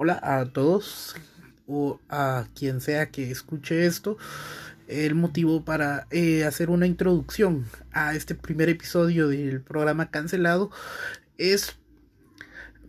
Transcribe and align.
Hola 0.00 0.20
a 0.22 0.44
todos 0.44 1.16
o 1.66 1.98
a 2.08 2.46
quien 2.54 2.80
sea 2.80 3.10
que 3.10 3.32
escuche 3.32 3.84
esto. 3.84 4.16
El 4.86 5.16
motivo 5.16 5.64
para 5.64 6.06
eh, 6.12 6.44
hacer 6.44 6.70
una 6.70 6.86
introducción 6.86 7.64
a 7.90 8.14
este 8.14 8.36
primer 8.36 8.68
episodio 8.68 9.26
del 9.26 9.60
programa 9.60 10.08
cancelado 10.12 10.70
es 11.36 11.74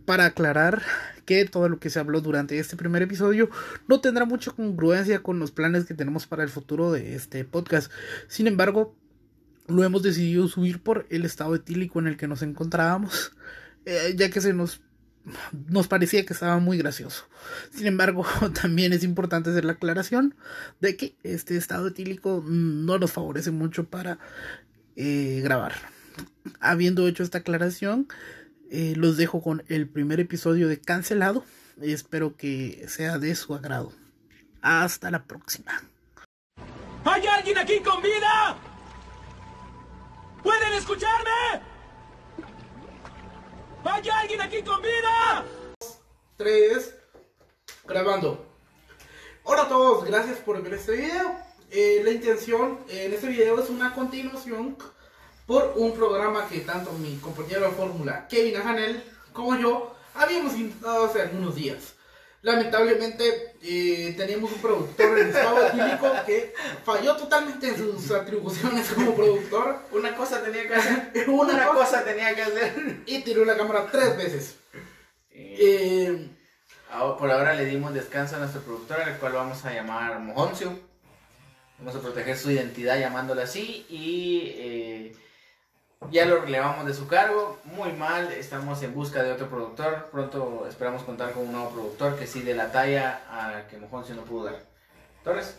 para 0.04 0.26
aclarar 0.26 0.82
que 1.26 1.44
todo 1.46 1.68
lo 1.68 1.80
que 1.80 1.90
se 1.90 1.98
habló 1.98 2.20
durante 2.20 2.60
este 2.60 2.76
primer 2.76 3.02
episodio 3.02 3.50
no 3.88 4.00
tendrá 4.00 4.24
mucha 4.24 4.52
congruencia 4.52 5.20
con 5.20 5.40
los 5.40 5.50
planes 5.50 5.86
que 5.86 5.94
tenemos 5.94 6.28
para 6.28 6.44
el 6.44 6.48
futuro 6.48 6.92
de 6.92 7.16
este 7.16 7.44
podcast. 7.44 7.90
Sin 8.28 8.46
embargo, 8.46 8.94
lo 9.66 9.82
hemos 9.82 10.04
decidido 10.04 10.46
subir 10.46 10.80
por 10.80 11.06
el 11.10 11.24
estado 11.24 11.56
etílico 11.56 11.98
en 11.98 12.06
el 12.06 12.16
que 12.16 12.28
nos 12.28 12.42
encontrábamos, 12.42 13.32
eh, 13.84 14.14
ya 14.16 14.30
que 14.30 14.40
se 14.40 14.52
nos 14.52 14.80
nos 15.68 15.88
parecía 15.88 16.24
que 16.24 16.32
estaba 16.32 16.58
muy 16.58 16.78
gracioso. 16.78 17.26
Sin 17.72 17.86
embargo, 17.86 18.24
también 18.60 18.92
es 18.92 19.04
importante 19.04 19.50
hacer 19.50 19.64
la 19.64 19.72
aclaración 19.72 20.34
de 20.80 20.96
que 20.96 21.14
este 21.22 21.56
estado 21.56 21.88
etílico 21.88 22.42
no 22.46 22.98
nos 22.98 23.12
favorece 23.12 23.50
mucho 23.50 23.84
para 23.84 24.18
eh, 24.96 25.40
grabar. 25.42 25.74
Habiendo 26.60 27.06
hecho 27.06 27.22
esta 27.22 27.38
aclaración, 27.38 28.08
eh, 28.70 28.94
los 28.96 29.16
dejo 29.16 29.42
con 29.42 29.62
el 29.68 29.88
primer 29.88 30.20
episodio 30.20 30.68
de 30.68 30.80
Cancelado. 30.80 31.44
Espero 31.80 32.36
que 32.36 32.84
sea 32.88 33.18
de 33.18 33.34
su 33.34 33.54
agrado. 33.54 33.92
Hasta 34.62 35.10
la 35.10 35.24
próxima. 35.24 35.82
¿Hay 37.04 37.26
alguien 37.26 37.56
aquí 37.56 37.80
con 37.80 38.02
vida? 38.02 38.56
¿Pueden 40.42 40.72
escucharme? 40.74 41.69
¿Hay 43.84 44.08
alguien 44.08 44.40
aquí 44.42 44.62
con 44.62 44.82
vida? 44.82 45.44
3, 46.36 46.94
grabando. 47.86 48.44
Hola 49.44 49.62
a 49.62 49.68
todos, 49.68 50.04
gracias 50.04 50.38
por 50.38 50.62
ver 50.62 50.74
este 50.74 50.92
video. 50.92 51.36
Eh, 51.70 52.02
la 52.04 52.10
intención 52.10 52.80
en 52.88 53.12
este 53.12 53.28
video 53.28 53.58
es 53.58 53.70
una 53.70 53.94
continuación 53.94 54.76
por 55.46 55.72
un 55.76 55.92
programa 55.92 56.46
que 56.48 56.60
tanto 56.60 56.92
mi 56.92 57.16
compañero 57.16 57.62
de 57.62 57.70
fórmula, 57.70 58.28
Kevin 58.28 58.56
Ajanel, 58.56 59.02
como 59.32 59.56
yo, 59.56 59.94
habíamos 60.14 60.54
intentado 60.54 61.06
hace 61.06 61.22
algunos 61.22 61.54
días. 61.54 61.94
Lamentablemente 62.42 63.54
eh, 63.62 64.14
teníamos 64.16 64.50
un 64.52 64.58
productor 64.62 65.18
en 65.18 65.28
estado 65.28 65.66
etílico 65.66 66.10
que 66.24 66.54
falló 66.84 67.14
totalmente 67.16 67.68
en 67.68 67.76
sus 67.76 68.10
atribuciones 68.12 68.88
como 68.88 69.14
productor. 69.14 69.78
Una 69.92 70.14
cosa 70.16 70.42
tenía 70.42 70.66
que 70.66 70.74
hacer. 70.74 71.12
Una 71.28 71.52
Una, 71.54 71.66
cosa- 71.66 71.78
cosa 71.78 72.04
tenía 72.04 72.34
que 72.34 72.42
hacer. 72.42 73.00
Y 73.06 73.20
tiró 73.20 73.44
la 73.44 73.56
cámara 73.56 73.86
tres 73.92 74.16
veces. 74.16 74.56
Eh, 75.30 75.56
Eh, 75.62 76.28
ahora- 76.90 77.18
por 77.18 77.30
ahora 77.30 77.54
le 77.54 77.66
dimos 77.66 77.92
descanso 77.92 78.36
a 78.36 78.38
nuestro 78.38 78.62
productor, 78.62 79.00
al 79.02 79.18
cual 79.18 79.32
vamos 79.34 79.62
a 79.66 79.74
llamar 79.74 80.18
Mojoncio. 80.20 80.78
Vamos 81.78 81.94
a 81.96 82.00
proteger 82.00 82.38
su 82.38 82.50
identidad 82.50 82.98
llamándolo 82.98 83.42
así. 83.42 83.84
Y 83.90 84.52
eh, 84.56 85.12
ya 86.08 86.24
lo 86.24 86.40
relevamos 86.40 86.86
de 86.86 86.94
su 86.94 87.06
cargo. 87.06 87.58
Muy 87.64 87.92
mal, 87.92 88.32
estamos 88.32 88.82
en 88.82 88.94
busca 88.94 89.22
de 89.22 89.32
otro 89.32 89.48
productor. 89.48 90.08
Pronto 90.10 90.66
esperamos 90.68 91.02
contar 91.02 91.32
con 91.32 91.44
un 91.44 91.52
nuevo 91.52 91.70
productor 91.70 92.18
que 92.18 92.26
sí 92.26 92.40
de 92.42 92.54
la 92.54 92.72
talla 92.72 93.22
a 93.30 93.66
que 93.68 93.76
Mojoncio 93.76 94.14
no 94.14 94.22
pudo 94.22 94.44
dar. 94.46 94.62
Torres. 95.22 95.54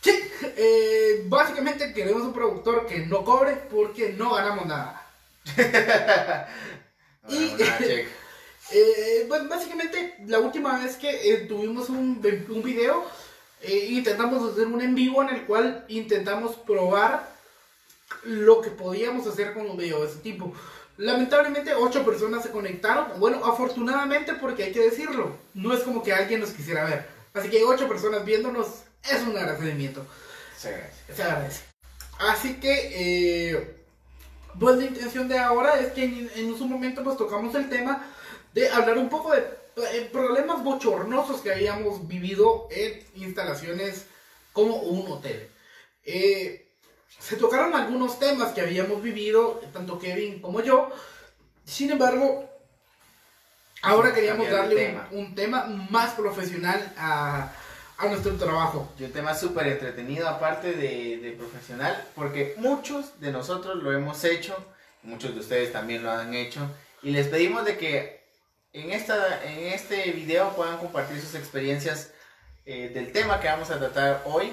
sí, 0.00 0.18
eh, 0.56 1.24
básicamente 1.26 1.92
queremos 1.92 2.22
un 2.22 2.32
productor 2.32 2.86
que 2.86 3.00
no 3.06 3.24
cobre 3.24 3.52
porque 3.70 4.14
no 4.14 4.34
ganamos 4.34 4.66
nada. 4.66 5.02
Y- 7.28 7.56
check. 7.56 8.06
Eh, 8.72 9.26
pues 9.28 9.48
básicamente 9.48 10.16
la 10.26 10.40
última 10.40 10.76
vez 10.80 10.96
que 10.96 11.32
eh, 11.32 11.36
tuvimos 11.46 11.88
un, 11.88 12.20
un 12.48 12.62
video, 12.64 13.04
intentamos 13.62 14.50
hacer 14.52 14.66
un 14.66 14.80
en 14.80 14.96
vivo 14.96 15.22
en 15.22 15.28
el 15.28 15.46
cual 15.46 15.84
intentamos 15.86 16.56
probar 16.56 17.35
lo 18.24 18.60
que 18.60 18.70
podíamos 18.70 19.26
hacer 19.26 19.54
con 19.54 19.68
un 19.68 19.76
video 19.76 20.02
de 20.02 20.10
ese 20.10 20.20
tipo. 20.20 20.52
Lamentablemente 20.96 21.74
ocho 21.74 22.04
personas 22.04 22.42
se 22.42 22.50
conectaron, 22.50 23.20
bueno, 23.20 23.44
afortunadamente 23.44 24.34
porque 24.34 24.64
hay 24.64 24.72
que 24.72 24.80
decirlo, 24.80 25.36
no 25.54 25.74
es 25.74 25.80
como 25.80 26.02
que 26.02 26.12
alguien 26.12 26.40
nos 26.40 26.50
quisiera 26.50 26.84
ver. 26.84 27.06
Así 27.34 27.50
que 27.50 27.64
ocho 27.64 27.86
personas 27.86 28.24
viéndonos 28.24 28.66
es 29.04 29.22
un 29.22 29.36
agradecimiento 29.36 30.06
Se 30.56 30.68
agradece. 30.68 31.14
se 31.14 31.22
agradece. 31.22 31.60
Así 32.18 32.54
que, 32.54 33.50
eh, 33.52 33.76
pues 34.58 34.76
la 34.78 34.86
intención 34.86 35.28
de 35.28 35.38
ahora 35.38 35.78
es 35.80 35.92
que 35.92 36.04
en, 36.04 36.30
en 36.34 36.56
su 36.56 36.66
momento 36.66 37.04
pues 37.04 37.18
tocamos 37.18 37.54
el 37.54 37.68
tema 37.68 38.06
de 38.54 38.70
hablar 38.70 38.96
un 38.96 39.10
poco 39.10 39.32
de 39.32 39.40
eh, 39.76 40.08
problemas 40.10 40.64
bochornosos 40.64 41.42
que 41.42 41.52
habíamos 41.52 42.08
vivido 42.08 42.66
en 42.70 43.04
instalaciones 43.16 44.06
como 44.54 44.76
un 44.76 45.12
hotel. 45.12 45.50
Eh, 46.02 46.65
se 47.26 47.36
tocaron 47.36 47.74
algunos 47.74 48.18
temas 48.20 48.52
que 48.52 48.60
habíamos 48.60 49.02
vivido, 49.02 49.60
tanto 49.72 49.98
Kevin 49.98 50.40
como 50.40 50.60
yo. 50.60 50.90
Sin 51.64 51.90
embargo, 51.90 52.48
ahora 53.82 54.14
queríamos 54.14 54.48
darle 54.48 54.76
tema. 54.76 55.08
un, 55.10 55.18
un 55.18 55.34
tema 55.34 55.64
más 55.90 56.14
profesional 56.14 56.92
a, 56.96 57.52
a 57.98 58.06
nuestro 58.06 58.32
trabajo. 58.36 58.92
Y 58.98 59.04
un 59.04 59.12
tema 59.12 59.34
súper 59.34 59.66
entretenido, 59.66 60.28
aparte 60.28 60.72
de, 60.74 61.18
de 61.18 61.32
profesional, 61.32 62.00
porque 62.14 62.54
muchos 62.58 63.18
de 63.18 63.32
nosotros 63.32 63.82
lo 63.82 63.92
hemos 63.92 64.22
hecho, 64.22 64.54
muchos 65.02 65.34
de 65.34 65.40
ustedes 65.40 65.72
también 65.72 66.04
lo 66.04 66.12
han 66.12 66.32
hecho, 66.32 66.60
y 67.02 67.10
les 67.10 67.26
pedimos 67.26 67.64
de 67.64 67.76
que 67.76 68.24
en, 68.72 68.92
esta, 68.92 69.42
en 69.44 69.66
este 69.72 70.12
video 70.12 70.54
puedan 70.54 70.78
compartir 70.78 71.20
sus 71.20 71.34
experiencias 71.34 72.12
eh, 72.66 72.90
del 72.94 73.10
tema 73.10 73.40
que 73.40 73.48
vamos 73.48 73.70
a 73.70 73.78
tratar 73.80 74.22
hoy, 74.26 74.52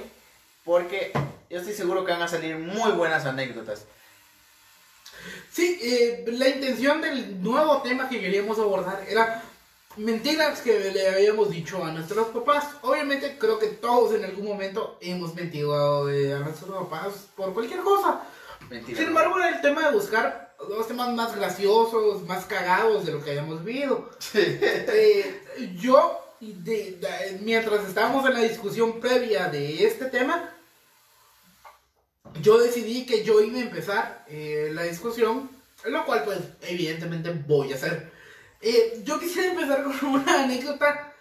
porque 0.65 1.11
yo 1.49 1.59
estoy 1.59 1.73
seguro 1.73 2.05
que 2.05 2.11
van 2.11 2.21
a 2.21 2.27
salir 2.27 2.57
muy 2.57 2.91
buenas 2.91 3.25
anécdotas. 3.25 3.85
Sí, 5.51 5.79
eh, 5.81 6.25
la 6.27 6.49
intención 6.49 7.01
del 7.01 7.41
nuevo 7.41 7.81
tema 7.81 8.09
que 8.09 8.19
queríamos 8.19 8.57
abordar 8.59 9.05
era 9.07 9.43
mentiras 9.95 10.61
que 10.61 10.91
le 10.91 11.07
habíamos 11.09 11.51
dicho 11.51 11.83
a 11.83 11.91
nuestros 11.91 12.27
papás. 12.29 12.65
Obviamente 12.81 13.37
creo 13.37 13.59
que 13.59 13.67
todos 13.67 14.13
en 14.15 14.25
algún 14.25 14.47
momento 14.47 14.97
hemos 15.01 15.33
mentido 15.35 16.09
eh, 16.09 16.33
a 16.33 16.39
nuestros 16.39 16.69
papás 16.85 17.27
por 17.35 17.53
cualquier 17.53 17.81
cosa. 17.81 18.21
Mentira. 18.69 18.97
Sin 18.97 19.07
embargo, 19.09 19.37
era 19.37 19.49
el 19.49 19.61
tema 19.61 19.87
de 19.87 19.93
buscar 19.95 20.55
los 20.67 20.87
temas 20.87 21.09
más 21.13 21.35
graciosos, 21.35 22.23
más 22.23 22.45
cagados 22.45 23.05
de 23.05 23.11
lo 23.11 23.23
que 23.23 23.31
hayamos 23.31 23.63
vivido. 23.63 24.09
Eh, 24.33 25.41
yo, 25.79 26.19
de- 26.39 26.91
de- 26.99 27.39
mientras 27.41 27.85
estábamos 27.87 28.25
en 28.25 28.33
la 28.33 28.39
discusión 28.39 28.99
previa 28.99 29.47
de 29.49 29.85
este 29.85 30.05
tema, 30.05 30.49
yo 32.41 32.57
decidí 32.57 33.05
que 33.05 33.23
yo 33.23 33.41
iba 33.41 33.59
a 33.59 33.61
empezar 33.61 34.25
eh, 34.27 34.69
la 34.73 34.83
discusión, 34.83 35.49
lo 35.85 36.05
cual 36.05 36.23
pues 36.23 36.39
evidentemente 36.61 37.31
voy 37.47 37.71
a 37.71 37.75
hacer. 37.75 38.11
Eh, 38.61 39.01
yo 39.03 39.19
quisiera 39.19 39.51
empezar 39.51 39.83
con 39.83 40.05
una 40.13 40.43
anécdota 40.43 41.13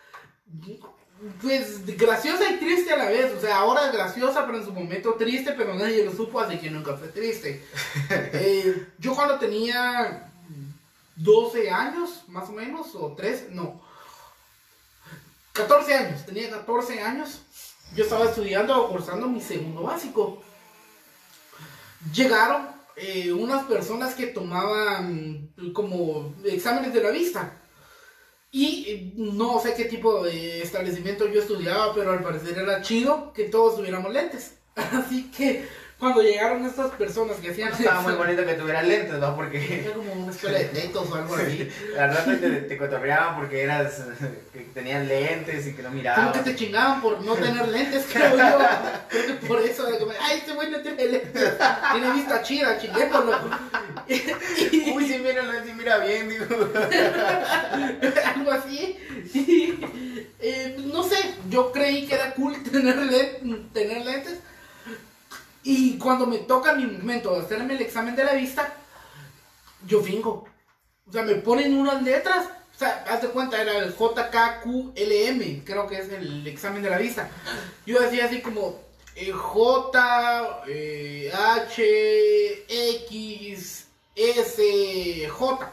pues 1.41 1.87
graciosa 1.97 2.51
y 2.51 2.57
triste 2.57 2.93
a 2.93 2.97
la 2.97 3.07
vez, 3.07 3.33
o 3.33 3.41
sea, 3.41 3.59
ahora 3.59 3.87
es 3.87 3.93
graciosa 3.93 4.45
pero 4.45 4.59
en 4.59 4.65
su 4.65 4.73
momento 4.73 5.15
triste, 5.15 5.53
pero 5.57 5.75
nadie 5.75 6.05
lo 6.05 6.13
supo, 6.13 6.41
así 6.41 6.59
que 6.59 6.71
nunca 6.71 6.97
fue 6.97 7.09
triste. 7.09 7.65
Eh, 8.35 8.89
yo 8.99 9.15
cuando 9.15 9.39
tenía 9.39 10.31
12 11.17 11.71
años, 11.71 12.25
más 12.29 12.49
o 12.49 12.53
menos, 12.53 12.95
o 12.95 13.13
13, 13.13 13.49
no, 13.51 13.81
14 15.53 15.95
años, 15.95 16.27
tenía 16.27 16.51
14 16.51 17.03
años, 17.03 17.43
yo 17.95 18.05
estaba 18.05 18.25
estudiando 18.25 18.83
o 18.83 18.89
cursando 18.89 19.29
mi 19.29 19.41
segundo 19.41 19.83
básico. 19.83 20.43
Llegaron 22.13 22.69
eh, 22.97 23.33
unas 23.33 23.65
personas 23.65 24.15
que 24.15 24.27
tomaban 24.27 25.53
como 25.73 26.35
exámenes 26.45 26.93
de 26.93 27.03
la 27.03 27.11
vista. 27.11 27.59
Y 28.51 28.85
eh, 28.89 29.13
no 29.17 29.61
sé 29.61 29.75
qué 29.75 29.87
tipo 29.87 30.23
de 30.23 30.63
establecimiento 30.63 31.27
yo 31.27 31.41
estudiaba, 31.41 31.95
pero 31.95 32.13
al 32.13 32.23
parecer 32.23 32.59
era 32.59 32.83
chido 32.83 33.33
que 33.33 33.45
todos 33.45 33.77
tuviéramos 33.77 34.13
lentes. 34.13 34.59
Así 34.75 35.31
que 35.31 35.67
cuando 36.03 36.21
llegaron 36.21 36.67
estas 36.67 36.91
personas 36.91 37.37
que 37.37 37.53
hacían... 37.53 37.73
Estaba 37.73 38.01
muy 38.01 38.15
bonito 38.15 38.45
que 38.45 38.55
tuvieras 38.55 38.85
lentes, 38.85 39.21
¿no? 39.21 39.37
Porque 39.37 39.85
Era 39.85 39.95
como 39.95 40.13
una 40.13 40.33
escuela 40.33 40.59
de 40.59 40.73
netos 40.73 41.09
o 41.09 41.15
algo 41.15 41.37
así. 41.37 41.69
al 41.97 42.13
rato 42.13 42.39
te, 42.39 42.51
te 42.63 42.77
cotorreaban 42.77 43.37
porque 43.37 43.63
eras 43.63 44.03
que 44.53 44.63
tenían 44.75 45.07
lentes 45.07 45.65
y 45.65 45.75
que 45.75 45.83
no 45.85 45.93
miraban. 45.93 46.33
que 46.33 46.41
te 46.41 46.57
chingaban 46.57 47.01
por 47.01 47.23
no 47.23 47.37
tener 47.37 47.69
lentes, 47.69 48.05
creo 48.13 48.37
yo. 48.37 48.59
Creo 49.11 49.27
que 49.27 49.47
por 49.47 49.61
eso, 49.61 49.87
de 49.87 49.99
como, 50.01 50.11
ay, 50.21 50.39
este 50.39 50.53
güey 50.55 50.73
no 50.73 50.81
tiene 50.81 51.05
lentes. 51.05 51.53
Tiene 51.93 52.13
vista 52.15 52.43
chida, 52.43 52.79
chinguémoslo. 52.81 53.39
Uy, 54.09 55.07
sí, 55.07 55.21
mira, 55.23 55.65
sí, 55.65 55.73
mira 55.73 55.99
bien, 55.99 56.29
digo. 56.29 56.47
algo 58.35 58.51
así. 58.51 58.99
Eh, 60.41 60.77
no 60.93 61.05
sé, 61.05 61.17
yo 61.49 61.71
creí 61.71 62.09
que 62.09 62.17
era 62.17 62.35
cool 62.35 62.61
tener, 62.65 62.97
tener 63.73 64.05
lentes. 64.05 64.41
Y 65.63 65.99
cuando 65.99 66.27
me 66.27 66.39
toca 66.39 66.75
mi 66.75 66.87
momento 66.87 67.37
hacerme 67.37 67.75
el 67.75 67.83
examen 67.83 68.17
de 68.17 68.25
la 68.25 68.35
vista, 68.35 68.73
yo 69.87 70.03
fingo. 70.03 70.47
O 71.09 71.13
sea, 71.13 71.23
me 71.23 71.37
ponen 71.37 71.77
unas 71.77 72.03
letras, 72.03 72.49
sea, 72.83 73.05
haz 73.09 73.23
de 73.23 73.29
cuenta, 73.29 73.61
era 73.61 73.79
el 73.79 73.95
JKQLM, 73.95 75.65
creo 75.65 75.87
que 75.87 75.99
es 75.99 76.11
el 76.11 76.47
examen 76.47 76.83
de 76.83 76.91
la 76.91 76.99
vista. 76.99 77.29
Yo 77.87 78.01
decía 78.01 78.27
así 78.27 78.41
como 78.41 78.81
eh, 79.15 79.31
J, 79.31 80.63
eh, 80.67 81.33
H, 81.33 82.65
X, 82.69 83.87
S, 84.15 85.29
J. 85.29 85.73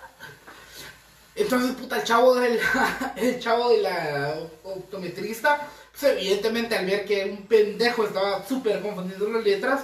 Entonces, 1.35 1.75
puta, 1.75 1.97
el 1.97 2.03
chavo 2.03 2.35
de 2.35 2.55
la, 2.55 3.13
el 3.17 3.39
chavo 3.39 3.69
de 3.69 3.81
la 3.81 4.39
optometrista, 4.63 5.67
pues 5.99 6.13
evidentemente 6.13 6.75
al 6.75 6.85
ver 6.85 7.05
que 7.05 7.25
un 7.25 7.45
pendejo 7.47 8.05
estaba 8.05 8.45
súper 8.47 8.81
confundido 8.81 9.29
las 9.29 9.43
letras, 9.43 9.81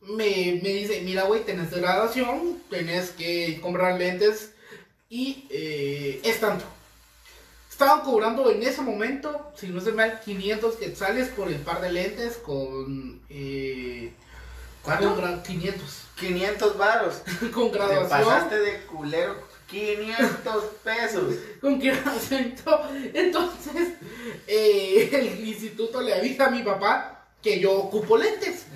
me, 0.00 0.60
me 0.62 0.68
dice, 0.70 1.00
mira, 1.02 1.24
güey, 1.24 1.44
tenés 1.44 1.70
graduación, 1.70 2.62
tenés 2.70 3.10
que 3.10 3.58
comprar 3.60 3.98
lentes 3.98 4.50
y 5.08 5.46
eh, 5.50 6.20
es 6.22 6.40
tanto. 6.40 6.64
Estaban 7.70 8.00
cobrando 8.02 8.50
en 8.50 8.62
ese 8.62 8.80
momento, 8.82 9.52
si 9.56 9.68
no 9.68 9.80
se 9.80 9.92
mal, 9.92 10.20
500 10.24 10.76
quetzales 10.76 11.28
por 11.28 11.48
el 11.48 11.56
par 11.56 11.80
de 11.80 11.92
lentes 11.92 12.36
con... 12.36 13.20
Eh, 13.28 14.12
¿Cuánto? 14.82 15.14
con 15.14 15.24
gra- 15.24 15.42
500. 15.42 15.82
500 16.20 16.78
varos. 16.78 17.14
con 17.52 17.70
Te 17.72 17.78
graduación. 17.78 18.08
pasaste 18.08 18.58
de 18.60 18.80
culero 18.86 19.36
500 19.68 20.64
pesos. 20.84 21.34
con 21.60 21.78
graduación. 21.78 22.54
Entonces, 23.12 23.94
eh, 24.46 25.10
el 25.12 25.48
instituto 25.48 26.00
le 26.00 26.14
avisa 26.14 26.46
a 26.46 26.50
mi 26.50 26.62
papá 26.62 27.24
que 27.42 27.60
yo 27.60 27.72
ocupo 27.72 28.16
lentes. 28.16 28.66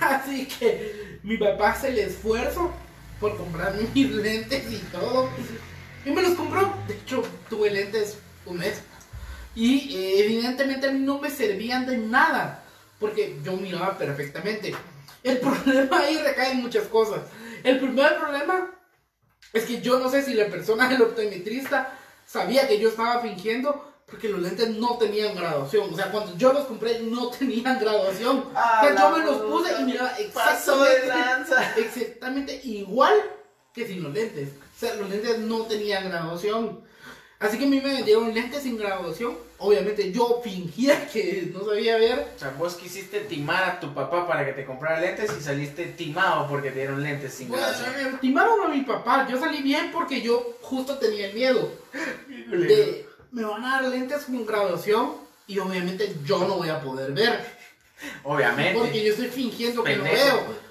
Así 0.00 0.46
que 0.46 1.18
mi 1.22 1.36
papá 1.36 1.70
hace 1.70 1.88
el 1.88 1.98
esfuerzo 1.98 2.72
por 3.20 3.36
comprarme 3.36 3.88
mis 3.94 4.10
lentes 4.10 4.70
y 4.70 4.78
todo. 4.92 5.28
Y 6.04 6.10
me 6.10 6.22
los 6.22 6.34
compró. 6.34 6.74
De 6.86 6.94
hecho, 6.94 7.22
tuve 7.48 7.70
lentes 7.70 8.18
un 8.46 8.58
mes. 8.58 8.82
Y 9.54 9.96
eh, 9.96 10.24
evidentemente 10.24 10.88
a 10.88 10.92
mí 10.92 11.00
no 11.00 11.18
me 11.18 11.30
servían 11.30 11.86
de 11.86 11.96
nada. 11.96 12.64
Porque 12.98 13.38
yo 13.42 13.56
miraba 13.56 13.96
perfectamente. 13.96 14.74
El 15.22 15.38
problema 15.40 16.00
ahí 16.00 16.18
recae 16.18 16.52
en 16.52 16.62
muchas 16.62 16.84
cosas. 16.84 17.22
El 17.62 17.78
primer 17.78 18.18
problema 18.18 18.70
es 19.54 19.64
que 19.64 19.80
yo 19.80 19.98
no 19.98 20.10
sé 20.10 20.22
si 20.22 20.34
la 20.34 20.48
persona 20.48 20.88
del 20.90 21.02
optometrista 21.02 21.96
sabía 22.26 22.68
que 22.68 22.78
yo 22.78 22.90
estaba 22.90 23.20
fingiendo. 23.20 23.92
Porque 24.06 24.28
los 24.28 24.42
lentes 24.42 24.68
no 24.68 24.98
tenían 24.98 25.34
graduación. 25.34 25.92
O 25.92 25.96
sea, 25.96 26.10
cuando 26.10 26.36
yo 26.36 26.52
los 26.52 26.66
compré 26.66 27.00
no 27.00 27.30
tenían 27.38 27.78
graduación. 27.78 28.44
Ah, 28.54 28.82
o 28.82 28.86
sea, 28.86 28.96
yo 28.96 29.16
me 29.16 29.24
los 29.24 29.36
puse 29.38 29.80
y 29.80 29.84
miraba 29.84 30.10
exactamente, 30.18 31.54
exactamente 31.78 32.60
igual 32.64 33.14
que 33.72 33.86
sin 33.86 34.02
los 34.02 34.12
lentes. 34.12 34.50
O 34.76 34.78
sea, 34.78 34.94
los 34.96 35.08
lentes 35.08 35.38
no 35.38 35.62
tenían 35.62 36.06
graduación. 36.08 36.84
Así 37.44 37.58
que 37.58 37.64
a 37.64 37.68
mí 37.68 37.80
me 37.80 37.92
vendieron 37.92 38.32
lentes 38.32 38.62
sin 38.62 38.78
graduación. 38.78 39.36
Obviamente 39.58 40.10
yo 40.12 40.40
fingía 40.42 41.08
que 41.12 41.50
no 41.52 41.64
sabía 41.64 41.96
ver. 41.96 42.26
O 42.36 42.38
sea, 42.38 42.54
vos 42.58 42.74
quisiste 42.74 43.20
timar 43.20 43.64
a 43.64 43.80
tu 43.80 43.92
papá 43.92 44.26
para 44.26 44.46
que 44.46 44.52
te 44.52 44.64
comprara 44.64 45.00
lentes 45.00 45.30
y 45.38 45.42
saliste 45.42 45.86
timado 45.86 46.48
porque 46.48 46.70
te 46.70 46.78
dieron 46.80 47.02
lentes 47.02 47.34
sin 47.34 47.48
Bueno, 47.48 47.66
me 48.12 48.18
timaron 48.18 48.62
a 48.62 48.68
mi 48.68 48.80
papá. 48.80 49.26
Yo 49.30 49.38
salí 49.38 49.62
bien 49.62 49.90
porque 49.92 50.22
yo 50.22 50.56
justo 50.62 50.98
tenía 50.98 51.28
el 51.28 51.34
miedo 51.34 51.70
de 52.48 53.06
me 53.32 53.42
van 53.44 53.64
a 53.64 53.82
dar 53.82 53.90
lentes 53.90 54.24
con 54.24 54.46
graduación 54.46 55.12
y 55.46 55.58
obviamente 55.58 56.14
yo 56.24 56.38
no 56.46 56.56
voy 56.56 56.68
a 56.68 56.80
poder 56.80 57.12
ver. 57.12 57.44
Obviamente. 58.22 58.78
Porque 58.78 59.04
yo 59.04 59.10
estoy 59.12 59.28
fingiendo 59.28 59.82
que 59.82 59.96
no 59.96 60.04
veo. 60.04 60.64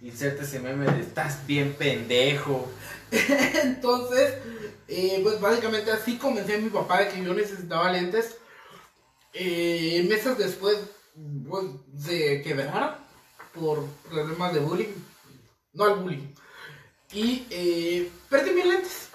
Inserte 0.00 0.44
ese 0.44 0.60
meme 0.60 0.86
de 0.86 1.00
estás 1.00 1.44
bien 1.46 1.74
pendejo. 1.74 2.70
Entonces, 3.10 4.34
eh, 4.88 5.20
pues 5.22 5.38
básicamente 5.38 5.90
así 5.92 6.16
convencí 6.16 6.54
a 6.54 6.58
mi 6.58 6.70
papá 6.70 7.00
de 7.00 7.08
que 7.10 7.22
yo 7.22 7.34
necesitaba 7.34 7.92
lentes. 7.92 8.38
Eh, 9.34 10.04
meses 10.08 10.38
después 10.38 10.78
pues, 11.46 11.66
se 11.98 12.40
quebraron 12.40 12.94
por 13.54 13.84
problemas 14.08 14.54
de 14.54 14.60
bullying. 14.60 14.94
No 15.74 15.84
al 15.84 15.96
bullying. 15.96 16.34
Y 17.12 17.46
eh, 17.50 18.10
perdí 18.30 18.52
mis 18.52 18.64
lentes. 18.64 19.08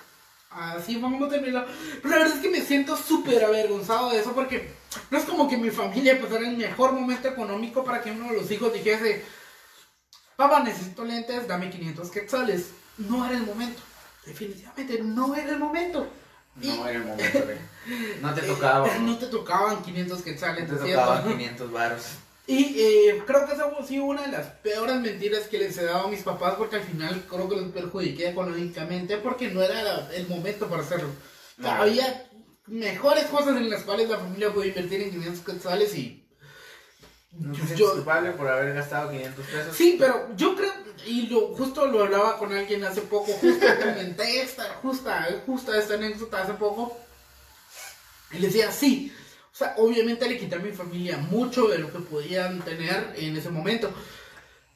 Así 0.52 0.98
vamos 0.98 1.24
a 1.24 1.30
terminar. 1.30 1.68
Pero 2.04 2.10
la 2.10 2.18
verdad 2.20 2.36
es 2.36 2.42
que 2.44 2.52
me 2.52 2.62
siento 2.62 2.96
súper 2.96 3.44
avergonzado 3.44 4.12
de 4.12 4.20
eso 4.20 4.34
porque 4.34 4.70
no 5.10 5.18
es 5.18 5.26
como 5.26 5.50
que 5.50 5.58
mi 5.58 5.72
familia 5.72 6.22
pasara 6.22 6.48
el 6.48 6.56
mejor 6.56 6.94
momento 6.94 7.28
económico 7.28 7.84
para 7.84 8.04
que 8.04 8.12
uno 8.12 8.30
de 8.30 8.38
los 8.38 8.52
hijos 8.52 8.72
dijese, 8.72 9.24
papá, 10.36 10.62
necesito 10.62 11.04
lentes, 11.04 11.48
dame 11.48 11.72
500 11.72 12.12
quetzales. 12.12 12.70
No 13.00 13.26
era 13.26 13.36
el 13.36 13.44
momento. 13.44 13.82
Definitivamente 14.26 15.00
no 15.04 15.36
era 15.36 15.52
el 15.52 15.60
momento. 15.60 16.08
No 16.56 16.88
era 16.88 17.00
el 17.00 17.06
momento, 17.06 17.40
güey. 17.44 17.58
No 18.22 18.34
te 18.34 18.42
tocaba. 18.42 18.88
Eh, 18.96 19.00
No 19.00 19.18
te 19.18 19.26
tocaban 19.28 19.82
500 19.84 20.22
quetzales, 20.22 20.70
No 20.70 20.78
te 20.78 20.92
tocaban 20.94 21.24
500 21.38 21.72
varos. 21.72 22.04
Y 22.46 22.76
eh, 22.78 23.24
creo 23.26 23.46
que 23.48 23.54
esa 23.54 23.70
fue 23.70 23.88
sí, 23.88 24.00
una 24.00 24.24
de 24.24 24.32
las 24.34 24.48
peores 24.48 24.98
mentiras 24.98 25.48
que 25.48 25.58
les 25.60 25.78
he 25.78 25.86
dado 25.86 26.08
a 26.08 26.10
mis 26.10 26.24
papás 26.24 26.56
porque 26.58 26.76
al 26.76 26.84
final 26.84 27.24
creo 27.30 27.48
que 27.48 27.56
los 27.56 27.72
perjudiqué 27.72 28.30
económicamente 28.30 29.18
porque 29.18 29.50
no 29.50 29.62
era 29.62 30.10
el 30.14 30.28
momento 30.28 30.68
para 30.68 30.82
hacerlo. 30.84 31.08
O 31.60 31.64
sea, 31.64 31.76
No. 31.78 31.82
había 31.84 32.26
mejores 32.68 33.26
cosas 33.26 33.56
en 33.58 33.70
las 33.70 33.84
cuales 33.84 34.10
la 34.10 34.18
familia 34.18 34.54
puede 34.54 34.68
invertir 34.70 35.02
en 35.02 35.12
500 35.12 35.46
quetzales 35.46 35.96
y... 35.96 36.23
¿No 37.40 37.54
te 37.54 37.76
yo- 37.76 37.94
culpable 37.94 38.32
por 38.32 38.48
haber 38.48 38.74
gastado 38.76 39.10
500 39.12 39.46
pesos? 39.46 39.76
Sí, 39.76 39.96
pero 40.00 40.28
yo 40.36 40.56
creo, 40.56 40.72
y 41.06 41.28
lo, 41.28 41.48
justo 41.56 41.88
lo 41.88 42.04
hablaba 42.04 42.38
con 42.38 42.54
alguien 42.54 42.84
hace 42.84 43.02
poco, 43.02 43.32
justo 43.34 43.66
comenté 43.80 44.42
esta, 44.42 44.64
justa, 44.82 45.28
justa 45.46 45.78
esta 45.78 45.96
anécdota 45.96 46.44
hace 46.44 46.54
poco, 46.54 46.96
y 48.32 48.40
le 48.40 48.48
decía, 48.48 48.72
sí, 48.72 49.12
o 49.52 49.56
sea, 49.56 49.76
obviamente 49.78 50.28
le 50.28 50.38
quité 50.38 50.56
a 50.56 50.60
mi 50.60 50.72
familia 50.72 51.18
mucho 51.18 51.68
de 51.68 51.80
lo 51.80 51.92
que 51.92 52.00
podían 52.00 52.62
tener 52.62 53.14
en 53.18 53.36
ese 53.38 53.50
momento. 53.50 53.92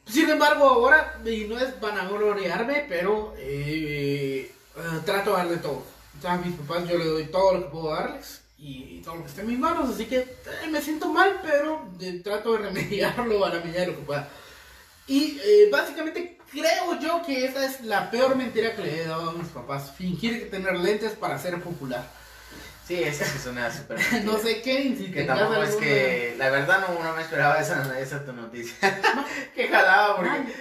Sin 0.05 0.29
embargo, 0.29 0.65
ahora, 0.65 1.19
y 1.25 1.45
no 1.45 1.57
es 1.59 1.79
vanagloriarme, 1.79 2.85
pero 2.87 3.33
eh, 3.37 4.51
eh, 4.77 4.81
trato 5.05 5.31
de 5.31 5.37
darle 5.37 5.57
todo. 5.57 5.83
O 6.17 6.21
sea, 6.21 6.33
a 6.33 6.37
mis 6.37 6.55
papás 6.55 6.87
yo 6.87 6.97
le 6.97 7.05
doy 7.05 7.25
todo 7.25 7.53
lo 7.55 7.63
que 7.63 7.69
puedo 7.69 7.93
darles 7.93 8.41
y 8.57 9.01
todo 9.01 9.15
lo 9.15 9.21
que 9.21 9.29
esté 9.29 9.41
en 9.41 9.47
mis 9.47 9.59
manos, 9.59 9.89
así 9.89 10.05
que 10.05 10.17
eh, 10.17 10.67
me 10.69 10.81
siento 10.81 11.07
mal, 11.07 11.39
pero 11.43 11.89
eh, 12.01 12.21
trato 12.23 12.53
de 12.53 12.59
remediarlo 12.59 13.45
a 13.45 13.49
la 13.49 13.59
medida 13.59 13.81
de 13.81 13.87
lo 13.87 13.95
que 13.95 14.03
pueda. 14.03 14.27
Y 15.07 15.39
eh, 15.41 15.69
básicamente 15.71 16.37
creo 16.51 16.99
yo 16.99 17.21
que 17.25 17.45
esa 17.45 17.65
es 17.65 17.81
la 17.81 18.11
peor 18.11 18.35
mentira 18.35 18.75
que 18.75 18.81
le 18.81 19.01
he 19.01 19.07
dado 19.07 19.29
a 19.29 19.33
mis 19.33 19.47
papás. 19.47 19.91
Fingir 19.91 20.39
que 20.39 20.45
tener 20.47 20.77
lentes 20.77 21.13
para 21.13 21.39
ser 21.39 21.61
popular. 21.61 22.05
Sí, 22.85 23.03
esa 23.03 23.25
sí 23.25 23.37
suena 23.37 23.71
súper 23.71 23.99
no 24.23 24.37
sé 24.37 24.61
qué, 24.61 24.95
si 24.97 25.11
Que 25.11 25.23
tampoco 25.23 25.61
es 25.63 25.75
que. 25.75 26.35
La 26.37 26.49
verdad 26.49 26.85
no, 26.87 27.03
no 27.03 27.15
me 27.15 27.21
esperaba 27.21 27.59
esa, 27.59 27.99
esa 27.99 28.25
tu 28.25 28.33
noticia. 28.33 28.75
que 29.55 29.67
jalaba 29.67 30.17
porque. 30.17 30.53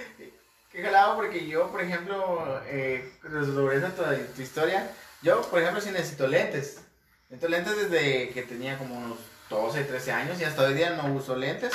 Que 0.71 0.83
jalaba 0.83 1.15
porque 1.15 1.47
yo, 1.47 1.71
por 1.71 1.81
ejemplo, 1.81 2.61
eh, 2.67 3.11
sobre 3.23 3.77
esa 3.77 3.89
tu, 3.89 4.03
tu 4.35 4.41
historia, 4.41 4.91
yo, 5.21 5.41
por 5.49 5.59
ejemplo, 5.59 5.81
sí 5.81 5.89
necesito 5.91 6.27
lentes. 6.27 6.81
Necesito 7.29 7.49
lentes 7.49 7.75
desde 7.77 8.29
que 8.29 8.43
tenía 8.43 8.77
como 8.77 8.97
unos 8.97 9.17
12, 9.49 9.83
13 9.83 10.11
años 10.11 10.39
y 10.39 10.45
hasta 10.45 10.63
hoy 10.63 10.73
día 10.73 10.91
no 10.91 11.13
uso 11.13 11.35
lentes. 11.35 11.73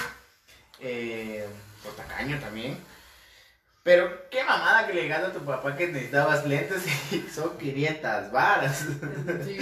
Eh, 0.81 1.47
por 1.83 1.93
tacaño 1.95 2.39
también. 2.41 2.79
Pero 3.83 4.29
qué 4.31 4.45
mamada 4.45 4.87
que 4.87 4.95
le 4.95 5.03
digas 5.03 5.25
a 5.25 5.33
tu 5.33 5.41
papá 5.41 5.77
que 5.77 5.89
necesitabas 5.89 6.47
lentes 6.47 6.83
y 7.13 7.21
son 7.29 7.59
500 7.59 8.31
varas. 8.33 8.87
Sí, 9.45 9.59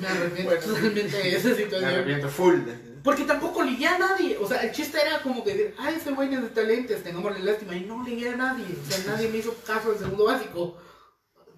me 0.00 0.06
arrepiento 0.06 0.54
Bueno. 0.54 0.66
totalmente 0.66 1.16
de 1.16 1.36
esa 1.36 1.78
Me 1.80 1.86
arrepiento 1.86 2.28
full. 2.28 2.60
Porque 3.02 3.24
tampoco 3.24 3.62
ligué 3.62 3.86
a 3.86 3.98
nadie. 3.98 4.36
O 4.38 4.46
sea, 4.46 4.62
el 4.62 4.72
chiste 4.72 5.00
era 5.00 5.22
como 5.22 5.42
que 5.42 5.54
decir, 5.54 5.74
ay, 5.78 5.94
ese 5.96 6.10
güey 6.10 6.28
necesita 6.28 6.62
lentes, 6.62 7.02
tengámosle 7.02 7.40
lástima. 7.40 7.74
Y 7.74 7.80
no 7.80 8.04
ligué 8.04 8.30
a 8.30 8.36
nadie. 8.36 8.64
O 8.64 8.90
sea, 8.92 9.12
nadie 9.12 9.28
me 9.28 9.38
hizo 9.38 9.54
caso 9.66 9.90
del 9.90 9.98
segundo 9.98 10.24
básico. 10.24 10.76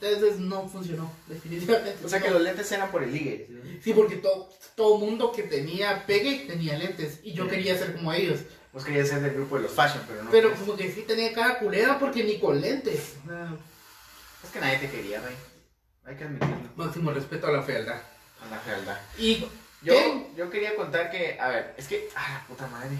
Entonces 0.00 0.38
no 0.38 0.68
funcionó, 0.68 1.10
definitivamente. 1.26 2.04
O 2.04 2.08
sea 2.08 2.20
que 2.20 2.30
los 2.30 2.40
lentes 2.40 2.70
eran 2.70 2.90
por 2.90 3.02
el 3.02 3.12
ligue. 3.12 3.48
Sí, 3.82 3.92
porque 3.92 4.16
todo, 4.16 4.48
todo 4.76 4.98
mundo 4.98 5.32
que 5.32 5.42
tenía 5.42 6.06
pegue 6.06 6.44
tenía 6.46 6.78
lentes. 6.78 7.18
Y 7.24 7.32
yo 7.32 7.44
Sí. 7.44 7.50
quería 7.50 7.76
ser 7.76 7.94
como 7.96 8.12
ellos. 8.12 8.40
Vos 8.72 8.84
querías 8.84 9.08
ser 9.08 9.20
del 9.22 9.34
grupo 9.34 9.56
de 9.56 9.62
los 9.62 9.72
fashion, 9.72 10.04
pero 10.06 10.22
no. 10.22 10.30
Pero 10.30 10.54
como 10.54 10.76
que 10.76 10.92
sí 10.92 11.02
tenía 11.02 11.32
cara 11.32 11.58
culera 11.58 11.98
porque 11.98 12.22
ni 12.22 12.38
con 12.38 12.60
lentes. 12.60 13.14
Es 14.44 14.50
que 14.52 14.60
nadie 14.60 14.78
te 14.78 14.88
quería, 14.90 15.20
güey. 15.20 15.34
Hay 16.04 16.16
que 16.16 16.24
admitirlo. 16.24 16.56
máximo 16.76 17.10
respeto 17.10 17.48
a 17.48 17.52
la 17.52 17.62
fealdad. 17.62 18.00
A 18.40 18.50
la 18.50 18.58
fealdad. 18.60 18.98
Y 19.18 19.44
Yo, 19.82 19.94
¿Qué? 19.94 20.26
yo 20.36 20.50
quería 20.50 20.74
contar 20.76 21.10
que, 21.10 21.38
a 21.40 21.48
ver, 21.48 21.74
es 21.76 21.86
que, 21.88 22.08
ah, 22.16 22.44
puta 22.48 22.66
madre. 22.68 22.96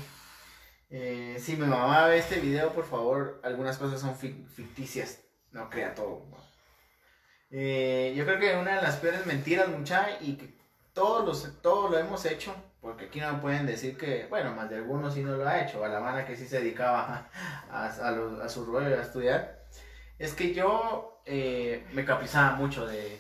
Eh, 0.91 1.37
si 1.45 1.53
mi 1.57 1.67
mamá 1.67 2.07
ve 2.07 2.19
este 2.19 2.41
video, 2.41 2.73
por 2.73 2.87
favor, 2.87 3.41
algunas 3.45 3.77
cosas 3.79 4.01
son 4.01 4.17
fic- 4.19 4.47
ficticias. 4.49 5.19
No 5.53 5.69
crea 5.71 5.95
todo. 5.95 6.27
Eh, 7.51 8.13
yo 8.17 8.25
creo 8.25 8.39
que 8.39 8.57
una 8.57 8.77
de 8.77 8.83
las 8.83 8.97
peores 8.97 9.25
mentiras, 9.27 9.69
mucha, 9.69 10.09
y 10.21 10.35
que 10.37 10.55
todos, 10.93 11.25
los, 11.25 11.63
todos 11.63 11.91
lo 11.91 11.99
hemos 11.99 12.25
hecho, 12.27 12.55
porque 12.81 13.07
aquí 13.07 13.21
no 13.21 13.33
me 13.33 13.39
pueden 13.41 13.67
decir 13.67 13.97
que, 13.97 14.27
bueno, 14.29 14.53
más 14.55 14.69
de 14.69 14.77
algunos 14.77 15.15
sí 15.15 15.23
no 15.23 15.37
lo 15.37 15.49
ha 15.49 15.61
hecho, 15.63 15.83
a 15.85 15.89
la 15.89 16.01
mano 16.01 16.27
que 16.27 16.37
sí 16.37 16.47
se 16.47 16.61
dedicaba 16.61 17.29
a, 17.71 17.87
a, 17.87 18.09
a 18.09 18.11
los- 18.13 18.41
a 18.41 18.49
su 18.49 18.65
rollo 18.67 18.99
a 18.99 19.03
estudiar, 19.03 19.65
es 20.19 20.35
que 20.35 20.53
yo 20.53 21.21
eh, 21.25 21.87
me 21.93 22.05
capizaba 22.05 22.57
mucho 22.57 22.87
de, 22.87 23.19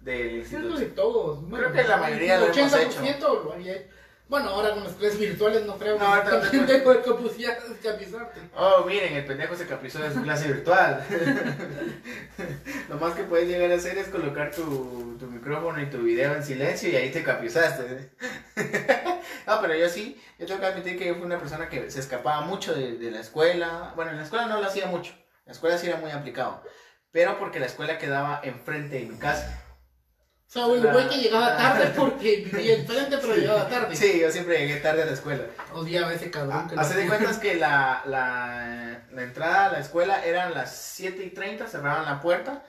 del 0.00 0.28
Creo 0.28 0.36
instituto. 0.38 0.78
que 0.78 0.84
todos. 0.86 1.48
Bueno, 1.48 1.72
que 1.72 1.84
la 1.84 1.96
mayoría 1.96 2.38
lo 2.38 2.46
el 2.52 2.58
hemos 2.58 2.72
80% 2.72 3.44
lo 3.44 3.52
haría. 3.52 3.86
Bueno, 4.28 4.50
ahora 4.50 4.74
con 4.74 4.84
las 4.84 4.92
clases 4.92 5.18
virtuales 5.18 5.64
no 5.64 5.78
creo 5.78 5.98
No, 5.98 6.22
tengo 6.66 7.02
que 7.02 7.12
pusiera 7.14 7.54
escapizarte. 7.54 8.40
Oh, 8.54 8.84
miren, 8.84 9.16
el 9.16 9.24
pendejo 9.24 9.56
se 9.56 9.66
caprizó 9.66 10.00
de 10.00 10.12
su 10.12 10.22
clase 10.22 10.48
virtual. 10.48 11.02
Lo 12.90 12.96
más 12.96 13.14
que 13.14 13.24
puedes 13.24 13.48
llegar 13.48 13.72
a 13.72 13.76
hacer 13.76 13.96
es 13.96 14.08
colocar 14.08 14.50
tu, 14.50 15.16
tu 15.18 15.26
micrófono 15.28 15.80
y 15.80 15.88
tu 15.88 16.02
video 16.02 16.34
en 16.34 16.44
silencio 16.44 16.90
y 16.90 16.96
ahí 16.96 17.10
te 17.10 17.22
caprizaste. 17.22 18.10
No, 19.46 19.62
pero 19.62 19.74
yo 19.74 19.88
sí, 19.88 20.20
yo 20.38 20.44
tengo 20.44 20.60
que 20.60 20.66
admitir 20.66 20.98
que 20.98 21.06
yo 21.06 21.14
fui 21.14 21.24
una 21.24 21.38
persona 21.38 21.70
que 21.70 21.90
se 21.90 22.00
escapaba 22.00 22.42
mucho 22.42 22.74
de, 22.74 22.98
de 22.98 23.10
la 23.10 23.20
escuela. 23.20 23.94
Bueno, 23.96 24.10
en 24.10 24.18
la 24.18 24.24
escuela 24.24 24.46
no 24.46 24.60
lo 24.60 24.66
hacía 24.66 24.84
mucho. 24.86 25.12
En 25.12 25.46
la 25.46 25.52
escuela 25.52 25.78
sí 25.78 25.86
era 25.86 25.96
muy 25.96 26.10
aplicado. 26.10 26.62
Pero 27.12 27.38
porque 27.38 27.58
la 27.58 27.64
escuela 27.64 27.96
quedaba 27.96 28.40
enfrente 28.44 28.98
de 28.98 29.06
mi 29.06 29.16
casa. 29.16 29.64
O 30.48 30.50
sea, 30.50 30.64
el 30.64 30.80
güey 30.80 31.08
que 31.10 31.16
llegaba 31.18 31.56
tarde 31.58 31.92
porque 31.96 32.48
vivía 32.50 32.76
enfrente, 32.76 33.18
pero 33.18 33.36
llegaba 33.36 33.68
tarde. 33.68 33.94
Sí, 33.94 34.18
yo 34.18 34.30
siempre 34.30 34.58
llegué 34.58 34.76
tarde 34.80 35.02
a 35.02 35.06
la 35.06 35.12
escuela. 35.12 35.44
Odiaba 35.74 36.08
a 36.08 36.14
ese 36.14 36.30
cabrón 36.30 36.68
que 36.68 36.80
Hace 36.80 36.94
de 36.98 37.06
cuentas 37.06 37.36
que 37.42 37.56
la, 37.56 38.00
la, 38.06 39.02
la 39.12 39.22
entrada 39.22 39.66
a 39.66 39.72
la 39.72 39.80
escuela 39.80 40.24
eran 40.24 40.54
las 40.54 40.74
7 40.74 41.22
y 41.22 41.30
30, 41.30 41.66
cerraban 41.66 42.06
la 42.06 42.22
puerta. 42.22 42.64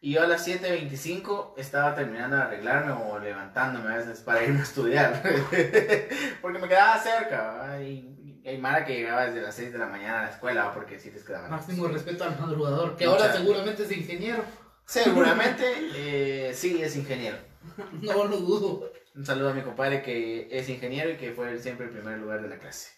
Y 0.00 0.14
yo 0.14 0.22
a 0.22 0.26
las 0.26 0.48
7.25 0.48 1.54
estaba 1.58 1.94
terminando 1.94 2.34
de 2.34 2.42
arreglarme 2.42 2.92
o 2.92 3.18
levantándome 3.18 3.92
a 3.94 3.98
veces 3.98 4.20
para 4.20 4.42
irme 4.42 4.60
a 4.60 4.62
estudiar. 4.64 5.22
porque 6.42 6.58
me 6.58 6.68
quedaba 6.68 6.98
cerca. 6.98 7.78
Y, 7.80 8.40
y 8.42 8.48
hay 8.48 8.58
Mara 8.58 8.84
que 8.84 8.94
llegaba 8.96 9.26
desde 9.26 9.42
las 9.42 9.54
6 9.54 9.72
de 9.72 9.78
la 9.78 9.86
mañana 9.86 10.20
a 10.20 10.22
la 10.24 10.30
escuela 10.30 10.72
porque 10.74 10.98
sí 10.98 11.10
les 11.12 11.22
quedaba 11.22 11.44
lejos. 11.48 11.60
Máximo 11.68 11.86
respeto 11.88 12.24
al 12.24 12.40
madrugador, 12.40 12.96
que 12.96 13.06
Mucha- 13.06 13.22
ahora 13.24 13.36
seguramente 13.36 13.84
es 13.84 13.92
ingeniero. 13.92 14.42
Seguramente 14.90 15.64
eh, 15.94 16.52
sí 16.52 16.82
es 16.82 16.96
ingeniero. 16.96 17.38
No 18.02 18.24
lo 18.24 18.38
dudo. 18.38 18.92
Un 19.14 19.24
saludo 19.24 19.50
a 19.50 19.54
mi 19.54 19.62
compadre 19.62 20.02
que 20.02 20.48
es 20.50 20.68
ingeniero 20.68 21.10
y 21.10 21.16
que 21.16 21.30
fue 21.30 21.56
siempre 21.60 21.86
el 21.86 21.92
primer 21.92 22.18
lugar 22.18 22.42
de 22.42 22.48
la 22.48 22.58
clase. 22.58 22.90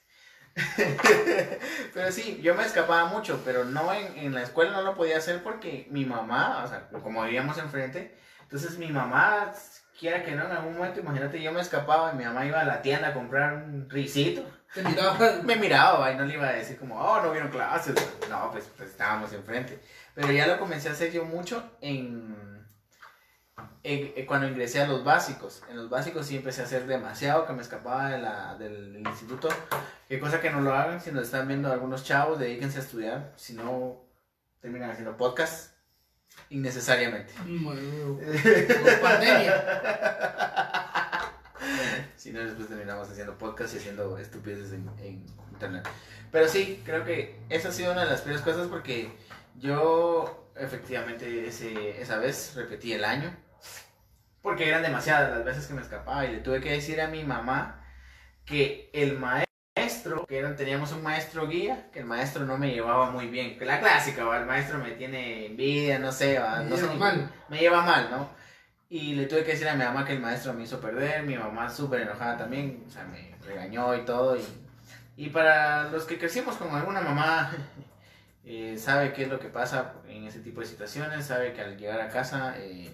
pero 1.95 2.11
sí, 2.11 2.41
yo 2.43 2.55
me 2.55 2.65
escapaba 2.65 3.07
mucho, 3.07 3.43
pero 3.45 3.65
no 3.65 3.93
en, 3.93 4.19
en 4.19 4.35
la 4.35 4.43
escuela 4.43 4.73
no 4.73 4.83
lo 4.83 4.95
podía 4.95 5.19
hacer 5.19 5.43
porque 5.43 5.87
mi 5.91 6.07
mamá, 6.07 6.65
o 6.65 6.69
sea, 6.69 6.89
como 7.03 7.25
vivíamos 7.25 7.59
enfrente, 7.59 8.17
entonces 8.43 8.79
mi 8.79 8.89
mamá, 8.89 9.53
quiera 9.99 10.23
que 10.25 10.33
no, 10.33 10.45
en 10.47 10.53
algún 10.53 10.75
momento, 10.77 11.01
imagínate, 11.01 11.43
yo 11.43 11.53
me 11.53 11.61
escapaba 11.61 12.13
y 12.13 12.17
mi 12.17 12.25
mamá 12.25 12.47
iba 12.47 12.61
a 12.61 12.65
la 12.65 12.83
tienda 12.83 13.09
a 13.09 13.15
comprar 13.15 13.55
un 13.55 13.89
risito. 13.89 14.45
Te 14.75 14.83
miraba. 14.83 15.19
Me 15.45 15.57
miraba 15.57 16.11
y 16.13 16.17
no 16.17 16.25
le 16.25 16.35
iba 16.35 16.49
a 16.49 16.53
decir 16.53 16.79
como, 16.79 16.99
oh, 16.99 17.21
no 17.23 17.31
vieron 17.31 17.51
clases. 17.51 17.95
No, 18.31 18.51
pues, 18.51 18.71
pues 18.77 18.91
estábamos 18.91 19.33
enfrente. 19.33 19.79
Pero 20.15 20.31
ya 20.33 20.47
lo 20.47 20.59
comencé 20.59 20.89
a 20.89 20.93
hacer 20.93 21.11
yo 21.13 21.25
mucho 21.25 21.63
en, 21.81 22.37
en- 23.83 24.13
en 24.17 24.27
cuando 24.27 24.47
ingresé 24.49 24.81
a 24.83 24.87
los 24.87 25.05
básicos. 25.05 25.63
En 25.71 25.77
los 25.77 25.89
básicos 25.89 26.27
sí 26.27 26.37
empecé 26.37 26.61
a 26.61 26.65
hacer 26.65 26.87
demasiado, 26.87 27.47
que 27.47 27.53
me 27.55 27.63
escapaba 27.63 28.11
de 28.11 28.19
la- 28.19 28.55
del, 28.59 28.93
del 28.95 29.03
instituto. 29.07 29.49
Qué 30.09 30.21
cosa 30.21 30.41
que 30.41 30.51
no 30.51 30.61
lo 30.61 30.75
hagan, 30.75 31.01
si 31.01 31.11
nos 31.13 31.25
están 31.25 31.49
viendo 31.49 31.73
algunos 31.73 32.05
chavos, 32.05 32.39
dedíquense 32.39 32.79
a 32.79 32.83
estudiar. 32.83 33.33
Si 33.37 33.55
no, 33.55 34.03
terminan 34.61 34.91
haciendo 34.91 35.17
podcast 35.17 35.73
innecesariamente. 36.51 37.33
Bueno, 37.47 38.19
por 38.83 39.01
pandemia. 39.01 39.65
Si 42.17 42.33
no, 42.33 42.41
después 42.41 42.69
terminamos 42.69 43.09
haciendo 43.11 43.37
podcast 43.39 43.75
y 43.75 43.79
haciendo 43.79 44.19
estupideces 44.19 44.73
en, 44.73 44.89
en 45.01 45.27
internet. 45.53 45.89
Pero 46.31 46.49
sí, 46.49 46.83
creo 46.85 47.05
que 47.05 47.41
esa 47.49 47.69
ha 47.69 47.73
sido 47.73 47.93
una 47.93 48.05
de 48.05 48.11
las 48.11 48.21
peores 48.23 48.43
cosas 48.43 48.69
porque 48.69 49.11
yo 49.57 50.51
efectivamente 50.57 51.47
ese, 51.49 52.01
esa 52.01 52.19
vez 52.19 52.55
repetí 52.57 52.93
el 52.93 53.05
año. 53.05 53.35
Porque 54.43 54.69
eran 54.69 54.83
demasiadas 54.83 55.31
las 55.31 55.45
veces 55.45 55.67
que 55.67 55.75
me 55.75 55.83
escapaba 55.83 56.25
y 56.27 56.33
le 56.33 56.39
tuve 56.39 56.61
que 56.61 56.73
decir 56.73 57.01
a 57.01 57.07
mi 57.07 57.23
mamá 57.23 57.85
que 58.45 58.91
el 58.93 59.17
maestro, 59.17 60.27
que 60.27 60.43
teníamos 60.57 60.91
un 60.93 61.03
maestro 61.05 61.47
guía, 61.47 61.89
que 61.93 62.01
el 62.01 62.07
maestro 62.07 62.45
no 62.45 62.59
me 62.59 62.73
llevaba 62.73 63.11
muy 63.13 63.29
bien. 63.29 63.57
Que 63.57 63.65
la 63.65 63.79
clásica, 63.79 64.25
¿va? 64.25 64.39
el 64.39 64.47
maestro 64.47 64.79
me 64.79 64.91
tiene 64.93 65.47
envidia, 65.47 66.01
no 66.01 66.11
sé. 66.11 66.41
Me 66.59 66.65
no 66.71 66.77
sé 66.77 66.83
lleva 66.83 66.93
ni- 66.95 66.99
mal. 66.99 67.31
me 67.49 67.59
lleva 67.59 67.83
mal, 67.83 68.11
¿no? 68.11 68.29
Y 68.89 69.15
le 69.15 69.27
tuve 69.27 69.45
que 69.45 69.53
decir 69.53 69.69
a 69.69 69.75
mi 69.75 69.85
mamá 69.85 70.05
que 70.05 70.13
el 70.13 70.21
maestro 70.21 70.53
me 70.55 70.65
hizo 70.65 70.81
perder, 70.81 71.23
mi 71.23 71.37
mamá 71.37 71.71
súper 71.71 72.01
enojada 72.03 72.37
también, 72.37 72.85
o 72.87 72.91
sea, 72.91 73.05
me 73.05 73.35
regañó 73.47 73.95
y 73.95 74.05
todo. 74.05 74.37
Y, 74.37 74.45
y 75.17 75.29
para 75.31 75.85
los 75.85 76.05
que 76.05 76.19
crecimos 76.19 76.57
con 76.57 76.75
alguna 76.75 77.01
mamá, 77.01 77.53
eh, 78.45 78.77
sabe 78.79 79.13
qué 79.13 79.25
es 79.25 79.29
lo 79.29 79.39
que 79.39 79.49
pasa 79.49 79.95
en 80.09 80.27
ese 80.27 80.41
tipo 80.41 80.61
de 80.61 80.67
situaciones, 80.67 81.27
sabe 81.27 81.53
que 81.53 81.61
al 81.61 81.77
llegar 81.79 82.01
a 82.01 82.09
casa, 82.09 82.55
eh, 82.59 82.91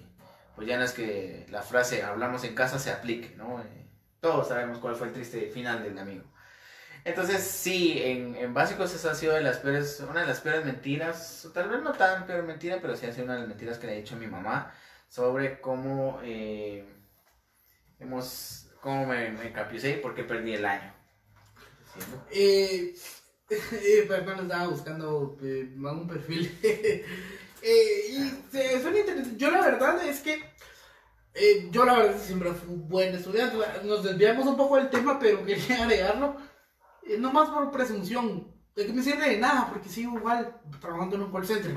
pues 0.55 0.69
ya 0.69 0.77
no 0.79 0.85
es 0.85 0.93
que 0.93 1.47
la 1.51 1.63
frase 1.63 2.03
hablamos 2.03 2.45
en 2.45 2.55
casa 2.55 2.79
se 2.79 2.91
aplique, 2.91 3.35
¿no? 3.37 3.61
Eh, 3.63 3.87
todos 4.21 4.49
sabemos 4.49 4.79
cuál 4.79 4.97
fue 4.97 5.09
el 5.09 5.13
triste 5.15 5.51
final 5.51 5.83
del 5.83 5.99
amigo. 5.99 6.25
Entonces, 7.05 7.43
sí, 7.43 8.03
en, 8.03 8.35
en 8.37 8.53
básicos 8.53 8.95
esa 8.95 9.13
ha 9.13 9.15
sido 9.15 9.35
de 9.35 9.41
las 9.41 9.59
peores, 9.59 10.01
una 10.01 10.21
de 10.21 10.27
las 10.27 10.41
peores 10.41 10.65
mentiras, 10.65 11.45
o 11.47 11.53
tal 11.53 11.69
vez 11.71 11.83
no 11.83 11.93
tan 11.93 12.27
peor 12.27 12.45
mentira, 12.45 12.79
pero 12.83 12.97
sí 12.97 13.07
ha 13.07 13.13
sido 13.13 13.25
una 13.25 13.35
de 13.35 13.41
las 13.41 13.49
mentiras 13.49 13.79
que 13.79 13.87
le 13.87 13.95
he 13.95 14.01
dicho 14.03 14.17
a 14.17 14.19
mi 14.19 14.27
mamá 14.27 14.75
sobre 15.09 15.61
cómo 15.61 16.21
eh, 16.23 16.85
hemos, 17.99 18.71
cómo 18.81 19.07
me, 19.07 19.31
me 19.31 19.47
y 19.47 19.93
por 20.03 20.15
qué 20.15 20.25
perdí 20.25 20.55
el 20.55 20.67
año. 20.67 20.93
eh, 23.73 24.05
perdón, 24.09 24.41
estaba 24.43 24.69
buscando 24.69 25.37
eh, 25.43 25.73
un 25.77 26.07
perfil. 26.09 26.59
Eh, 27.61 28.11
y 28.13 28.53
se 28.53 28.81
suena 28.81 29.01
interesante. 29.01 29.37
Yo 29.37 29.51
la 29.51 29.61
verdad 29.63 30.01
es 30.07 30.21
que 30.21 30.41
eh, 31.35 31.69
yo 31.73 31.85
la 31.85 31.99
verdad 31.99 32.21
siempre 32.21 32.53
fui 32.53 32.73
un 32.73 32.89
buen 32.89 33.13
estudiante. 33.13 33.57
Nos 33.83 34.05
desviamos 34.05 34.47
un 34.47 34.57
poco 34.57 34.77
del 34.77 34.89
tema, 34.91 35.19
pero 35.19 35.45
quería 35.45 35.83
agregarlo. 35.83 36.37
Eh, 37.03 37.17
no 37.19 37.33
más 37.33 37.49
por 37.51 37.69
presunción. 37.73 38.47
De 38.77 38.87
que 38.87 38.93
me 38.93 39.03
sirve 39.03 39.29
de 39.29 39.39
nada, 39.39 39.71
porque 39.71 39.89
sigo 39.89 40.17
igual 40.17 40.61
trabajando 40.81 41.17
en 41.17 41.23
un 41.23 41.33
call 41.33 41.47
center. 41.49 41.75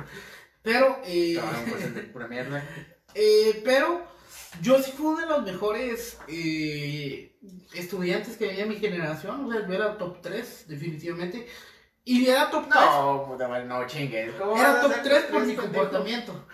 Pero, 0.61 0.99
eh, 1.03 1.33
Trabajo 1.39 1.77
en 1.83 2.11
pura 2.13 2.27
mierda. 2.27 2.63
eh, 3.15 3.59
pero 3.65 4.05
yo 4.61 4.81
sí 4.81 4.91
fui 4.91 5.07
uno 5.07 5.19
de 5.21 5.27
los 5.27 5.43
mejores 5.43 6.17
eh, 6.27 7.37
estudiantes 7.73 8.37
que 8.37 8.49
había 8.49 8.63
en 8.63 8.69
mi 8.69 8.77
generación. 8.77 9.45
O 9.45 9.51
sea, 9.51 9.67
yo 9.67 9.73
era 9.73 9.97
top 9.97 10.21
3, 10.21 10.65
definitivamente. 10.67 11.47
Y 12.03 12.27
era 12.27 12.49
top 12.49 12.67
3. 12.69 12.81
No, 12.81 13.25
puta 13.27 13.47
madre, 13.47 13.65
no 13.65 13.85
chingues. 13.87 14.33
¿Cómo 14.35 14.51
vas 14.51 14.61
Era 14.61 14.81
top 14.81 14.93
ser 14.93 15.03
3 15.03 15.23
por 15.25 15.45
mi 15.45 15.55
comportamiento. 15.55 16.47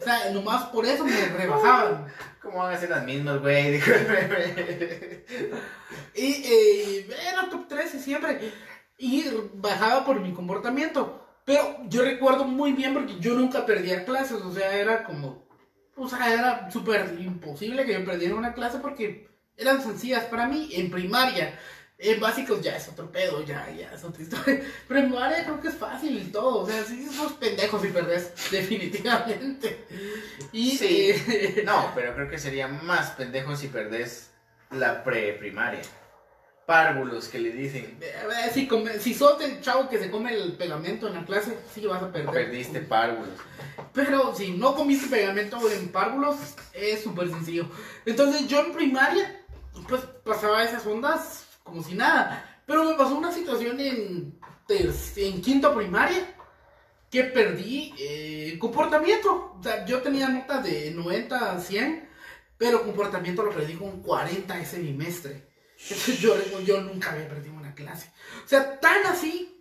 O 0.00 0.04
sea, 0.04 0.30
nomás 0.30 0.66
por 0.66 0.86
eso 0.86 1.04
me 1.04 1.28
rebajaban. 1.28 2.06
¿Cómo 2.42 2.58
van 2.58 2.74
a 2.74 2.78
ser 2.78 2.90
las 2.90 3.04
mismas, 3.04 3.40
güey? 3.40 3.80
Y 6.14 6.42
eh, 6.44 7.06
era 7.30 7.48
top 7.50 7.68
3 7.68 7.94
y 7.94 7.98
siempre. 8.00 8.52
Y 8.98 9.24
bajaba 9.54 10.04
por 10.04 10.20
mi 10.20 10.32
comportamiento. 10.32 11.24
Pero 11.44 11.78
yo 11.88 12.02
recuerdo 12.02 12.44
muy 12.44 12.72
bien 12.72 12.92
porque 12.94 13.18
yo 13.20 13.34
nunca 13.34 13.64
perdía 13.66 14.04
clases. 14.04 14.42
O 14.42 14.52
sea, 14.52 14.74
era 14.76 15.04
como. 15.04 15.47
O 15.98 16.08
sea, 16.08 16.32
era 16.32 16.70
súper 16.70 17.16
imposible 17.20 17.84
que 17.84 17.92
yo 17.94 18.04
perdiera 18.04 18.34
una 18.34 18.54
clase 18.54 18.78
porque 18.78 19.28
eran 19.56 19.82
sencillas 19.82 20.24
para 20.26 20.46
mí 20.46 20.70
en 20.74 20.90
primaria. 20.90 21.58
En 22.00 22.20
básicos 22.20 22.62
ya 22.62 22.76
es 22.76 22.86
otro 22.88 23.10
pedo, 23.10 23.44
ya, 23.44 23.68
ya 23.76 23.92
es 23.92 24.04
otra 24.04 24.22
historia. 24.22 24.60
Pero 24.88 25.00
en 25.00 25.06
primaria 25.08 25.42
creo 25.44 25.60
que 25.60 25.66
es 25.68 25.74
fácil 25.74 26.16
y 26.16 26.30
todo. 26.30 26.60
O 26.62 26.66
sea, 26.66 26.84
sí, 26.84 27.04
sos 27.08 27.32
pendejos 27.32 27.82
si 27.82 27.88
perdés, 27.88 28.32
definitivamente. 28.52 29.84
Y, 30.52 30.76
Sí. 30.76 31.10
eh, 31.10 31.62
No, 31.66 31.90
pero 31.96 32.14
creo 32.14 32.28
que 32.30 32.38
sería 32.38 32.68
más 32.68 33.10
pendejo 33.10 33.56
si 33.56 33.66
perdés 33.66 34.30
la 34.70 35.02
preprimaria. 35.02 35.82
Párvulos 36.68 37.28
que 37.28 37.38
le 37.38 37.50
dicen. 37.50 37.98
Si, 38.52 38.68
come- 38.68 38.98
si 38.98 39.14
sos 39.14 39.40
el 39.40 39.62
chavo 39.62 39.88
que 39.88 39.98
se 39.98 40.10
come 40.10 40.34
el 40.34 40.52
pegamento 40.52 41.08
en 41.08 41.14
la 41.14 41.24
clase, 41.24 41.56
sí 41.74 41.86
vas 41.86 42.02
a 42.02 42.12
perder. 42.12 42.30
Perdiste 42.30 42.80
párvulos. 42.80 43.38
Pero 43.94 44.34
si 44.34 44.50
no 44.52 44.74
comiste 44.74 45.06
pegamento 45.06 45.58
en 45.70 45.88
párvulos, 45.88 46.36
es 46.74 47.02
súper 47.02 47.30
sencillo. 47.30 47.70
Entonces 48.04 48.46
yo 48.48 48.60
en 48.66 48.72
primaria, 48.74 49.40
pues 49.88 50.02
pasaba 50.22 50.62
esas 50.62 50.84
ondas 50.84 51.46
como 51.64 51.82
si 51.82 51.94
nada. 51.94 52.60
Pero 52.66 52.84
me 52.84 52.96
pasó 52.96 53.16
una 53.16 53.32
situación 53.32 53.80
en, 53.80 54.38
en 54.68 55.40
quinto 55.40 55.74
primaria 55.74 56.34
que 57.10 57.24
perdí 57.24 57.94
eh, 57.98 58.58
comportamiento. 58.58 59.56
O 59.58 59.62
sea, 59.62 59.86
yo 59.86 60.02
tenía 60.02 60.28
notas 60.28 60.64
de 60.64 60.90
90 60.90 61.52
a 61.52 61.58
100, 61.58 62.10
pero 62.58 62.82
comportamiento 62.82 63.42
lo 63.42 63.52
perdí 63.54 63.72
con 63.72 64.02
40 64.02 64.60
ese 64.60 64.80
bimestre. 64.80 65.47
Yo, 66.20 66.60
yo 66.60 66.80
nunca 66.80 67.12
había 67.12 67.28
perdido 67.28 67.54
una 67.54 67.74
clase. 67.74 68.10
O 68.44 68.48
sea, 68.48 68.80
tan 68.80 69.06
así 69.06 69.58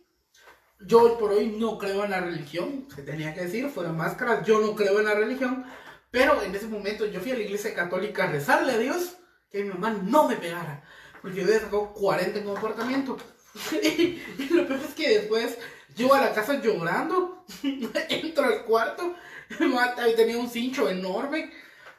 yo 0.79 1.01
hoy 1.01 1.11
por 1.19 1.31
hoy 1.31 1.47
no 1.47 1.77
creo 1.77 2.05
en 2.05 2.11
la 2.11 2.21
religión, 2.21 2.87
se 2.93 3.01
tenía 3.01 3.33
que 3.33 3.41
decir, 3.41 3.69
fuera 3.69 3.91
máscaras, 3.91 4.45
yo 4.45 4.59
no 4.59 4.75
creo 4.75 4.99
en 4.99 5.05
la 5.05 5.15
religión, 5.15 5.65
pero 6.11 6.41
en 6.41 6.53
ese 6.53 6.67
momento 6.67 7.05
yo 7.05 7.19
fui 7.19 7.31
a 7.31 7.35
la 7.35 7.41
iglesia 7.41 7.73
católica 7.73 8.25
a 8.25 8.31
rezarle 8.31 8.73
a 8.73 8.77
Dios 8.77 9.17
que 9.51 9.63
mi 9.63 9.69
mamá 9.69 9.91
no 10.03 10.27
me 10.27 10.35
pegara, 10.35 10.83
porque 11.21 11.37
yo 11.37 11.43
había 11.43 11.59
sacado 11.59 11.93
40 11.93 12.39
en 12.39 12.45
comportamiento. 12.45 13.17
y, 13.83 14.21
lo 14.51 14.67
peor 14.67 14.79
es 14.79 14.93
que 14.93 15.19
después 15.19 15.57
llego 15.95 16.13
a 16.13 16.21
la 16.21 16.33
casa 16.33 16.61
llorando, 16.61 17.43
entro 18.09 18.45
al 18.45 18.63
cuarto, 18.63 19.15
mi 19.59 19.67
mamá 19.67 19.95
tenía 20.15 20.37
un 20.37 20.49
cincho 20.49 20.89
enorme, 20.89 21.51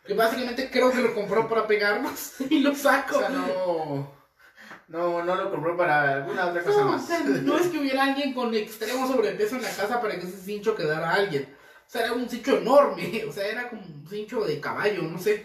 Que 0.09 0.15
básicamente 0.15 0.71
creo 0.71 0.91
que 0.91 1.03
lo 1.03 1.15
compró 1.15 1.47
para 1.49 1.67
pegarnos 1.67 2.33
y 2.51 2.61
lo 2.61 2.75
saco. 2.75 3.19
O 3.19 3.21
sea, 3.21 3.29
no, 3.29 4.11
no, 4.89 5.23
no 5.23 5.35
lo 5.35 5.51
compró 5.51 5.77
para 5.77 6.15
alguna 6.15 6.47
otra 6.47 6.63
cosa 6.65 6.81
No, 6.81 6.87
o 6.87 6.93
más. 6.93 7.07
sea, 7.07 7.21
no 7.21 7.59
es 7.59 7.67
que 7.67 7.79
hubiera 7.79 8.05
alguien 8.05 8.33
con 8.33 8.55
extremo 8.55 9.07
sobrepeso 9.07 9.57
en 9.57 9.63
la 9.63 9.71
casa 9.71 10.01
para 10.01 10.19
que 10.19 10.27
ese 10.27 10.39
cincho 10.39 10.75
quedara 10.75 11.11
a 11.11 11.15
alguien. 11.15 11.55
O 11.87 11.91
sea, 11.91 12.05
era 12.05 12.15
un 12.15 12.29
cincho 12.29 12.57
enorme. 12.57 13.23
O 13.29 13.33
sea, 13.33 13.47
era 13.47 13.69
como 13.69 13.83
un 13.83 14.07
cincho 14.09 14.41
de 14.45 14.59
caballo, 14.61 15.03
no 15.03 15.19
sé. 15.19 15.45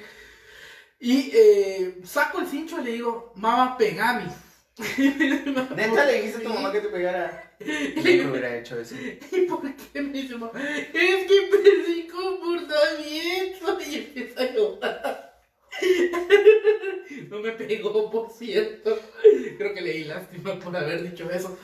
Y 0.99 1.31
eh, 1.33 2.01
saco 2.05 2.39
el 2.39 2.47
cincho 2.47 2.79
y 2.79 2.85
le 2.85 2.91
digo, 2.93 3.33
mamá, 3.35 3.77
pegame. 3.77 4.31
Neta 5.75 6.05
le 6.05 6.13
dijiste 6.13 6.39
a 6.39 6.43
tu 6.43 6.49
mamá 6.49 6.71
que 6.71 6.81
te 6.81 6.89
pegara. 6.89 7.55
Yo 7.59 8.23
no 8.23 8.31
hubiera 8.31 8.57
hecho 8.57 8.79
eso. 8.79 8.95
¿Y 9.31 9.41
por 9.41 9.61
qué 9.75 10.01
me 10.01 10.13
dice 10.13 10.35
mamá? 10.35 10.51
Es 10.93 11.27
que 11.27 11.49
perdí 11.51 12.07
comportamiento. 12.07 13.79
Y 13.89 13.95
empieza 13.97 14.41
a 14.41 14.53
llorar. 14.53 15.43
No 17.29 17.39
me 17.39 17.51
pegó, 17.51 18.09
por 18.09 18.31
cierto. 18.31 18.99
Creo 19.57 19.73
que 19.73 19.81
le 19.81 19.93
di 19.93 20.03
lástima 20.05 20.57
por 20.59 20.75
haber 20.75 21.03
dicho 21.03 21.29
eso. 21.29 21.57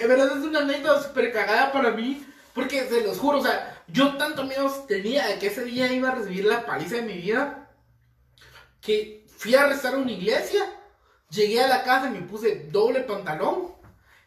En 0.00 0.08
verdad 0.08 0.36
es 0.36 0.44
una 0.44 0.60
anécdota 0.60 1.02
súper 1.02 1.32
cagada 1.32 1.72
para 1.72 1.92
mí. 1.92 2.24
Porque 2.54 2.86
se 2.88 3.02
los 3.02 3.18
juro, 3.18 3.38
o 3.38 3.42
sea, 3.42 3.84
yo 3.86 4.16
tanto 4.16 4.44
miedo 4.44 4.68
tenía 4.88 5.28
de 5.28 5.38
que 5.38 5.46
ese 5.46 5.64
día 5.64 5.92
iba 5.92 6.08
a 6.08 6.14
recibir 6.16 6.44
la 6.44 6.66
paliza 6.66 6.96
de 6.96 7.02
mi 7.02 7.14
vida. 7.14 7.70
Que 8.80 9.24
fui 9.36 9.54
a 9.54 9.66
rezar 9.66 9.94
a 9.94 9.98
una 9.98 10.12
iglesia. 10.12 10.77
Llegué 11.30 11.60
a 11.62 11.68
la 11.68 11.82
casa 11.84 12.08
y 12.08 12.10
me 12.12 12.22
puse 12.22 12.68
doble 12.70 13.00
pantalón. 13.00 13.74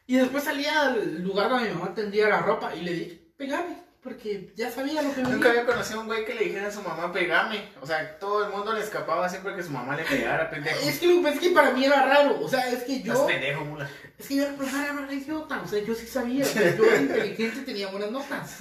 Y 0.07 0.17
después 0.17 0.43
salí 0.43 0.65
al 0.65 1.21
lugar 1.23 1.49
donde 1.49 1.69
mi 1.69 1.75
mamá 1.75 1.93
tendía 1.93 2.27
la 2.29 2.39
ropa 2.39 2.75
y 2.75 2.81
le 2.81 2.93
dije, 2.93 3.21
pegame, 3.37 3.77
porque 4.03 4.51
ya 4.55 4.69
sabía 4.69 5.01
lo 5.01 5.13
que 5.13 5.21
Nunca 5.21 5.47
venía. 5.49 5.61
había 5.61 5.65
conocido 5.65 5.99
a 5.99 6.01
un 6.01 6.07
güey 6.07 6.25
que 6.25 6.33
le 6.33 6.45
dijera 6.45 6.67
a 6.67 6.71
su 6.71 6.81
mamá 6.81 7.13
pegame. 7.13 7.69
O 7.81 7.85
sea, 7.85 8.17
todo 8.19 8.45
el 8.45 8.51
mundo 8.51 8.73
le 8.73 8.81
escapaba 8.81 9.29
siempre 9.29 9.55
que 9.55 9.63
su 9.63 9.69
mamá 9.71 9.95
le 9.95 10.03
pegara, 10.03 10.49
pendejo. 10.49 10.79
Es 10.81 10.99
que, 10.99 11.29
es 11.29 11.39
que 11.39 11.49
para 11.51 11.71
mí 11.71 11.85
era 11.85 12.05
raro, 12.05 12.39
o 12.41 12.49
sea, 12.49 12.69
es 12.69 12.83
que 12.83 13.01
yo, 13.01 13.25
pendejo, 13.25 13.63
mula. 13.63 13.89
es 14.17 14.27
que 14.27 14.35
yo 14.37 14.43
era 14.43 15.03
era 15.03 15.13
idiota, 15.13 15.61
o 15.63 15.67
sea, 15.67 15.79
yo 15.83 15.95
sí 15.95 16.07
sabía, 16.07 16.43
o 16.43 16.47
sea, 16.49 16.75
yo 16.75 16.83
era 16.83 16.97
inteligente, 16.97 17.61
tenía 17.61 17.87
buenas 17.87 18.11
notas, 18.11 18.57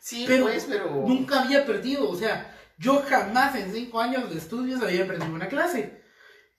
Sí, 0.00 0.24
pero, 0.28 0.44
pues, 0.44 0.64
pero. 0.68 0.90
nunca 1.06 1.42
había 1.42 1.66
perdido, 1.66 2.08
o 2.08 2.14
sea, 2.16 2.54
yo 2.78 3.02
jamás 3.08 3.54
en 3.56 3.72
cinco 3.72 4.00
años 4.00 4.30
de 4.30 4.38
estudios 4.38 4.80
había 4.82 5.06
perdido 5.06 5.34
una 5.34 5.48
clase, 5.48 6.00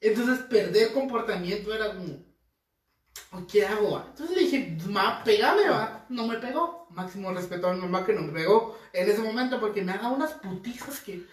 entonces 0.02 0.46
perder 0.46 0.94
comportamiento 0.94 1.74
era 1.74 1.94
como, 1.94 3.46
¿qué 3.48 3.66
hago? 3.66 4.04
Entonces 4.08 4.36
le 4.36 4.44
dije, 4.44 4.78
ma, 4.88 5.24
pegame, 5.24 5.70
va, 5.70 6.06
no 6.10 6.28
me 6.28 6.38
pegó, 6.38 6.88
máximo 6.92 7.32
respeto 7.32 7.68
a 7.68 7.74
mi 7.74 7.82
mamá 7.82 8.06
que 8.06 8.14
no 8.14 8.22
me 8.22 8.34
pegó 8.34 8.78
en 8.94 9.10
ese 9.10 9.22
momento 9.22 9.60
porque 9.60 9.82
me 9.82 9.92
ha 9.92 9.98
dado 9.98 10.16
unas 10.16 10.34
putizas 10.34 11.00
que, 11.02 11.26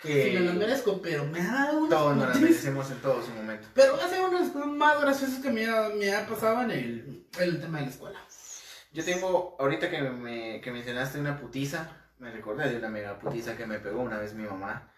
que 0.00 0.24
si 0.24 0.30
me 0.32 0.40
las 0.40 0.54
merezco, 0.54 1.00
pero 1.00 1.24
me 1.26 1.40
ha 1.40 1.52
dado 1.52 1.78
unas 1.78 1.90
todos 1.90 2.16
nos 2.16 2.28
las 2.28 2.40
merecemos 2.40 2.90
en 2.90 2.98
todo 2.98 3.22
su 3.22 3.30
momento. 3.32 3.68
Pero 3.74 3.94
hace 3.96 4.20
unas 4.20 4.50
cosas 4.50 4.68
más 4.68 5.00
graciosas 5.00 5.40
que 5.40 5.50
me 5.50 5.66
ha, 5.66 5.90
me 5.90 6.14
ha 6.14 6.26
pasado 6.26 6.62
en 6.62 6.70
el, 6.70 7.26
en 7.38 7.42
el 7.42 7.60
tema 7.60 7.78
de 7.78 7.84
la 7.84 7.90
escuela. 7.90 8.20
Yo 8.92 9.04
tengo, 9.04 9.56
ahorita 9.58 9.90
que, 9.90 10.00
me, 10.02 10.60
que 10.60 10.70
mencionaste 10.70 11.18
una 11.18 11.36
putiza, 11.36 11.90
me 12.18 12.30
recordé 12.30 12.70
de 12.70 12.78
una 12.78 12.88
mega 12.88 13.18
putiza 13.18 13.56
que 13.56 13.66
me 13.66 13.80
pegó 13.80 14.00
una 14.00 14.18
vez 14.18 14.34
mi 14.34 14.44
mamá. 14.44 14.90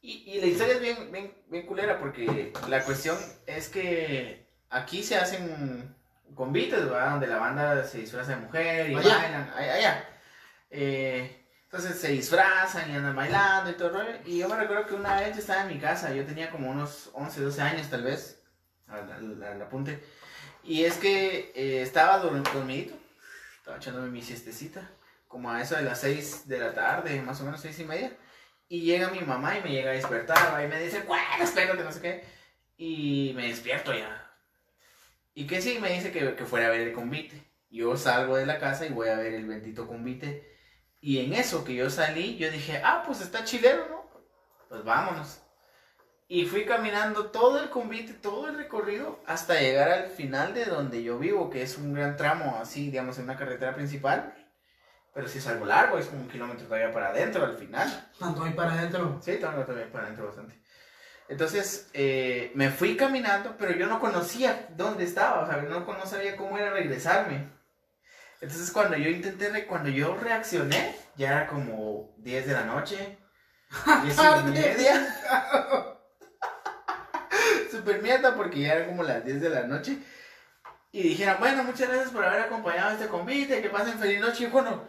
Y, 0.00 0.32
y 0.32 0.40
la 0.40 0.46
historia 0.46 0.74
es 0.74 0.80
bien, 0.80 1.10
bien, 1.12 1.34
bien 1.48 1.66
culera 1.66 1.98
porque 1.98 2.52
la 2.68 2.84
cuestión 2.84 3.18
es 3.46 3.68
que 3.68 4.46
aquí 4.70 5.02
se 5.02 5.16
hacen 5.16 5.94
convites, 6.34 6.84
¿verdad? 6.84 7.10
Donde 7.12 7.26
la 7.26 7.38
banda 7.38 7.82
se 7.84 7.98
disfraza 7.98 8.30
de 8.36 8.42
mujer 8.42 8.90
y 8.90 8.94
Allá. 8.94 9.16
bailan. 9.18 9.50
Allá. 9.56 10.08
Eh, 10.70 11.44
entonces 11.64 11.98
se 12.00 12.08
disfrazan 12.08 12.90
y 12.90 12.94
andan 12.94 13.16
bailando 13.16 13.70
y 13.70 13.74
todo 13.74 13.88
el 13.88 13.94
rollo. 13.94 14.18
Y 14.24 14.38
yo 14.38 14.48
me 14.48 14.56
recuerdo 14.56 14.86
que 14.86 14.94
una 14.94 15.20
vez 15.20 15.34
yo 15.34 15.40
estaba 15.40 15.62
en 15.62 15.68
mi 15.68 15.78
casa, 15.80 16.12
yo 16.14 16.24
tenía 16.24 16.50
como 16.50 16.70
unos 16.70 17.10
11, 17.14 17.40
12 17.42 17.60
años 17.60 17.88
tal 17.90 18.04
vez, 18.04 18.40
al, 18.86 19.10
al- 19.12 19.42
al 19.42 19.62
apunte. 19.62 20.02
Y 20.62 20.84
es 20.84 20.94
que 20.94 21.52
eh, 21.54 21.82
estaba 21.82 22.22
dorm- 22.22 22.48
dormidito, 22.52 22.94
estaba 23.58 23.76
echándome 23.78 24.08
mi 24.10 24.22
siestecita, 24.22 24.88
como 25.26 25.50
a 25.50 25.60
eso 25.60 25.74
de 25.76 25.82
las 25.82 26.00
6 26.00 26.46
de 26.48 26.58
la 26.58 26.72
tarde, 26.72 27.20
más 27.20 27.40
o 27.40 27.44
menos 27.44 27.60
6 27.60 27.78
y 27.80 27.84
media. 27.84 28.12
Y 28.68 28.82
llega 28.82 29.10
mi 29.10 29.20
mamá 29.20 29.58
y 29.58 29.62
me 29.62 29.70
llega 29.70 29.90
a 29.90 29.94
despertar, 29.94 30.62
y 30.62 30.68
me 30.68 30.82
dice, 30.82 31.02
bueno, 31.02 31.24
espérate, 31.42 31.82
no 31.82 31.92
sé 31.92 32.00
qué. 32.00 32.24
Y 32.76 33.32
me 33.34 33.48
despierto 33.48 33.94
ya. 33.94 34.30
Y 35.34 35.46
que 35.46 35.62
sí, 35.62 35.78
me 35.80 35.92
dice 35.92 36.12
que, 36.12 36.34
que 36.34 36.44
fuera 36.44 36.66
a 36.66 36.70
ver 36.70 36.80
el 36.82 36.92
convite. 36.92 37.42
Yo 37.70 37.96
salgo 37.96 38.36
de 38.36 38.46
la 38.46 38.58
casa 38.58 38.86
y 38.86 38.90
voy 38.90 39.08
a 39.08 39.16
ver 39.16 39.34
el 39.34 39.46
bendito 39.46 39.86
convite. 39.86 40.56
Y 41.00 41.18
en 41.20 41.32
eso 41.32 41.64
que 41.64 41.74
yo 41.74 41.90
salí, 41.90 42.36
yo 42.36 42.50
dije, 42.50 42.80
ah, 42.84 43.02
pues 43.06 43.20
está 43.20 43.44
chilero, 43.44 43.88
¿no? 43.88 44.10
Pues 44.68 44.84
vámonos. 44.84 45.40
Y 46.30 46.44
fui 46.44 46.66
caminando 46.66 47.30
todo 47.30 47.62
el 47.62 47.70
convite, 47.70 48.12
todo 48.12 48.48
el 48.48 48.56
recorrido, 48.56 49.18
hasta 49.26 49.60
llegar 49.60 49.90
al 49.90 50.08
final 50.08 50.52
de 50.52 50.66
donde 50.66 51.02
yo 51.02 51.18
vivo, 51.18 51.48
que 51.48 51.62
es 51.62 51.78
un 51.78 51.94
gran 51.94 52.18
tramo, 52.18 52.58
así, 52.60 52.90
digamos, 52.90 53.16
en 53.18 53.24
una 53.24 53.38
carretera 53.38 53.74
principal. 53.74 54.34
Pero 55.18 55.28
sí 55.28 55.38
es 55.38 55.48
algo 55.48 55.66
largo, 55.66 55.98
es 55.98 56.06
como 56.06 56.20
un 56.20 56.28
kilómetro 56.28 56.64
todavía 56.66 56.92
para 56.92 57.08
adentro 57.08 57.44
al 57.44 57.58
final. 57.58 58.08
Tanto 58.20 58.44
ahí 58.44 58.52
para 58.52 58.74
adentro. 58.74 59.18
Sí, 59.20 59.32
tengo 59.32 59.64
también 59.64 59.90
para 59.90 60.04
adentro 60.04 60.26
bastante. 60.26 60.62
Entonces, 61.28 61.90
eh, 61.92 62.52
me 62.54 62.70
fui 62.70 62.96
caminando, 62.96 63.56
pero 63.58 63.72
yo 63.72 63.88
no 63.88 63.98
conocía 63.98 64.68
dónde 64.76 65.02
estaba, 65.02 65.40
o 65.40 65.46
sea, 65.48 65.56
no, 65.56 65.80
no 65.80 66.06
sabía 66.06 66.36
cómo 66.36 66.56
era 66.56 66.70
regresarme. 66.70 67.48
Entonces, 68.40 68.70
cuando 68.70 68.96
yo 68.96 69.10
intenté, 69.10 69.66
cuando 69.66 69.88
yo 69.88 70.14
reaccioné, 70.14 70.94
ya 71.16 71.32
era 71.32 71.46
como 71.48 72.14
10 72.18 72.46
de 72.46 72.52
la 72.52 72.64
noche, 72.66 73.18
10 74.04 74.18
y 74.18 74.50
media. 74.52 75.16
Super 77.72 78.02
mierda, 78.02 78.36
porque 78.36 78.60
ya 78.60 78.74
era 78.74 78.86
como 78.86 79.02
las 79.02 79.24
10 79.24 79.40
de 79.40 79.50
la 79.50 79.64
noche. 79.64 79.98
Y 80.92 81.02
dijeron, 81.02 81.36
bueno, 81.40 81.64
muchas 81.64 81.88
gracias 81.88 82.10
por 82.10 82.24
haber 82.24 82.42
acompañado 82.42 82.90
a 82.90 82.92
este 82.94 83.08
convite, 83.08 83.60
que 83.60 83.68
pasen 83.68 83.98
feliz 83.98 84.20
noche. 84.20 84.44
Y 84.44 84.46
bueno, 84.46 84.86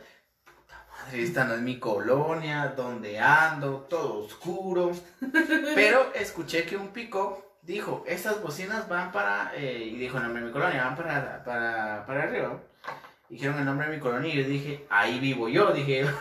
esta 1.13 1.45
no 1.45 1.53
es 1.55 1.61
mi 1.61 1.79
colonia, 1.79 2.73
donde 2.75 3.19
ando, 3.19 3.81
todo 3.89 4.19
oscuro. 4.25 4.91
Pero 5.75 6.11
escuché 6.13 6.65
que 6.65 6.77
un 6.77 6.89
pico 6.89 7.57
dijo, 7.61 8.03
estas 8.07 8.41
bocinas 8.41 8.87
van 8.87 9.11
para, 9.11 9.51
eh, 9.55 9.83
y 9.91 9.95
dijo 9.97 10.17
el 10.17 10.23
nombre 10.23 10.41
de 10.41 10.47
mi 10.47 10.53
colonia, 10.53 10.83
van 10.85 10.95
para, 10.95 11.43
para, 11.43 12.05
para 12.05 12.23
arriba. 12.23 12.59
Dijeron 13.29 13.59
el 13.59 13.65
nombre 13.65 13.87
de 13.87 13.95
mi 13.95 13.99
colonia 14.01 14.33
y 14.33 14.37
yo 14.41 14.47
dije, 14.49 14.85
ahí 14.89 15.19
vivo 15.19 15.47
yo, 15.49 15.71
dije. 15.71 16.05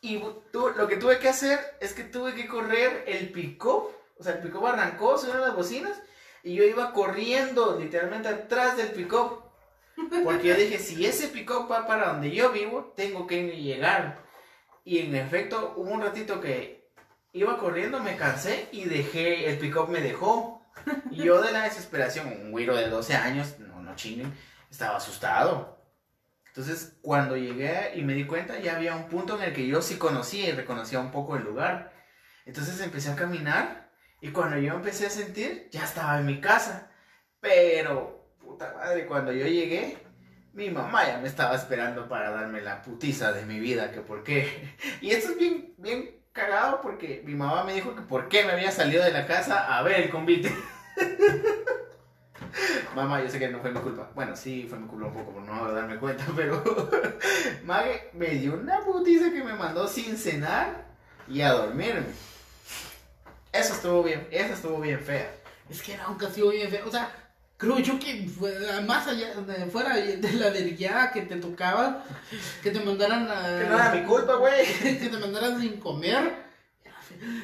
Y 0.00 0.22
tu- 0.52 0.70
lo 0.76 0.86
que 0.86 0.96
tuve 0.96 1.18
que 1.18 1.28
hacer 1.28 1.58
es 1.80 1.92
que 1.92 2.04
tuve 2.04 2.34
que 2.34 2.46
correr 2.46 3.04
el 3.08 3.30
pico, 3.30 3.92
o 4.18 4.22
sea, 4.22 4.34
el 4.34 4.38
pico 4.40 4.64
arrancó, 4.66 5.18
subieron 5.18 5.42
las 5.42 5.56
bocinas, 5.56 6.00
y 6.44 6.54
yo 6.54 6.62
iba 6.64 6.92
corriendo 6.92 7.76
literalmente 7.78 8.28
atrás 8.28 8.76
del 8.76 8.92
pick-up. 8.92 9.42
Porque 10.24 10.48
yo 10.48 10.54
dije, 10.54 10.78
si 10.78 11.04
ese 11.04 11.28
pick-up 11.28 11.70
va 11.70 11.86
para 11.86 12.12
donde 12.12 12.30
yo 12.30 12.52
vivo, 12.52 12.92
tengo 12.96 13.26
que 13.26 13.56
llegar. 13.56 14.24
Y 14.84 14.98
en 14.98 15.14
efecto, 15.14 15.74
hubo 15.76 15.90
un 15.90 16.02
ratito 16.02 16.40
que 16.40 16.90
iba 17.32 17.58
corriendo, 17.58 18.00
me 18.00 18.16
cansé 18.16 18.68
y 18.72 18.84
dejé, 18.84 19.50
el 19.50 19.58
pick-up 19.58 19.88
me 19.88 20.00
dejó. 20.00 20.62
Y 21.10 21.24
yo 21.24 21.42
de 21.42 21.52
la 21.52 21.64
desesperación, 21.64 22.28
un 22.28 22.52
güiro 22.52 22.76
de 22.76 22.88
12 22.88 23.14
años, 23.14 23.58
no, 23.58 23.82
no 23.82 23.96
chinguen, 23.96 24.32
estaba 24.70 24.96
asustado. 24.96 25.78
Entonces, 26.46 26.96
cuando 27.02 27.36
llegué 27.36 27.92
y 27.94 28.02
me 28.02 28.14
di 28.14 28.26
cuenta, 28.26 28.58
ya 28.58 28.76
había 28.76 28.96
un 28.96 29.08
punto 29.08 29.36
en 29.36 29.42
el 29.42 29.52
que 29.52 29.66
yo 29.66 29.82
sí 29.82 29.96
conocía 29.96 30.48
y 30.48 30.52
reconocía 30.52 31.00
un 31.00 31.10
poco 31.10 31.36
el 31.36 31.44
lugar. 31.44 31.92
Entonces 32.46 32.80
empecé 32.80 33.10
a 33.10 33.16
caminar 33.16 33.90
y 34.20 34.30
cuando 34.30 34.58
yo 34.58 34.74
empecé 34.74 35.06
a 35.06 35.10
sentir, 35.10 35.68
ya 35.70 35.84
estaba 35.84 36.18
en 36.18 36.26
mi 36.26 36.40
casa. 36.40 36.90
Pero, 37.40 38.17
puta 38.48 38.72
madre, 38.74 39.06
cuando 39.06 39.30
yo 39.30 39.46
llegué, 39.46 39.98
mi 40.54 40.70
mamá 40.70 41.06
ya 41.06 41.18
me 41.18 41.28
estaba 41.28 41.54
esperando 41.54 42.08
para 42.08 42.30
darme 42.30 42.62
la 42.62 42.80
putiza 42.80 43.30
de 43.32 43.44
mi 43.44 43.60
vida, 43.60 43.92
que 43.92 44.00
por 44.00 44.24
qué. 44.24 44.74
Y 45.02 45.10
esto 45.10 45.32
es 45.32 45.38
bien, 45.38 45.74
bien 45.76 46.16
cagado 46.32 46.80
porque 46.80 47.22
mi 47.26 47.34
mamá 47.34 47.62
me 47.64 47.74
dijo 47.74 47.94
que 47.94 48.00
por 48.00 48.28
qué 48.28 48.44
me 48.44 48.52
había 48.52 48.70
salido 48.70 49.04
de 49.04 49.12
la 49.12 49.26
casa 49.26 49.76
a 49.76 49.82
ver 49.82 50.00
el 50.00 50.10
convite. 50.10 50.50
Mamá, 52.94 53.22
yo 53.22 53.28
sé 53.28 53.38
que 53.38 53.48
no 53.48 53.60
fue 53.60 53.70
mi 53.70 53.80
culpa. 53.80 54.10
Bueno, 54.14 54.34
sí, 54.34 54.66
fue 54.68 54.78
mi 54.78 54.88
culpa 54.88 55.06
un 55.08 55.12
poco 55.12 55.32
por 55.32 55.42
no 55.42 55.70
darme 55.70 55.98
cuenta, 55.98 56.24
pero 56.36 56.62
Mague 57.64 58.10
me 58.14 58.28
dio 58.28 58.54
una 58.54 58.80
putiza 58.80 59.30
que 59.30 59.44
me 59.44 59.52
mandó 59.52 59.86
sin 59.86 60.16
cenar 60.16 60.86
y 61.28 61.42
a 61.42 61.52
dormirme. 61.52 62.06
Eso 63.52 63.74
estuvo 63.74 64.02
bien, 64.02 64.26
eso 64.30 64.54
estuvo 64.54 64.80
bien 64.80 64.98
fea. 65.00 65.30
Es 65.68 65.82
que 65.82 65.92
era 65.92 66.08
un 66.08 66.16
castigo 66.16 66.50
bien 66.50 66.70
feo. 66.70 66.86
O 66.86 66.90
sea, 66.90 67.27
creo 67.58 67.78
yo 67.80 67.98
que 67.98 68.26
más 68.86 69.06
allá, 69.06 69.34
de, 69.34 69.66
fuera 69.66 69.94
de 69.96 70.32
la 70.32 70.48
vergueada 70.48 71.12
que 71.12 71.22
te 71.22 71.36
tocaba, 71.36 72.04
que 72.62 72.70
te 72.70 72.80
mandaran 72.80 73.28
a. 73.30 73.58
Que 73.58 73.68
no 73.68 73.74
era 73.74 73.94
mi 73.94 74.02
culpa, 74.04 74.36
güey. 74.36 74.66
que 74.82 75.08
te 75.10 75.18
mandaran 75.18 75.60
sin 75.60 75.78
comer. 75.78 76.48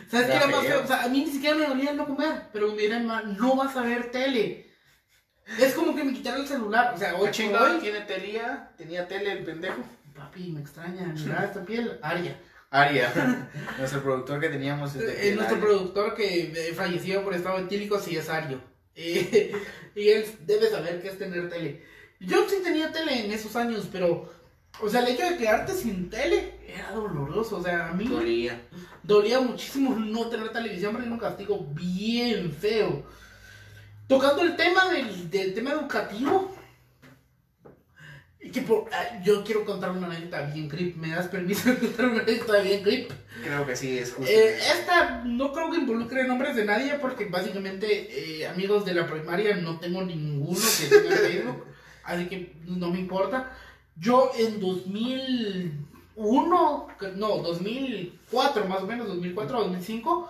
¿Sabes 0.08 0.28
qué 0.28 0.36
Era 0.36 0.46
más 0.46 0.64
feo. 0.64 0.82
O 0.82 0.86
sea, 0.86 1.02
a 1.02 1.08
mí 1.08 1.24
ni 1.24 1.30
siquiera 1.32 1.56
me 1.56 1.66
dolía 1.66 1.92
no 1.92 2.06
comer, 2.06 2.48
pero 2.52 2.72
me 2.72 2.82
dirán, 2.82 3.06
"Ma, 3.06 3.22
no 3.22 3.56
vas 3.56 3.76
a 3.76 3.82
ver 3.82 4.10
tele. 4.10 4.70
Es 5.58 5.74
como 5.74 5.94
que 5.94 6.04
me 6.04 6.14
quitaron 6.14 6.42
el 6.42 6.46
celular. 6.46 6.94
O 6.94 6.98
sea, 6.98 7.14
hoy 7.14 7.20
por 7.20 7.30
chingado 7.30 7.78
tiene 7.78 8.00
telía, 8.02 8.70
tenía 8.78 9.06
tele 9.06 9.32
el 9.32 9.44
pendejo. 9.44 9.82
Papi, 10.14 10.52
me 10.52 10.60
extraña, 10.60 11.06
mira 11.06 11.44
esta 11.44 11.64
piel, 11.64 11.98
Aria. 12.00 12.40
Aria, 12.70 13.12
nuestro 13.78 14.02
productor 14.02 14.40
que 14.40 14.48
teníamos. 14.48 14.94
Eh, 14.96 15.28
eh, 15.28 15.34
nuestro 15.34 15.60
productor 15.60 16.14
que 16.14 16.52
eh, 16.52 16.74
falleció 16.74 17.22
por 17.22 17.34
estado 17.34 17.58
etílico 17.58 18.00
sí 18.00 18.16
es 18.16 18.28
Ario. 18.28 18.60
Y 19.96 20.08
él 20.08 20.24
debe 20.46 20.68
saber 20.70 21.00
qué 21.00 21.08
es 21.08 21.18
tener 21.18 21.48
tele. 21.48 21.82
Yo 22.20 22.48
sí 22.48 22.56
tenía 22.62 22.90
tele 22.90 23.24
en 23.24 23.32
esos 23.32 23.54
años, 23.54 23.88
pero, 23.92 24.28
o 24.80 24.88
sea, 24.88 25.00
el 25.00 25.14
hecho 25.14 25.24
de 25.28 25.36
quedarte 25.36 25.72
sin 25.72 26.10
tele 26.10 26.54
era 26.66 26.90
doloroso. 26.92 27.58
O 27.58 27.62
sea, 27.62 27.90
a 27.90 27.92
mí 27.92 28.08
Dolía. 28.08 28.60
dolía 29.02 29.40
muchísimo 29.40 29.94
no 29.94 30.26
tener 30.26 30.50
televisión, 30.50 30.92
porque 30.92 31.06
era 31.06 31.14
un 31.14 31.20
castigo 31.20 31.66
bien 31.74 32.52
feo. 32.52 33.04
Tocando 34.08 34.42
el 34.42 34.56
tema 34.56 34.90
del, 34.90 35.30
del 35.30 35.54
tema 35.54 35.72
educativo, 35.72 36.54
y 38.44 38.50
que 38.50 38.60
por- 38.60 38.84
ah, 38.92 39.22
yo 39.24 39.42
quiero 39.42 39.64
contar 39.64 39.90
una 39.92 40.06
anécdota 40.06 40.42
bien 40.42 40.68
creep. 40.68 40.96
¿Me 40.96 41.08
das 41.10 41.28
permiso 41.28 41.70
de 41.70 41.78
contar 41.78 42.06
una 42.06 42.20
anécdota 42.22 42.60
bien 42.60 42.82
creep? 42.82 43.10
Creo 43.42 43.66
que 43.66 43.74
sí, 43.74 43.98
es 43.98 44.12
justo. 44.12 44.30
Eh, 44.30 44.58
esta 44.58 45.22
no 45.24 45.50
creo 45.52 45.70
que 45.70 45.78
involucre 45.78 46.24
nombres 46.28 46.54
de 46.54 46.66
nadie 46.66 46.94
porque 47.00 47.24
básicamente 47.24 48.42
eh, 48.42 48.46
amigos 48.46 48.84
de 48.84 48.92
la 48.94 49.06
primaria 49.06 49.56
no 49.56 49.78
tengo 49.80 50.02
ninguno 50.02 50.60
que 50.78 50.86
tenga 50.94 51.16
Facebook, 51.16 51.64
así 52.04 52.26
que 52.26 52.54
no 52.66 52.90
me 52.90 53.00
importa. 53.00 53.50
Yo 53.96 54.30
en 54.38 54.60
2001, 54.60 56.86
que- 56.98 57.12
no, 57.16 57.38
2004 57.38 58.66
más 58.66 58.82
o 58.82 58.86
menos, 58.86 59.06
2004 59.08 59.60
2005, 59.60 60.28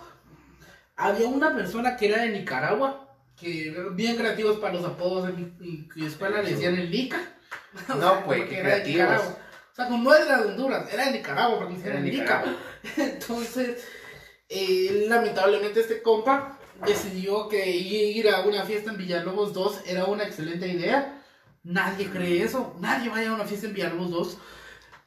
había 0.96 1.26
una 1.28 1.54
persona 1.54 1.96
que 1.96 2.06
era 2.08 2.22
de 2.22 2.30
Nicaragua, 2.30 3.14
que 3.38 3.68
eran 3.70 3.96
bien 3.96 4.16
creativos 4.16 4.58
para 4.58 4.74
los 4.74 4.84
apodos 4.84 5.28
en 5.28 5.54
mi, 5.58 5.88
mi 5.94 6.06
escuela, 6.06 6.42
le 6.42 6.50
decían 6.50 6.74
el 6.76 6.90
Nica. 6.90 7.20
No, 8.00 8.24
pues, 8.24 8.48
qué 8.48 8.56
de 8.56 8.62
creativos. 8.62 9.02
Nicaragua. 9.02 9.38
O 9.72 9.74
sea, 9.74 9.88
no 9.88 10.14
era 10.14 10.38
de 10.40 10.46
Honduras, 10.46 10.92
era 10.92 11.06
de 11.06 11.12
Nicaragua, 11.12 11.58
porque 11.58 11.80
Era 11.84 11.98
Nica. 11.98 12.22
Nicaragua. 12.22 12.56
Entonces, 12.96 13.84
eh, 14.48 15.06
lamentablemente 15.08 15.80
este 15.80 16.02
compa 16.02 16.58
decidió 16.86 17.48
que 17.48 17.70
ir 17.70 18.28
a 18.28 18.42
una 18.42 18.64
fiesta 18.64 18.90
en 18.90 18.98
Villalobos 18.98 19.52
2 19.52 19.82
era 19.86 20.04
una 20.04 20.24
excelente 20.24 20.68
idea. 20.68 21.20
Nadie 21.64 22.08
cree 22.10 22.42
eso, 22.42 22.76
nadie 22.80 23.08
vaya 23.08 23.30
a 23.30 23.34
una 23.34 23.44
fiesta 23.44 23.66
en 23.66 23.74
Villalobos 23.74 24.10
2. 24.10 24.38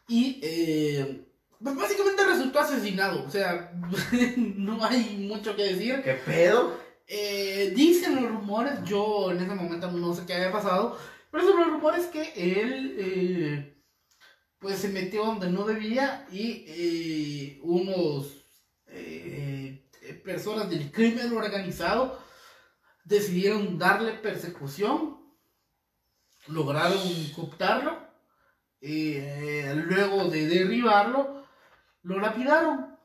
Y 0.09 0.39
eh, 0.43 1.25
pues 1.63 1.75
básicamente 1.75 2.23
resultó 2.25 2.59
asesinado, 2.59 3.23
o 3.25 3.29
sea, 3.29 3.71
no 4.37 4.83
hay 4.83 5.27
mucho 5.29 5.55
que 5.55 5.63
decir. 5.63 6.01
¿Qué 6.03 6.13
pedo? 6.13 6.77
Eh, 7.07 7.71
dicen 7.75 8.15
los 8.15 8.29
rumores, 8.29 8.83
yo 8.83 9.31
en 9.31 9.37
ese 9.37 9.55
momento 9.55 9.89
no 9.91 10.13
sé 10.13 10.23
qué 10.25 10.33
había 10.33 10.51
pasado, 10.51 10.97
pero 11.37 11.49
son 11.49 11.59
los 11.59 11.69
rumores 11.69 12.07
que 12.07 12.33
él 12.35 12.95
eh, 12.97 13.83
pues 14.57 14.79
se 14.79 14.89
metió 14.89 15.23
donde 15.23 15.51
no 15.51 15.65
debía 15.65 16.25
y 16.31 16.65
eh, 16.67 17.59
unos 17.61 18.43
eh, 18.87 19.87
personas 20.25 20.67
del 20.67 20.91
crimen 20.91 21.31
organizado 21.37 22.19
decidieron 23.03 23.77
darle 23.77 24.13
persecución, 24.13 25.21
lograron 26.47 27.07
cooptarlo, 27.35 27.99
luego 28.81 30.29
de 30.31 30.47
derribarlo, 30.47 31.45
lo 32.01 32.19
lapidaron. 32.19 32.97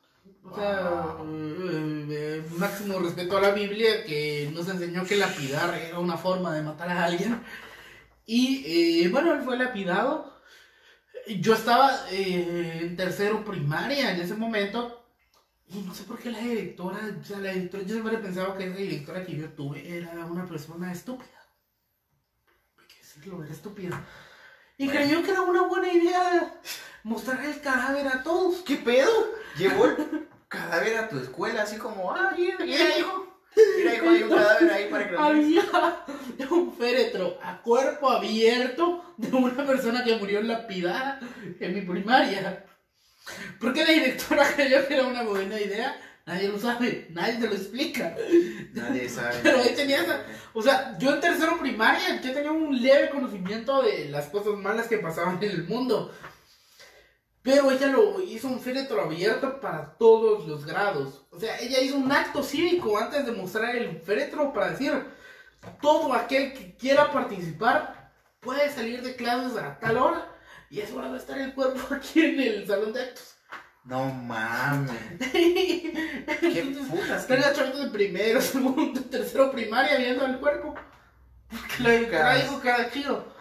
O 0.44 0.56
sea, 0.56 1.18
eh, 2.10 2.42
máximo 2.56 2.98
respeto 2.98 3.36
a 3.36 3.40
la 3.40 3.50
Biblia 3.50 4.04
que 4.04 4.50
nos 4.52 4.68
enseñó 4.68 5.04
que 5.04 5.16
lapidar 5.16 5.74
era 5.74 5.98
una 5.98 6.16
forma 6.16 6.54
de 6.54 6.62
matar 6.62 6.88
a 6.88 7.04
alguien. 7.04 7.42
Y 8.26 9.04
eh, 9.04 9.08
bueno, 9.08 9.32
él 9.34 9.42
fue 9.42 9.56
lapidado. 9.58 10.32
Yo 11.40 11.54
estaba 11.54 12.06
eh, 12.10 12.80
en 12.82 12.96
tercero 12.96 13.44
primaria 13.44 14.12
en 14.12 14.20
ese 14.20 14.34
momento. 14.34 15.04
Y 15.68 15.78
no 15.80 15.94
sé 15.94 16.04
por 16.04 16.18
qué 16.18 16.30
la 16.30 16.38
directora, 16.40 16.98
o 17.20 17.24
sea, 17.24 17.38
la 17.38 17.52
directora, 17.52 17.84
yo 17.84 17.94
siempre 17.94 18.18
pensaba 18.18 18.56
que 18.56 18.66
esa 18.66 18.76
directora 18.76 19.24
que 19.24 19.36
yo 19.36 19.48
tuve 19.50 19.96
era 19.96 20.12
una 20.26 20.44
persona 20.46 20.92
estúpida. 20.92 21.30
Hay 22.78 22.86
que 22.88 22.98
decirlo, 22.98 23.42
era 23.42 23.52
estúpida. 23.52 24.04
Y 24.76 24.86
Bueno. 24.86 25.00
creyó 25.00 25.22
que 25.22 25.30
era 25.30 25.40
una 25.42 25.62
buena 25.62 25.92
idea 25.92 26.60
mostrar 27.04 27.42
el 27.44 27.60
cadáver 27.60 28.06
a 28.08 28.22
todos. 28.22 28.62
¿Qué 28.62 28.76
pedo? 28.76 29.10
Llevó 29.56 29.86
el 29.86 30.28
cadáver 30.48 30.98
a 30.98 31.08
tu 31.08 31.18
escuela, 31.18 31.62
así 31.62 31.78
como, 31.78 32.10
ah, 32.12 32.34
mira, 32.36 32.58
mira, 32.58 32.98
hijo. 32.98 33.21
Mira, 33.76 33.94
hijo, 33.94 34.08
hay 34.10 34.22
un 34.22 34.30
cadáver 34.30 34.70
ahí 34.72 34.88
para 34.90 35.06
que 35.08 35.12
lo 35.12 35.32
mires". 35.32 35.64
Había 35.68 36.48
un 36.50 36.72
féretro 36.74 37.38
a 37.42 37.60
cuerpo 37.62 38.08
abierto 38.10 39.14
de 39.16 39.28
una 39.36 39.66
persona 39.66 40.02
que 40.04 40.16
murió 40.16 40.42
lapidada 40.42 41.20
en 41.60 41.74
mi 41.74 41.80
primaria. 41.82 42.64
¿Por 43.60 43.72
qué 43.72 43.84
la 43.84 43.92
directora 43.92 44.44
creyó 44.56 44.86
que 44.86 44.94
era 44.94 45.06
una 45.06 45.22
buena 45.22 45.60
idea? 45.60 45.96
Nadie 46.24 46.48
lo 46.48 46.58
sabe, 46.58 47.08
nadie 47.10 47.34
te 47.34 47.48
lo 47.48 47.54
explica. 47.54 48.14
Nadie 48.74 49.08
sabe. 49.08 49.34
Pero 49.42 49.58
ahí 49.58 49.74
tenía 49.74 50.02
esa- 50.02 50.24
O 50.54 50.62
sea, 50.62 50.96
yo 50.98 51.14
en 51.14 51.20
tercero 51.20 51.58
primaria 51.58 52.20
yo 52.22 52.32
tenía 52.32 52.52
un 52.52 52.80
leve 52.80 53.10
conocimiento 53.10 53.82
de 53.82 54.08
las 54.08 54.26
cosas 54.26 54.54
malas 54.56 54.86
que 54.86 54.98
pasaban 54.98 55.38
en 55.42 55.50
el 55.50 55.64
mundo. 55.64 56.14
Pero 57.42 57.70
ella 57.70 57.88
lo 57.88 58.20
hizo 58.22 58.46
un 58.46 58.60
féretro 58.60 59.02
abierto 59.02 59.60
para 59.60 59.94
todos 59.98 60.46
los 60.46 60.64
grados. 60.64 61.26
O 61.30 61.40
sea, 61.40 61.58
ella 61.58 61.80
hizo 61.80 61.96
un 61.96 62.10
acto 62.12 62.42
cívico 62.42 62.96
antes 62.98 63.26
de 63.26 63.32
mostrar 63.32 63.74
el 63.74 64.00
féretro 64.00 64.52
para 64.52 64.70
decir, 64.70 64.92
todo 65.80 66.12
aquel 66.12 66.52
que 66.52 66.76
quiera 66.76 67.10
participar 67.10 68.12
puede 68.40 68.70
salir 68.70 69.02
de 69.02 69.16
clases 69.16 69.56
a 69.56 69.78
tal 69.78 69.96
hora 69.96 70.28
y 70.70 70.80
es 70.80 70.92
hora 70.92 71.10
de 71.10 71.18
estar 71.18 71.38
el 71.38 71.52
cuerpo 71.54 71.80
aquí 71.94 72.24
en 72.24 72.40
el 72.40 72.66
salón 72.66 72.92
de 72.92 73.02
actos. 73.02 73.34
No 73.84 74.04
mames. 74.06 74.92
¿Qué 75.32 76.76
putas. 76.88 77.22
Están 77.22 77.54
chavitos 77.54 77.84
de 77.84 77.90
primero, 77.90 78.40
segundo, 78.40 79.00
tercero 79.02 79.50
primaria 79.50 79.96
viendo 79.96 80.24
el 80.26 80.38
cuerpo. 80.38 80.74
Porque 81.50 82.42
dijo 82.42 82.60
que 82.60 82.68
era 82.68 82.90
chido. 82.90 83.31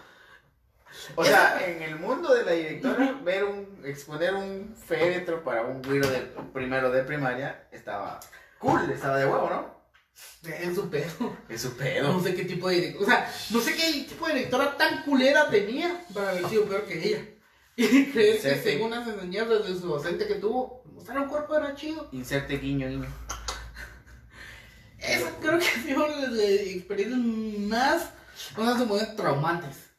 O 1.16 1.24
sea, 1.26 1.62
en 1.66 1.82
el 1.82 1.96
mundo 1.98 2.34
de 2.34 2.44
la 2.44 2.52
directora, 2.52 3.20
ver 3.24 3.44
un, 3.46 3.82
exponer 3.86 4.34
un 4.34 4.76
féretro 4.76 5.44
para 5.44 5.64
un 5.64 5.82
güiro 5.82 6.08
de 6.10 6.20
primero 6.54 6.92
de 6.92 7.04
primaria 7.04 7.68
estaba 7.72 8.20
cool, 8.60 8.90
estaba 8.92 9.18
de 9.18 9.26
huevo, 9.26 9.50
¿no? 9.50 9.82
Es 10.44 10.76
su 10.76 10.90
pedo. 10.90 11.36
Es 11.50 11.62
su 11.62 11.70
No 11.70 11.78
pedo. 11.78 12.24
sé 12.24 12.36
qué 12.36 12.46
tipo 12.46 12.70
de 12.70 12.76
directora. 12.76 13.04
O 13.04 13.10
sea, 13.10 13.34
no 13.52 13.62
sé 13.62 13.76
qué 13.76 14.06
tipo 14.08 14.28
de 14.28 14.34
directora 14.36 14.78
tan 14.78 15.04
culera 15.04 15.50
tenía 15.50 16.06
para 16.14 16.30
haber 16.30 16.48
sido 16.48 16.66
peor 16.66 16.86
que 16.86 17.08
ella. 17.08 17.26
Y 17.78 18.12
creer 18.12 18.42
que 18.42 18.56
según 18.62 18.92
las 18.92 19.08
enseñanzas 19.08 19.66
de 19.68 19.74
su 19.80 19.88
docente 19.88 20.28
que 20.28 20.36
tuvo, 20.36 20.84
mostrar 20.94 21.20
un 21.20 21.30
cuerpo 21.30 21.56
era 21.56 21.74
chido. 21.74 22.10
Inserte 22.12 22.58
guiño, 22.58 22.88
guiño. 22.88 23.08
Esas 25.00 25.34
creo 25.42 25.58
que 25.58 25.68
han 25.68 25.84
sido 25.84 26.08
las 26.08 26.38
experiencias 26.40 27.20
más, 27.20 28.10
vamos 28.56 28.76
a 28.76 28.80
suponer, 28.80 29.16
traumantes. 29.16 29.91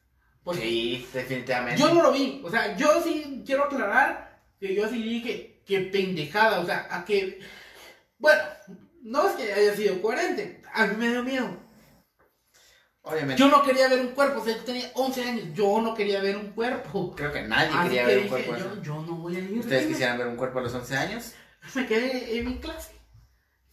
Porque 0.43 0.61
Sí, 0.61 1.07
definitivamente. 1.13 1.79
Yo 1.79 1.93
no 1.93 2.03
lo 2.03 2.11
vi, 2.11 2.41
o 2.43 2.49
sea, 2.49 2.75
yo 2.75 3.01
sí 3.01 3.43
quiero 3.45 3.65
aclarar 3.65 4.41
que 4.59 4.75
yo 4.75 4.87
sí 4.89 5.01
dije 5.01 5.61
que 5.65 5.79
pendejada, 5.79 6.59
o 6.59 6.65
sea, 6.65 6.87
a 6.91 7.05
que, 7.05 7.39
bueno, 8.17 8.41
no 9.03 9.29
es 9.29 9.35
que 9.35 9.53
haya 9.53 9.75
sido 9.75 10.01
coherente, 10.01 10.61
a 10.73 10.85
mí 10.87 10.95
me 10.97 11.09
dio 11.09 11.23
miedo. 11.23 11.63
Obviamente. 13.03 13.35
Yo 13.41 13.49
no 13.49 13.63
quería 13.63 13.89
ver 13.89 13.99
un 13.99 14.11
cuerpo, 14.11 14.41
o 14.41 14.45
sea, 14.45 14.55
yo 14.55 14.63
tenía 14.63 14.89
11 14.95 15.23
años, 15.23 15.45
yo 15.53 15.81
no 15.81 15.93
quería 15.93 16.21
ver 16.21 16.37
un 16.37 16.51
cuerpo. 16.51 17.13
Creo 17.15 17.33
que 17.33 17.41
nadie 17.41 17.69
Así 17.73 17.89
quería 17.89 18.01
que 18.01 18.07
ver 18.07 18.17
un 18.17 18.23
dije, 18.23 18.45
cuerpo 18.45 18.81
yo 18.81 19.01
no 19.01 19.15
voy 19.15 19.35
a 19.35 19.39
ir. 19.39 19.59
¿Ustedes 19.59 19.87
quisieran 19.87 20.17
ver 20.17 20.27
un 20.27 20.37
cuerpo 20.37 20.59
a 20.59 20.61
los 20.61 20.73
11 20.73 20.95
años? 20.97 21.33
Me 21.75 21.85
quedé 21.85 22.37
en 22.37 22.45
mi 22.45 22.59
clase. 22.59 22.91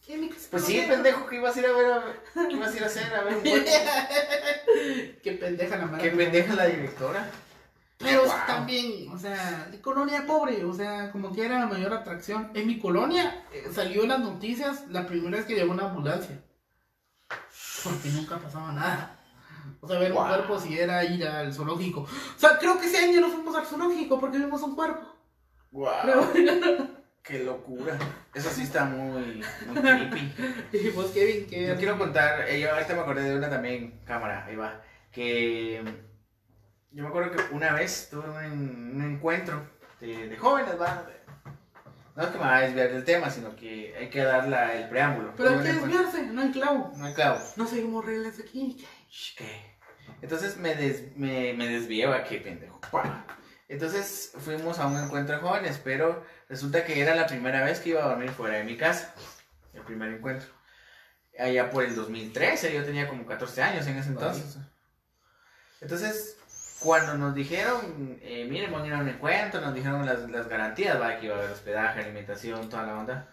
Pues 0.49 0.65
sí, 0.65 0.83
pendejo, 0.87 1.25
que 1.27 1.35
ibas 1.37 1.55
a 1.55 1.59
ir 1.59 1.65
a 1.65 1.71
ver 1.73 1.91
a... 1.91 2.03
¿Qué 2.47 2.53
ibas 2.53 2.73
a 2.73 2.77
ir 2.77 2.83
a 2.83 2.85
hacer? 2.87 3.13
A 3.15 3.21
ver 3.23 3.35
un. 3.35 3.43
Qué 5.23 5.31
pendeja 5.33 5.77
la 5.77 5.85
madre. 5.85 6.09
Qué 6.09 6.15
pendeja 6.15 6.55
la 6.55 6.65
directora. 6.65 7.29
Pero 7.97 8.23
Wow. 8.23 8.31
también, 8.47 9.09
o 9.11 9.17
sea, 9.17 9.67
de 9.71 9.79
colonia 9.79 10.25
pobre, 10.25 10.65
o 10.65 10.73
sea, 10.73 11.11
como 11.11 11.31
que 11.33 11.45
era 11.45 11.59
la 11.59 11.67
mayor 11.67 11.93
atracción. 11.93 12.49
En 12.55 12.65
mi 12.67 12.79
colonia 12.79 13.45
eh, 13.53 13.67
salió 13.71 14.03
en 14.03 14.09
las 14.09 14.19
noticias 14.19 14.85
la 14.89 15.05
primera 15.05 15.37
vez 15.37 15.45
que 15.45 15.53
llegó 15.55 15.71
una 15.71 15.85
ambulancia. 15.85 16.41
Porque 17.83 18.09
nunca 18.09 18.37
pasaba 18.39 18.71
nada. 18.71 19.17
O 19.81 19.87
sea, 19.87 19.99
ver 19.99 20.11
un 20.11 20.17
Wow. 20.17 20.27
cuerpo 20.27 20.59
si 20.59 20.77
era 20.79 21.03
ir 21.05 21.25
al 21.27 21.53
zoológico. 21.53 22.01
O 22.01 22.39
sea, 22.39 22.57
creo 22.57 22.79
que 22.79 22.87
ese 22.87 22.97
año 22.97 23.21
no 23.21 23.29
fuimos 23.29 23.55
al 23.55 23.65
zoológico 23.67 24.19
porque 24.19 24.37
vimos 24.39 24.61
un 24.63 24.75
cuerpo. 24.75 25.07
Wow. 25.71 25.89
Pero, 26.33 27.00
Qué 27.23 27.39
locura. 27.43 27.97
Eso 28.33 28.49
sí 28.49 28.63
está 28.63 28.85
muy, 28.85 29.43
muy 29.67 29.81
creepy. 29.81 30.33
y 30.73 30.89
vos, 30.89 31.11
Kevin, 31.11 31.47
que 31.47 31.67
Yo 31.67 31.75
quiero 31.75 31.97
contar, 31.97 32.47
eh, 32.49 32.59
yo 32.59 32.71
ahorita 32.73 32.95
me 32.95 33.01
acordé 33.01 33.29
de 33.29 33.35
una 33.37 33.49
también, 33.49 33.99
cámara, 34.05 34.45
ahí 34.45 34.55
va, 34.55 34.81
que 35.11 35.83
yo 36.91 37.03
me 37.03 37.09
acuerdo 37.09 37.31
que 37.31 37.53
una 37.53 37.73
vez 37.73 38.09
tuve 38.09 38.27
un, 38.47 38.93
un 38.95 39.01
encuentro 39.13 39.61
de, 39.99 40.27
de 40.29 40.37
jóvenes, 40.37 40.79
va, 40.81 41.07
no 42.15 42.23
es 42.23 42.29
que 42.29 42.37
me 42.37 42.43
vaya 42.43 42.57
a 42.57 42.61
desviar 42.61 42.91
del 42.91 43.05
tema, 43.05 43.29
sino 43.29 43.55
que 43.55 43.95
hay 43.97 44.09
que 44.09 44.23
dar 44.23 44.47
la- 44.47 44.73
el 44.73 44.89
preámbulo. 44.89 45.33
Pero 45.37 45.51
hay 45.51 45.57
que 45.59 45.73
desviarse, 45.73 46.23
no 46.23 46.41
hay 46.41 46.51
clavo. 46.51 46.91
No 46.97 47.05
hay 47.05 47.13
clavo. 47.13 47.39
No 47.55 47.67
seguimos 47.67 48.03
reglas 48.05 48.39
aquí. 48.39 48.83
¿Qué? 49.37 49.77
Entonces 50.21 50.57
me, 50.57 50.75
des, 50.75 51.15
me, 51.15 51.53
me 51.53 51.67
desvié, 51.67 52.05
va, 52.07 52.23
qué 52.23 52.37
pendejo. 52.39 52.81
Entonces 53.69 54.33
fuimos 54.39 54.79
a 54.79 54.87
un 54.87 54.97
encuentro 55.01 55.35
de 55.35 55.41
jóvenes, 55.41 55.79
pero 55.81 56.25
Resulta 56.51 56.83
que 56.83 56.99
era 57.01 57.15
la 57.15 57.27
primera 57.27 57.63
vez 57.63 57.79
que 57.79 57.91
iba 57.91 58.03
a 58.03 58.09
dormir 58.09 58.29
fuera 58.31 58.57
de 58.57 58.65
mi 58.65 58.75
casa. 58.75 59.15
El 59.73 59.83
primer 59.83 60.09
encuentro. 60.11 60.49
Allá 61.39 61.69
por 61.69 61.85
el 61.85 61.95
2013, 61.95 62.73
yo 62.73 62.83
tenía 62.83 63.07
como 63.07 63.25
14 63.25 63.63
años 63.63 63.87
en 63.87 63.97
ese 63.97 64.09
entonces. 64.09 64.57
Entonces, 65.79 66.35
cuando 66.81 67.13
nos 67.13 67.33
dijeron, 67.33 68.19
eh, 68.21 68.45
miren, 68.49 68.69
van 68.69 68.83
a 68.83 68.87
ir 68.87 68.93
a 68.93 68.97
un 68.97 69.07
encuentro, 69.07 69.61
nos 69.61 69.73
dijeron 69.73 70.05
las, 70.05 70.29
las 70.29 70.49
garantías, 70.49 70.99
va, 70.99 71.17
que 71.17 71.27
iba 71.27 71.35
a 71.35 71.39
haber 71.39 71.51
hospedaje, 71.51 72.01
alimentación, 72.01 72.67
toda 72.67 72.83
la 72.83 72.99
onda. 72.99 73.29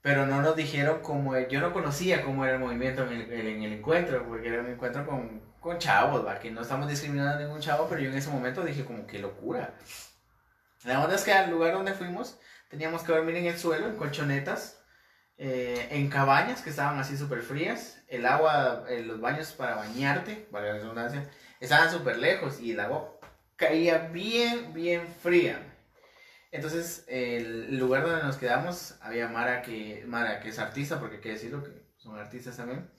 Pero 0.00 0.24
no 0.26 0.40
nos 0.40 0.54
dijeron 0.54 1.00
cómo, 1.02 1.36
yo 1.36 1.60
no 1.60 1.72
conocía 1.72 2.22
cómo 2.22 2.44
era 2.44 2.54
el 2.54 2.60
movimiento 2.60 3.02
en 3.02 3.12
el, 3.12 3.32
en 3.32 3.62
el 3.64 3.72
encuentro, 3.72 4.24
porque 4.24 4.46
era 4.46 4.60
un 4.60 4.68
encuentro 4.68 5.04
con, 5.04 5.42
con 5.58 5.78
chavos, 5.78 6.24
va, 6.24 6.38
que 6.38 6.52
no 6.52 6.60
estamos 6.60 6.88
discriminando 6.88 7.38
a 7.38 7.40
ningún 7.40 7.58
chavo, 7.58 7.88
pero 7.88 8.00
yo 8.00 8.10
en 8.10 8.18
ese 8.18 8.30
momento 8.30 8.62
dije 8.62 8.84
como, 8.84 9.04
qué 9.04 9.18
locura. 9.18 9.74
La 10.84 11.02
onda 11.02 11.16
es 11.16 11.24
que 11.24 11.32
al 11.32 11.50
lugar 11.50 11.72
donde 11.72 11.92
fuimos, 11.92 12.38
teníamos 12.72 13.02
que 13.02 13.12
dormir 13.12 13.36
en 13.36 13.44
el 13.44 13.58
suelo, 13.58 13.86
en 13.86 13.96
colchonetas, 13.96 14.82
eh, 15.36 15.88
en 15.90 16.08
cabañas 16.08 16.62
que 16.62 16.70
estaban 16.70 16.98
así 16.98 17.18
súper 17.18 17.42
frías. 17.42 18.02
El 18.08 18.24
agua, 18.24 18.86
eh, 18.88 19.02
los 19.02 19.20
baños 19.20 19.52
para 19.52 19.76
bañarte, 19.76 20.48
para 20.50 20.68
la 20.68 20.72
redundancia, 20.78 21.28
estaban 21.60 21.90
súper 21.90 22.16
lejos 22.16 22.60
y 22.60 22.72
el 22.72 22.80
agua 22.80 23.20
caía 23.56 24.08
bien, 24.08 24.72
bien 24.72 25.06
fría. 25.06 25.60
Entonces, 26.50 27.04
el 27.08 27.76
lugar 27.76 28.04
donde 28.04 28.22
nos 28.22 28.38
quedamos, 28.38 28.96
había 29.02 29.28
Mara 29.28 29.60
que, 29.60 30.04
Mara 30.06 30.40
que 30.40 30.48
es 30.48 30.58
artista, 30.58 30.98
porque 30.98 31.16
hay 31.16 31.20
que 31.20 31.32
decirlo 31.32 31.62
que 31.62 31.72
son 31.98 32.18
artistas 32.18 32.56
también, 32.56 32.90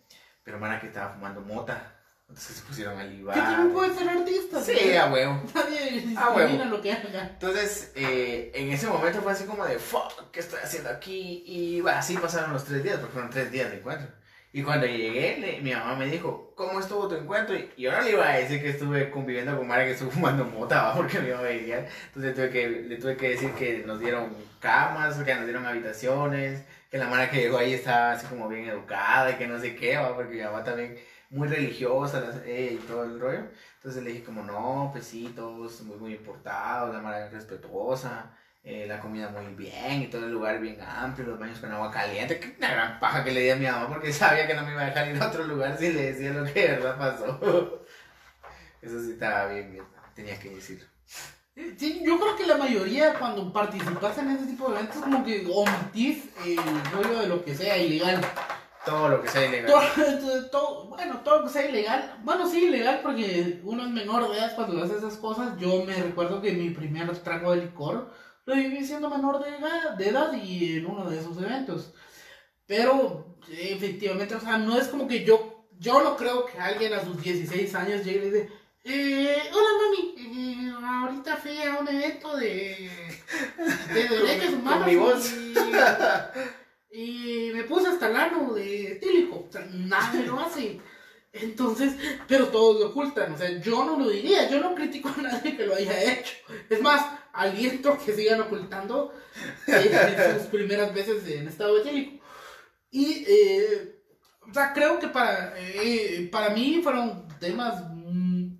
pero 0.44 0.60
Mara 0.60 0.80
que 0.80 0.88
estaba 0.88 1.14
fumando 1.14 1.42
mota. 1.42 2.00
Entonces 2.34 2.56
se 2.58 2.64
pusieron 2.64 2.98
a 2.98 3.04
libar. 3.04 3.36
¿Qué 3.36 3.42
tipo 3.64 3.74
puede 3.76 3.94
ser 3.96 4.10
artista? 4.10 4.60
Sí, 4.60 4.96
a 4.96 5.06
huevo. 5.06 5.44
Nadie 5.54 6.16
Ah, 6.18 6.34
huevo. 6.36 6.66
lo 6.66 6.82
que 6.82 6.92
haga. 6.92 7.30
Entonces, 7.34 7.92
eh, 7.96 8.52
en 8.56 8.72
ese 8.72 8.88
momento 8.88 9.22
fue 9.22 9.34
así 9.34 9.44
como 9.46 9.64
de, 9.66 9.78
fuck, 9.78 10.32
¿qué 10.32 10.40
estoy 10.40 10.60
haciendo 10.64 10.90
aquí? 10.90 11.44
Y 11.46 11.82
bueno, 11.82 12.00
así 12.00 12.18
pasaron 12.18 12.52
los 12.54 12.66
tres 12.66 12.82
días, 12.84 12.98
porque 12.98 13.14
fueron 13.14 13.30
tres 13.30 13.52
días 13.52 13.70
de 13.70 13.78
encuentro. 13.78 14.08
Y 14.52 14.64
cuando 14.64 14.88
llegué, 14.88 15.38
le- 15.38 15.62
mi 15.62 15.74
mamá 15.74 15.96
me 15.96 16.08
dijo, 16.08 16.54
¿cómo 16.56 16.80
estuvo 16.80 17.08
tu 17.08 17.14
encuentro? 17.14 17.56
Y 17.56 17.70
yo 17.78 17.92
no 17.92 18.02
le 18.02 18.12
iba 18.14 18.28
a 18.28 18.38
decir 18.38 18.62
que 18.64 18.70
estuve 18.70 19.12
conviviendo 19.12 19.56
con 19.56 19.68
Mara 19.68 19.86
que 19.86 19.92
estuvo 19.92 20.10
fumando 20.12 20.44
mota, 20.44 20.92
porque 20.96 21.20
me 21.20 21.28
iba 21.30 21.38
a 21.38 21.44
ver. 21.44 21.88
Entonces 22.08 22.34
tuve 22.34 22.50
que, 22.50 22.68
le 22.68 22.96
tuve 22.98 23.16
que 23.16 23.30
decir 23.30 23.52
que 23.52 23.84
nos 23.86 24.00
dieron 24.00 24.36
camas, 24.60 25.18
que 25.18 25.36
nos 25.36 25.44
dieron 25.46 25.68
habitaciones, 25.68 26.64
que 26.90 26.98
la 26.98 27.06
Mara 27.08 27.30
que 27.30 27.38
llegó 27.38 27.60
ahí 27.60 27.74
estaba 27.76 28.14
así 28.14 28.26
como 28.26 28.50
bien 28.50 28.68
educada 28.68 29.30
y 29.30 29.36
que 29.36 29.46
no 29.48 29.60
sé 29.60 29.76
qué, 29.76 29.98
¿va? 29.98 30.16
porque 30.16 30.34
mi 30.36 30.42
mamá 30.42 30.64
también 30.64 30.98
muy 31.34 31.48
religiosa 31.48 32.42
eh, 32.46 32.78
y 32.80 32.88
todo 32.88 33.04
el 33.04 33.20
rollo. 33.20 33.48
Entonces 33.78 34.04
le 34.04 34.12
dije 34.12 34.24
como, 34.24 34.44
no, 34.44 34.92
pesitos, 34.94 35.82
muy, 35.82 35.98
muy 35.98 36.14
importados, 36.14 36.94
la 36.94 37.02
Mara 37.02 37.30
respetuosa, 37.30 38.32
eh, 38.64 38.86
la 38.88 39.00
comida 39.00 39.30
muy 39.30 39.54
bien 39.56 40.04
y 40.04 40.08
todo 40.08 40.26
el 40.26 40.32
lugar 40.32 40.62
bien 40.62 40.80
amplio, 40.82 41.28
los 41.28 41.40
baños 41.40 41.60
con 41.60 41.72
agua 41.72 41.92
caliente. 41.92 42.40
Que 42.40 42.56
una 42.58 42.72
gran 42.72 43.00
paja 43.00 43.24
que 43.24 43.32
le 43.32 43.42
di 43.42 43.50
a 43.50 43.56
mi 43.56 43.66
mamá 43.66 43.90
porque 43.90 44.14
sabía 44.14 44.48
que 44.48 44.54
no 44.54 44.64
me 44.64 44.72
iba 44.72 44.82
a 44.84 44.86
dejar 44.86 45.08
ir 45.10 45.22
a 45.22 45.28
otro 45.28 45.44
lugar 45.44 45.78
si 45.78 45.92
le 45.92 46.14
decía 46.14 46.32
lo 46.32 46.46
que 46.46 46.62
de 46.62 46.68
verdad 46.78 46.98
pasó. 46.98 47.40
Eso 48.82 49.02
sí 49.02 49.12
estaba 49.14 49.48
bien, 49.48 49.72
bien. 49.72 49.84
Tenía 50.14 50.40
que 50.40 50.50
decirlo. 50.50 50.86
Eh, 51.56 51.76
Sí, 51.78 52.02
yo 52.06 52.20
creo 52.20 52.36
que 52.36 52.48
la 52.48 52.58
mayoría 52.58 53.14
cuando 53.20 53.52
participas 53.54 54.18
en 54.18 54.32
ese 54.32 54.46
tipo 54.48 54.70
de 54.70 54.78
eventos 54.80 55.02
como 55.02 55.24
que 55.24 55.46
omitís 55.54 56.30
el 56.46 56.58
rollo 56.92 57.20
de 57.20 57.28
lo 57.28 57.44
que 57.44 57.56
sea 57.56 57.78
ilegal. 57.78 58.22
Todo 58.86 59.08
lo 59.10 59.22
que 59.22 59.30
sea 59.30 59.46
ilegal. 59.46 59.72
Todo, 59.72 60.50
todo- 60.50 60.86
bueno, 60.88 61.22
todo 61.24 61.40
lo 61.40 61.46
que 61.46 61.52
sea 61.54 61.70
ilegal. 61.70 62.18
Bueno, 62.24 62.50
sí, 62.50 62.66
ilegal 62.66 63.00
porque 63.02 63.62
uno 63.64 63.84
es 63.84 63.90
menor 63.90 64.30
de 64.30 64.38
edad 64.38 64.56
cuando 64.56 64.84
hace 64.84 64.98
esas 64.98 65.16
cosas. 65.18 65.58
Yo 65.58 65.84
me 65.86 65.94
recuerdo 65.96 66.42
que 66.42 66.52
mi 66.52 66.70
primer 66.72 67.16
trago 67.20 67.52
de 67.52 67.62
licor 67.66 68.12
lo 68.46 68.56
viví 68.56 68.86
siendo 68.86 69.10
menor 69.10 69.42
de 69.44 69.56
edad, 69.56 69.92
de 69.98 70.10
edad 70.10 70.34
y 70.34 70.78
en 70.78 70.86
uno 70.86 71.10
de 71.10 71.18
esos 71.20 71.38
eventos. 71.38 71.94
Pero 72.66 73.38
efectivamente, 73.50 74.36
o 74.36 74.40
sea, 74.42 74.58
no 74.58 74.78
es 74.78 74.88
como 74.90 75.08
que 75.08 75.24
yo, 75.24 75.68
yo 75.80 76.04
no 76.04 76.18
creo 76.18 76.46
que 76.46 76.60
alguien 76.60 76.94
a 76.94 77.04
sus 77.04 77.22
16 77.22 77.74
años 77.76 78.04
llegue 78.04 78.18
y 78.18 78.32
le 78.32 78.32
dice, 78.32 78.50
eh, 78.86 79.38
hola 79.54 79.70
mami, 79.82 80.16
eh, 80.18 80.74
ahorita 80.86 81.38
fui 81.38 81.62
a 81.62 81.78
un 81.80 81.88
evento 81.88 82.36
de, 82.36 82.90
de 83.94 84.08
derechos 84.10 84.54
humanos 84.56 84.80
con 84.84 84.88
mi 84.88 84.96
voz. 84.98 85.34
y, 86.92 87.50
y 87.50 87.52
me 87.54 87.64
puse 87.64 87.83
de 88.54 88.94
etílico, 88.94 89.46
o 89.48 89.52
sea, 89.52 89.66
nadie 89.72 90.26
lo 90.26 90.40
hace. 90.40 90.80
Entonces, 91.32 91.96
pero 92.28 92.50
todos 92.50 92.80
lo 92.80 92.88
ocultan, 92.90 93.34
o 93.34 93.38
sea, 93.38 93.60
yo 93.60 93.84
no 93.84 93.98
lo 93.98 94.10
diría, 94.10 94.50
yo 94.50 94.60
no 94.60 94.76
critico 94.76 95.10
a 95.10 95.22
nadie 95.22 95.58
que 95.58 95.66
lo 95.66 95.76
haya 95.76 96.14
hecho. 96.14 96.36
Es 96.70 96.82
más, 96.82 97.06
aliento 97.34 97.98
que 98.04 98.14
sigan 98.14 98.42
ocultando 98.42 99.14
eh, 99.68 100.36
sus 100.38 100.48
primeras 100.48 100.94
veces 100.94 101.28
en 101.28 101.48
estado 101.48 101.80
etílico. 101.80 102.24
Y, 102.92 103.26
eh, 103.28 104.00
o 104.48 104.54
sea, 104.54 104.74
creo 104.74 105.00
que 105.00 105.08
para, 105.08 105.54
eh, 105.58 106.30
para 106.32 106.50
mí 106.50 106.82
fueron 106.84 107.28
temas 107.40 107.84
mm, 107.92 108.54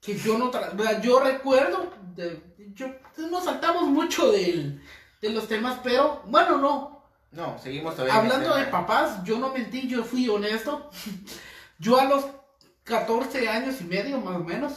que 0.00 0.16
yo 0.16 0.38
no... 0.38 0.52
yo 1.02 1.18
recuerdo, 1.18 1.92
de, 2.14 2.40
yo, 2.74 2.86
nos 3.28 3.44
saltamos 3.44 3.88
mucho 3.88 4.30
del, 4.30 4.80
de 5.20 5.30
los 5.30 5.48
temas, 5.48 5.80
pero 5.82 6.22
bueno, 6.26 6.58
no, 6.58 6.99
No, 7.32 7.58
seguimos 7.58 7.94
todavía. 7.94 8.14
Hablando 8.14 8.56
de 8.56 8.64
papás, 8.66 9.22
yo 9.24 9.38
no 9.38 9.52
mentí, 9.52 9.86
yo 9.88 10.04
fui 10.04 10.28
honesto. 10.28 10.90
Yo 11.78 11.98
a 11.98 12.04
los 12.04 12.26
14 12.84 13.48
años 13.48 13.80
y 13.80 13.84
medio, 13.84 14.20
más 14.20 14.36
o 14.36 14.44
menos, 14.44 14.74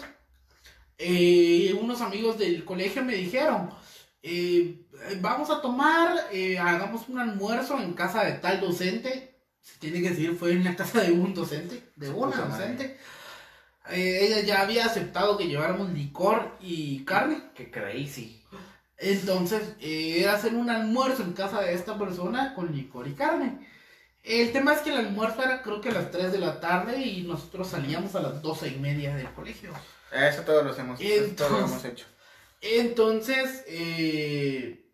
eh, 0.97 1.77
unos 1.81 1.99
amigos 1.99 2.37
del 2.37 2.63
colegio 2.63 3.03
me 3.03 3.15
dijeron, 3.15 3.69
eh, 4.21 4.85
vamos 5.19 5.49
a 5.49 5.61
tomar, 5.61 6.15
eh, 6.31 6.57
hagamos 6.57 7.09
un 7.09 7.19
almuerzo 7.19 7.77
en 7.77 7.91
casa 7.91 8.23
de 8.23 8.33
tal 8.33 8.61
docente. 8.61 9.41
Se 9.59 9.79
tiene 9.79 10.01
que 10.01 10.11
decir, 10.11 10.33
fue 10.35 10.53
en 10.53 10.63
la 10.63 10.77
casa 10.77 11.01
de 11.01 11.11
un 11.11 11.33
docente, 11.33 11.91
de 11.97 12.09
una 12.09 12.31
Puta 12.31 12.47
docente. 12.47 12.97
Ella 13.89 14.39
ya 14.39 14.61
había 14.61 14.85
aceptado 14.85 15.37
que 15.37 15.47
lleváramos 15.47 15.91
licor 15.91 16.57
y 16.61 17.03
carne. 17.03 17.51
Qué 17.53 17.69
crazy. 17.69 18.41
Entonces, 19.03 19.73
eh, 19.81 20.21
era 20.21 20.35
hacer 20.35 20.53
un 20.55 20.69
almuerzo 20.69 21.23
en 21.23 21.33
casa 21.33 21.61
de 21.61 21.73
esta 21.73 21.97
persona 21.99 22.53
con 22.55 22.73
licor 22.73 23.07
y 23.07 23.13
carne. 23.13 23.67
El 24.23 24.53
tema 24.53 24.73
es 24.73 24.79
que 24.79 24.91
el 24.91 24.97
almuerzo 24.97 25.43
era 25.43 25.61
creo 25.61 25.81
que 25.81 25.89
a 25.89 25.93
las 25.93 26.09
3 26.09 26.31
de 26.31 26.39
la 26.39 26.61
tarde 26.61 26.97
y 27.01 27.23
nosotros 27.23 27.67
salíamos 27.67 28.15
a 28.15 28.21
las 28.21 28.41
12 28.41 28.69
y 28.69 28.79
media 28.79 29.13
del 29.15 29.29
colegio. 29.33 29.73
Eso 30.09 30.43
todos 30.43 30.63
los 30.63 30.79
hemos, 30.79 31.01
Entonces- 31.01 31.35
todo 31.35 31.49
lo 31.49 31.65
hemos 31.65 31.83
hecho. 31.83 32.05
Entonces, 32.61 33.65
eh, 33.67 34.85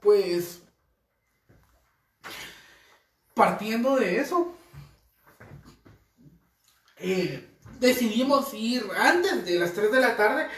pues, 0.00 0.62
partiendo 3.34 3.94
de 3.94 4.18
eso, 4.18 4.52
eh, 6.96 7.48
decidimos 7.78 8.52
ir 8.54 8.84
antes 8.98 9.44
de 9.44 9.58
las 9.60 9.74
3 9.74 9.92
de 9.92 10.00
la 10.00 10.16
tarde 10.16 10.48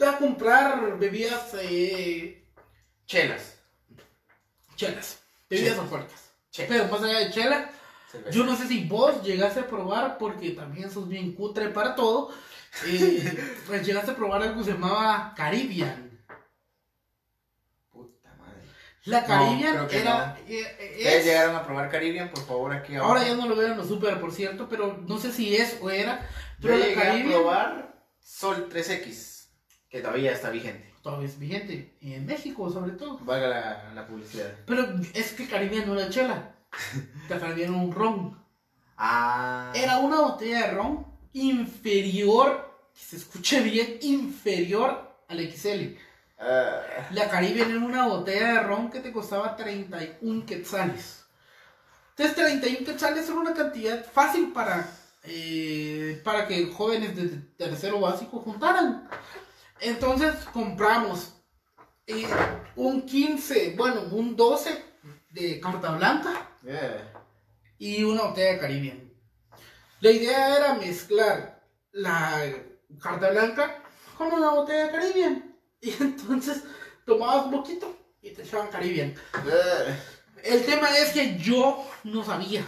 a 0.00 0.18
comprar 0.18 0.98
bebidas 0.98 1.54
eh, 1.60 2.44
Chelas. 3.06 3.54
chelas, 4.76 5.18
bebidas 5.48 5.76
Chelas. 5.76 6.10
Chelas. 6.50 6.68
Pero 6.70 6.84
más 6.88 7.02
allá 7.02 7.18
de 7.20 7.30
chela, 7.30 7.70
yo 8.32 8.44
no 8.44 8.56
sé 8.56 8.66
si 8.66 8.84
vos 8.84 9.22
llegaste 9.22 9.60
a 9.60 9.66
probar, 9.68 10.18
porque 10.18 10.50
también 10.50 10.90
sos 10.90 11.08
bien 11.08 11.32
cutre 11.34 11.68
para 11.68 11.94
todo, 11.94 12.30
eh, 12.86 13.54
pues 13.66 13.86
llegaste 13.86 14.10
a 14.10 14.16
probar 14.16 14.42
algo 14.42 14.58
que 14.58 14.64
se 14.64 14.72
llamaba 14.72 15.32
Caribbean. 15.36 16.18
Puta 17.90 18.34
madre. 18.38 18.62
La 19.04 19.20
No, 19.22 19.26
Caribbean 19.26 19.88
que 19.88 19.98
era... 20.00 20.38
eh, 20.46 20.76
eh, 20.78 20.94
¿Ustedes 20.98 21.14
es- 21.20 21.24
llegaron 21.24 21.56
a 21.56 21.64
probar 21.64 21.90
Caribbean? 21.90 22.30
Por 22.30 22.44
favor, 22.46 22.72
aquí 22.72 22.94
abajo. 22.96 23.12
ahora 23.12 23.26
ya 23.26 23.34
no 23.34 23.46
lo 23.46 23.56
veo 23.56 23.68
en 23.72 23.76
los 23.78 23.88
super, 23.88 24.20
por 24.20 24.32
cierto, 24.32 24.68
pero 24.68 24.98
no 25.06 25.18
sé 25.18 25.32
si 25.32 25.56
es 25.56 25.78
o 25.80 25.90
era. 25.90 26.20
Yo 26.58 26.68
Pero 26.68 26.78
la 26.78 26.86
llegué 26.86 27.00
a 27.00 27.04
Caribbean 27.04 27.32
probar 27.42 27.96
Sol 28.20 28.68
3X, 28.70 29.35
que 29.96 30.02
todavía 30.02 30.32
está 30.32 30.50
vigente. 30.50 30.92
todavía 31.02 31.26
es 31.28 31.38
vigente, 31.38 31.96
y 32.00 32.14
en 32.14 32.26
México 32.26 32.70
sobre 32.70 32.92
todo. 32.92 33.18
Valga 33.18 33.48
la, 33.48 33.92
la 33.94 34.06
publicidad. 34.06 34.52
Pero 34.66 34.86
es 35.14 35.32
que 35.32 35.48
Caribbean 35.48 35.86
no 35.86 35.98
era 35.98 36.10
chela, 36.10 36.54
la 37.30 37.38
Caribbean 37.38 37.74
era 37.74 37.82
un 37.82 37.92
ron. 37.92 38.38
Ah. 38.98 39.72
Era 39.74 39.98
una 39.98 40.20
botella 40.20 40.66
de 40.66 40.70
ron 40.72 41.06
inferior, 41.32 42.74
que 42.92 43.00
se 43.00 43.16
escuche 43.16 43.60
bien, 43.60 43.98
inferior 44.02 45.16
al 45.28 45.40
XL. 45.50 45.96
Ah, 46.38 46.80
La 47.12 47.28
Caribbean 47.30 47.70
era 47.70 47.80
una 47.80 48.06
botella 48.06 48.54
de 48.54 48.60
ron 48.60 48.90
que 48.90 49.00
te 49.00 49.12
costaba 49.12 49.56
31 49.56 50.44
quetzales. 50.44 51.24
Entonces 52.10 52.36
31 52.36 52.86
quetzales 52.86 53.28
era 53.28 53.38
una 53.38 53.54
cantidad 53.54 54.04
fácil 54.04 54.52
para, 54.52 54.90
eh, 55.24 56.20
para 56.24 56.46
que 56.46 56.66
jóvenes 56.66 57.16
de 57.16 57.28
tercero 57.56 58.00
básico 58.00 58.40
juntaran. 58.40 59.08
Entonces 59.80 60.34
compramos 60.52 61.34
eh, 62.06 62.26
un 62.76 63.02
15, 63.04 63.74
bueno, 63.76 64.02
un 64.10 64.36
12 64.36 64.84
de 65.30 65.60
carta 65.60 65.92
blanca 65.92 66.50
yeah. 66.62 67.12
y 67.78 68.04
una 68.04 68.24
botella 68.24 68.52
de 68.52 68.58
Caribbean. 68.58 69.12
La 70.00 70.10
idea 70.10 70.56
era 70.56 70.74
mezclar 70.74 71.62
la 71.92 72.52
carta 73.00 73.30
blanca 73.30 73.82
con 74.16 74.32
una 74.32 74.50
botella 74.50 74.86
de 74.86 74.92
Caribbean. 74.92 75.52
Y 75.80 75.90
entonces 76.02 76.64
tomabas 77.04 77.44
un 77.44 77.52
poquito 77.52 77.96
y 78.22 78.30
te 78.30 78.42
echaban 78.42 78.68
Caribbean. 78.68 79.14
El 80.42 80.64
tema 80.64 80.88
es 80.96 81.12
que 81.12 81.38
yo 81.38 81.86
no 82.02 82.24
sabía. 82.24 82.64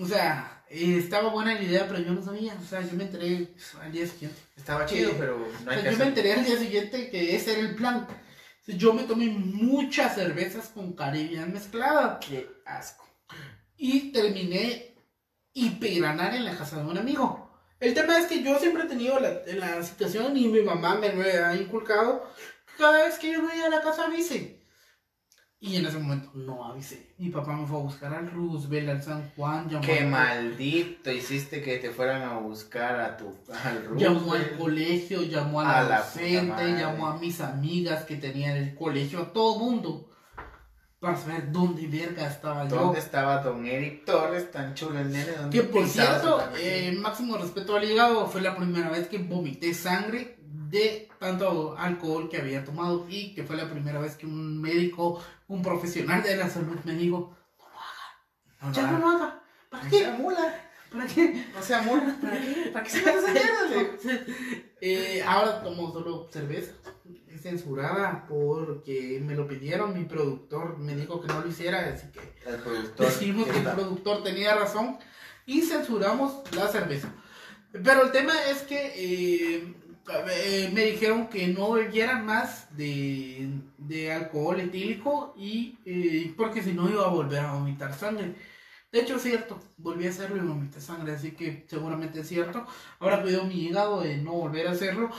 O 0.00 0.06
sea, 0.06 0.51
eh, 0.72 0.96
estaba 0.98 1.28
buena 1.28 1.54
la 1.54 1.62
idea, 1.62 1.86
pero 1.86 2.00
yo 2.00 2.12
no 2.12 2.22
sabía. 2.22 2.56
O 2.60 2.64
sea, 2.64 2.80
yo 2.80 2.96
me 2.96 3.04
enteré 3.04 3.48
al 3.80 3.92
día 3.92 4.06
siguiente. 4.06 4.40
Estaba 4.56 4.86
chido, 4.86 5.12
pero 5.18 5.36
no 5.64 5.70
hay 5.70 5.80
sea, 5.80 5.84
que 5.84 5.92
yo 5.92 5.98
me 5.98 6.08
enteré 6.08 6.32
al 6.32 6.44
día 6.44 6.56
siguiente 6.56 7.10
que 7.10 7.36
ese 7.36 7.52
era 7.52 7.60
el 7.60 7.74
plan. 7.74 8.06
Yo 8.66 8.94
me 8.94 9.02
tomé 9.02 9.26
muchas 9.28 10.14
cervezas 10.14 10.68
con 10.68 10.94
Caribbean 10.94 11.52
mezclada. 11.52 12.18
Qué 12.20 12.48
asco. 12.64 13.06
y 13.76 14.12
terminé 14.12 14.94
hipergranar 15.52 16.34
en 16.34 16.44
la 16.46 16.56
casa 16.56 16.76
de 16.76 16.88
un 16.88 16.96
amigo. 16.96 17.50
El 17.78 17.92
tema 17.92 18.16
es 18.16 18.26
que 18.26 18.42
yo 18.42 18.58
siempre 18.58 18.84
he 18.84 18.86
tenido 18.86 19.18
la, 19.20 19.42
la 19.54 19.82
situación 19.82 20.36
y 20.36 20.46
mi 20.46 20.62
mamá 20.62 20.94
me 20.94 21.12
lo 21.12 21.22
ha 21.22 21.54
inculcado 21.54 22.26
cada 22.78 23.04
vez 23.04 23.18
que 23.18 23.32
yo 23.32 23.40
iba 23.40 23.66
a 23.66 23.68
la 23.68 23.82
casa 23.82 24.06
avise. 24.06 24.61
Y 25.64 25.76
en 25.76 25.86
ese 25.86 25.96
momento 25.96 26.28
no 26.34 26.64
avisé. 26.64 27.14
Mi 27.18 27.28
papá 27.28 27.54
me 27.54 27.64
fue 27.64 27.78
a 27.78 27.82
buscar 27.82 28.12
al 28.12 28.32
Roosevelt, 28.32 28.88
al 28.88 29.00
San 29.00 29.30
Juan, 29.36 29.68
llamó, 29.68 29.86
Qué 29.86 30.00
al, 30.00 30.08
maldito 30.08 31.12
hiciste 31.12 31.62
que 31.62 31.78
te 31.78 31.90
fueran 31.90 32.22
a 32.22 32.36
buscar 32.38 32.98
a 32.98 33.16
tu 33.16 33.32
al 33.62 33.96
llamó 33.96 34.32
al 34.32 34.40
Roosevelt. 34.40 34.58
colegio, 34.58 35.22
llamó 35.22 35.60
a 35.60 35.64
la, 35.84 35.98
A 35.98 35.98
docente, 36.00 36.72
llamó 36.72 37.06
a 37.06 37.16
mis 37.16 37.40
amigas 37.40 38.04
que 38.04 38.16
tenían 38.16 38.56
el 38.56 38.74
colegio, 38.74 39.20
a 39.20 39.32
todo 39.32 39.60
mundo. 39.60 40.10
Para 40.98 41.16
saber 41.16 41.52
dónde 41.52 41.86
verga 41.86 42.26
estaba 42.26 42.66
yo. 42.66 42.74
¿Dónde 42.74 42.98
estaba 42.98 43.40
don 43.40 43.64
Eric 43.64 44.04
Torres? 44.04 44.50
Tan 44.50 44.74
chulo 44.74 44.98
el 44.98 45.12
nene. 45.12 45.30
¿Dónde 45.30 45.56
Que 45.56 45.62
por 45.64 45.86
cierto, 45.86 46.42
eh, 46.58 46.92
máximo 47.00 47.36
respeto 47.38 47.76
al 47.76 47.84
hígado, 47.84 48.26
fue 48.26 48.40
la 48.40 48.56
primera 48.56 48.90
vez 48.90 49.06
que 49.06 49.18
vomité 49.18 49.74
sangre 49.74 50.41
de 50.72 51.08
tanto 51.20 51.76
alcohol 51.76 52.30
que 52.30 52.38
había 52.38 52.64
tomado 52.64 53.06
y 53.08 53.34
que 53.34 53.44
fue 53.44 53.56
la 53.56 53.68
primera 53.70 54.00
vez 54.00 54.16
que 54.16 54.24
un 54.26 54.58
médico, 54.60 55.22
un 55.46 55.62
profesional 55.62 56.22
de 56.22 56.34
la 56.36 56.48
salud 56.48 56.78
me 56.84 56.94
dijo, 56.94 57.36
No, 58.62 58.68
no, 58.68 58.74
ya 58.74 58.82
no 58.86 58.92
no, 58.92 58.98
lo 58.98 59.08
haga, 59.08 59.42
¿para 59.70 59.84
no 59.84 59.90
qué? 59.90 59.98
sea 59.98 60.12
mula. 60.12 60.68
¿Para 60.90 61.06
qué? 61.06 61.46
No 61.54 61.62
sea 61.62 61.82
mula. 61.82 62.16
¿Para 62.22 62.40
qué? 62.40 62.70
¿Para 62.72 62.84
qué 62.84 62.90
se? 62.90 62.98
Entonces, 63.00 64.20
eh, 64.80 65.22
ahora 65.26 65.62
tomo 65.62 65.92
solo 65.92 66.28
cerveza. 66.32 66.72
Es 67.28 67.42
censurada 67.42 68.26
porque 68.28 69.20
me 69.24 69.34
lo 69.34 69.46
pidieron, 69.46 69.92
mi 69.92 70.04
productor 70.06 70.78
me 70.78 70.94
dijo 70.96 71.20
que 71.20 71.28
no 71.28 71.40
lo 71.40 71.48
hiciera, 71.48 71.80
así 71.94 72.06
que 72.12 72.20
El 72.48 72.56
productor. 72.60 73.06
Decimos 73.06 73.46
que 73.48 73.58
el 73.58 73.64
productor 73.64 74.22
tenía 74.22 74.54
razón 74.54 74.98
y 75.44 75.62
censuramos 75.62 76.42
la 76.54 76.68
cerveza. 76.68 77.12
Pero 77.72 78.02
el 78.02 78.12
tema 78.12 78.34
es 78.50 78.62
que 78.62 78.92
eh, 78.96 79.74
eh, 80.30 80.70
me 80.72 80.84
dijeron 80.86 81.28
que 81.28 81.48
no 81.48 81.72
bebiera 81.72 82.18
más 82.18 82.76
de, 82.76 83.48
de 83.78 84.12
alcohol 84.12 84.60
etílico 84.60 85.34
y 85.36 85.78
eh, 85.84 86.34
porque 86.36 86.62
si 86.62 86.72
no 86.72 86.88
iba 86.88 87.04
a 87.04 87.10
volver 87.10 87.40
a 87.40 87.52
vomitar 87.52 87.94
sangre. 87.94 88.34
De 88.90 89.00
hecho 89.00 89.16
es 89.16 89.22
cierto, 89.22 89.58
volví 89.78 90.06
a 90.06 90.10
hacerlo 90.10 90.36
y 90.36 90.46
vomité 90.46 90.80
sangre, 90.80 91.12
así 91.14 91.30
que 91.30 91.64
seguramente 91.68 92.20
es 92.20 92.28
cierto. 92.28 92.66
Ahora 92.98 93.22
cuido 93.22 93.44
mi 93.44 93.54
hígado 93.54 94.02
de 94.02 94.18
no 94.18 94.32
volver 94.32 94.68
a 94.68 94.72
hacerlo. 94.72 95.10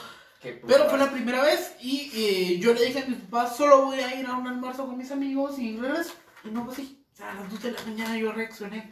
Pero 0.41 0.89
fue 0.89 0.99
la 0.99 1.09
primera 1.09 1.41
vez 1.41 1.75
y 1.81 2.11
eh, 2.13 2.59
yo 2.59 2.73
le 2.73 2.85
dije 2.85 2.99
a 2.99 3.05
mis 3.05 3.17
papás, 3.17 3.55
solo 3.55 3.85
voy 3.85 3.99
a 3.99 4.13
ir 4.13 4.25
a 4.25 4.35
un 4.37 4.45
almuerzo 4.45 4.85
con 4.85 4.97
mis 4.97 5.09
amigos 5.11 5.57
y 5.57 5.77
regreso. 5.77 6.13
Y 6.43 6.49
no 6.49 6.65
fue 6.65 6.73
así. 6.73 7.03
O 7.13 7.15
sea, 7.15 7.31
a 7.31 7.35
las 7.35 7.49
2 7.49 7.63
de 7.63 7.71
la 7.71 7.81
mañana 7.83 8.17
yo 8.17 8.31
reaccioné. 8.31 8.89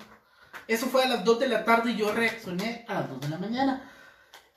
Eso 0.68 0.88
fue 0.88 1.04
a 1.04 1.10
las 1.10 1.26
2 1.26 1.40
de 1.40 1.48
la 1.50 1.66
tarde 1.66 1.92
y 1.92 1.98
yo 1.98 2.14
reaccioné 2.14 2.86
a 2.88 2.94
las 2.94 3.10
2 3.10 3.22
de 3.22 3.30
la 3.30 3.38
mañana. 3.38 3.92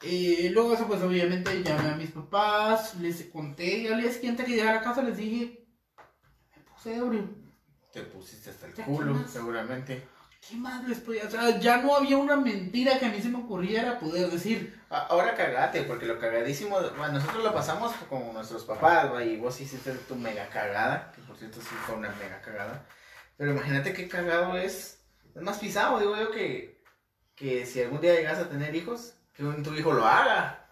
Eh, 0.07 0.51
luego 0.53 0.75
eso 0.75 0.87
pues 0.87 1.01
obviamente 1.03 1.63
llamé 1.63 1.89
a 1.91 1.97
mis 1.97 2.11
papás, 2.11 2.95
les 2.97 3.23
conté 3.25 3.79
y 3.79 3.87
al 3.87 4.01
día 4.01 4.13
siguiente 4.13 4.45
que 4.45 4.51
llegué 4.51 4.69
a 4.69 4.75
la 4.75 4.83
casa 4.83 5.03
les 5.03 5.17
dije, 5.17 5.67
me 6.57 6.63
puse 6.63 6.97
ebrio. 6.97 7.29
Te 7.93 8.03
pusiste 8.03 8.51
hasta 8.51 8.67
el 8.67 8.75
Ya, 8.75 8.85
culo, 8.85 9.27
seguramente. 9.27 10.07
¿Qué 10.47 10.57
más 10.57 10.87
les 10.87 11.01
podía 11.01 11.25
hacer? 11.25 11.41
O 11.41 11.43
sea, 11.43 11.59
ya 11.59 11.79
no 11.79 11.97
había 11.97 12.19
una 12.19 12.37
mentira 12.37 12.99
que 12.99 13.07
a 13.07 13.09
mí 13.11 13.23
se 13.23 13.31
me 13.31 13.39
ocurriera 13.39 13.99
poder 13.99 14.31
decir. 14.31 14.79
Ahora 14.91 15.35
cagate, 15.35 15.85
porque 15.85 16.05
lo 16.05 16.19
cagadísimo, 16.19 16.77
bueno, 16.99 17.15
nosotros 17.15 17.43
lo 17.43 17.55
pasamos 17.55 17.93
con 18.11 18.35
nuestros 18.35 18.65
papás, 18.65 19.11
¿va? 19.13 19.25
y 19.25 19.37
vos 19.39 19.59
hiciste 19.61 19.93
tu 19.93 20.17
mega 20.17 20.49
cagada, 20.51 21.13
que 21.13 21.23
por 21.23 21.37
cierto 21.37 21.61
sí 21.61 21.75
fue 21.87 21.95
una 21.95 22.11
mega 22.11 22.43
cagada. 22.43 22.87
Pero 23.39 23.53
imagínate 23.53 23.95
qué 23.95 24.07
cagado 24.07 24.57
es. 24.59 25.03
Es 25.35 25.43
más 25.43 25.59
pisado, 25.59 25.99
digo 25.99 26.15
yo, 26.17 26.31
que, 26.31 26.83
que 27.35 27.65
si 27.65 27.81
algún 27.83 28.01
día 28.03 28.15
llegas 28.15 28.39
a 28.39 28.49
tener 28.51 28.75
hijos, 28.77 29.17
que 29.37 29.43
tu 29.63 29.75
hijo 29.75 29.93
lo 29.93 30.07
haga. 30.07 30.67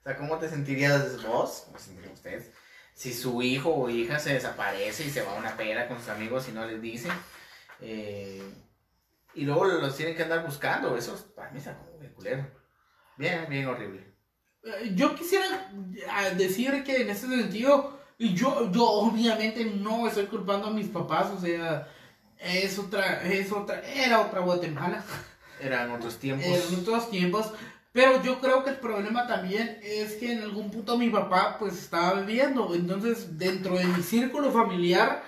O 0.00 0.02
sea, 0.04 0.16
¿cómo 0.16 0.38
te 0.38 0.48
sentirías 0.48 1.22
vos? 1.24 1.62
¿Cómo 1.66 1.78
se 1.78 1.86
sentirían 1.86 2.12
ustedes? 2.14 2.50
Si 2.94 3.12
su 3.12 3.42
hijo 3.42 3.74
o 3.74 3.90
hija 3.90 4.18
se 4.18 4.32
desaparece 4.34 5.04
y 5.04 5.10
se 5.10 5.22
va 5.22 5.32
a 5.34 5.38
una 5.38 5.56
pera 5.56 5.86
con 5.88 5.98
sus 5.98 6.08
amigos 6.08 6.48
y 6.48 6.52
no 6.52 6.64
les 6.66 6.80
dicen. 6.80 7.12
eh, 7.80 8.42
y 9.34 9.44
luego 9.44 9.66
los 9.66 9.94
tienen 9.94 10.16
que 10.16 10.22
andar 10.22 10.44
buscando. 10.46 10.96
Eso 10.96 11.14
es- 11.14 11.20
para 11.22 11.50
mí 11.50 11.58
está 11.58 11.76
como 11.76 11.98
de 11.98 12.10
culero. 12.12 12.46
Bien, 13.18 13.44
bien 13.50 13.66
horrible. 13.66 14.14
Eh, 14.64 14.92
Yo 14.94 15.14
quisiera 15.14 15.70
eh, 15.74 16.34
decir 16.36 16.82
que 16.84 17.02
en 17.02 17.10
ese 17.10 17.28
sentido, 17.28 18.00
y 18.16 18.32
yo, 18.32 18.72
yo 18.72 18.82
obviamente 18.84 19.62
no 19.66 20.06
estoy 20.08 20.24
culpando 20.26 20.68
a 20.68 20.70
mis 20.70 20.88
papás, 20.88 21.26
o 21.36 21.38
sea, 21.38 21.86
es 22.38 22.78
otra, 22.78 23.22
es 23.24 23.52
otra, 23.52 23.80
era 23.86 24.20
otra 24.22 24.40
Guatemala, 24.40 25.04
Eran 25.60 25.90
otros 25.90 26.16
tiempos. 26.18 26.46
en 26.46 26.80
otros 26.80 27.10
tiempos, 27.10 27.52
pero 27.96 28.22
yo 28.22 28.42
creo 28.42 28.62
que 28.62 28.68
el 28.68 28.76
problema 28.76 29.26
también 29.26 29.80
es 29.82 30.16
que 30.16 30.30
en 30.30 30.42
algún 30.42 30.70
punto 30.70 30.98
mi 30.98 31.08
papá 31.08 31.56
pues 31.58 31.72
estaba 31.78 32.12
bebiendo, 32.20 32.74
entonces 32.74 33.38
dentro 33.38 33.74
de 33.78 33.86
mi 33.86 34.02
círculo 34.02 34.52
familiar, 34.52 35.24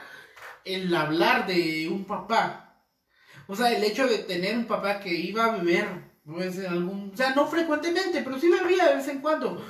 el 0.66 0.94
hablar 0.94 1.46
de 1.46 1.88
un 1.90 2.04
papá, 2.04 2.84
o 3.46 3.56
sea, 3.56 3.72
el 3.72 3.82
hecho 3.84 4.06
de 4.06 4.18
tener 4.18 4.54
un 4.54 4.66
papá 4.66 5.00
que 5.00 5.14
iba 5.14 5.46
a 5.46 5.56
beber, 5.56 5.88
pues 6.26 6.58
en 6.58 6.66
algún, 6.66 7.10
o 7.14 7.16
sea, 7.16 7.34
no 7.34 7.46
frecuentemente, 7.46 8.20
pero 8.22 8.38
sí 8.38 8.50
bebía 8.50 8.88
de 8.88 8.96
vez 8.96 9.08
en 9.08 9.22
cuando. 9.22 9.64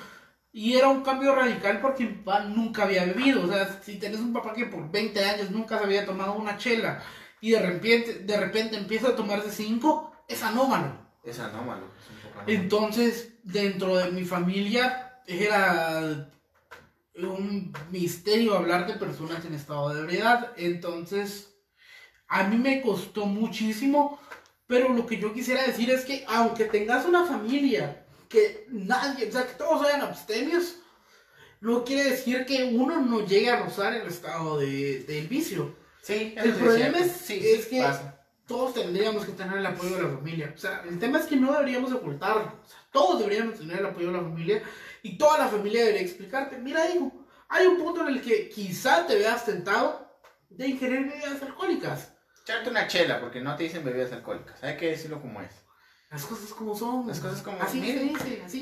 Y 0.51 0.75
era 0.75 0.89
un 0.89 1.03
cambio 1.03 1.37
radical 1.37 1.81
porque 1.81 2.05
mi 2.05 2.15
papá 2.17 2.41
nunca 2.47 2.83
había 2.83 3.05
bebido. 3.05 3.45
O 3.45 3.49
sea, 3.49 3.81
si 3.81 4.01
tenés 4.01 4.19
un 4.19 4.33
papá 4.33 4.55
que 4.55 4.67
por 4.67 4.91
20 4.91 5.25
años 5.25 5.53
nunca 5.53 5.79
se 5.79 5.85
había 5.85 6.05
tomado 6.05 6.33
una 6.33 6.57
chela 6.57 7.01
y 7.41 7.53
de 7.53 7.61
repente, 7.61 8.15
de 8.15 8.37
repente 8.41 8.77
empieza 8.77 9.11
a 9.11 9.17
tomarse 9.17 9.53
5, 9.53 10.25
es 10.27 10.43
anómalo. 10.43 11.08
Es 11.29 11.39
anómalo. 11.41 11.87
Es. 12.47 12.55
Entonces, 12.55 13.33
dentro 13.43 13.97
de 13.97 14.11
mi 14.11 14.25
familia 14.25 15.21
era 15.27 16.31
un 17.17 17.73
misterio 17.91 18.57
hablar 18.57 18.87
de 18.87 18.95
personas 18.95 19.45
en 19.45 19.55
estado 19.55 19.93
de 19.95 20.01
ebriedad. 20.01 20.53
Entonces, 20.57 21.55
a 22.29 22.45
mí 22.45 22.57
me 22.57 22.81
costó 22.81 23.27
muchísimo, 23.27 24.19
pero 24.67 24.91
lo 24.91 25.05
que 25.07 25.19
yo 25.19 25.33
quisiera 25.33 25.63
decir 25.67 25.91
es 25.91 26.05
que 26.05 26.25
aunque 26.29 26.65
tengas 26.67 27.05
una 27.07 27.25
familia, 27.27 28.05
que 28.29 28.67
nadie, 28.71 29.29
o 29.29 29.33
sea, 29.33 29.47
que 29.47 29.55
todos 29.55 29.87
sean 29.87 30.03
abstemios, 30.03 30.77
no 31.61 31.85
quiere 31.85 32.11
decir 32.11 32.47
que 32.47 32.65
uno 32.65 33.01
no 33.01 33.27
llegue 33.27 33.51
a 33.51 33.61
rozar 33.65 33.95
el 33.95 34.07
estado 34.07 34.59
de, 34.59 35.01
del 35.05 35.27
vicio. 35.27 35.75
Sí, 36.03 36.35
El 36.37 36.53
problema 36.55 36.99
es- 37.01 37.13
Sí, 37.13 37.41
es 37.43 37.65
sí, 37.65 37.71
que- 37.71 37.83
pasa. 37.83 38.15
Todos 38.49 38.75
tendríamos 38.75 39.25
que 39.27 39.33
tener 39.33 39.59
el 39.59 39.67
apoyo 39.67 39.97
de 39.97 40.03
la 40.03 40.09
familia. 40.09 40.53
O 40.55 40.59
sea, 40.59 40.83
el 40.89 40.99
tema 40.99 41.19
es 41.21 41.27
que 41.27 41.37
no 41.37 41.53
deberíamos 41.53 41.93
ocultarlo. 41.93 42.43
O 42.65 42.67
sea, 42.69 42.79
todos 42.91 43.21
deberíamos 43.21 43.59
tener 43.59 43.79
el 43.79 43.87
apoyo 43.87 44.07
de 44.09 44.15
la 44.15 44.23
familia 44.25 44.63
y 45.03 45.17
toda 45.19 45.39
la 45.39 45.49
familia 45.49 45.83
debería 45.83 46.01
explicarte, 46.03 46.59
mira 46.59 46.89
hijo, 46.91 47.13
hay 47.49 47.67
un 47.67 47.77
punto 47.79 48.01
en 48.03 48.09
el 48.15 48.23
que 48.23 48.49
quizá 48.49 49.07
te 49.07 49.15
veas 49.17 49.45
tentado 49.45 50.11
de 50.51 50.67
ingerir 50.67 51.07
bebidas 51.07 51.43
alcohólicas. 51.43 52.15
Echarte 52.43 52.71
una 52.71 52.87
chela, 52.89 53.21
porque 53.21 53.41
no 53.41 53.55
te 53.55 53.65
dicen 53.65 53.85
bebidas 53.85 54.13
alcohólicas. 54.13 54.65
Hay 54.65 54.77
que 54.79 54.89
decirlo 54.89 55.21
como 55.21 55.41
es. 55.43 55.53
Las 56.11 56.25
cosas 56.25 56.49
como 56.55 56.75
son. 56.75 57.07
Las 57.07 57.21
cosas 57.21 57.43
como- 57.43 57.61
Así 57.63 57.81
se 57.81 57.99
dice, 57.99 58.43
así. 58.45 58.59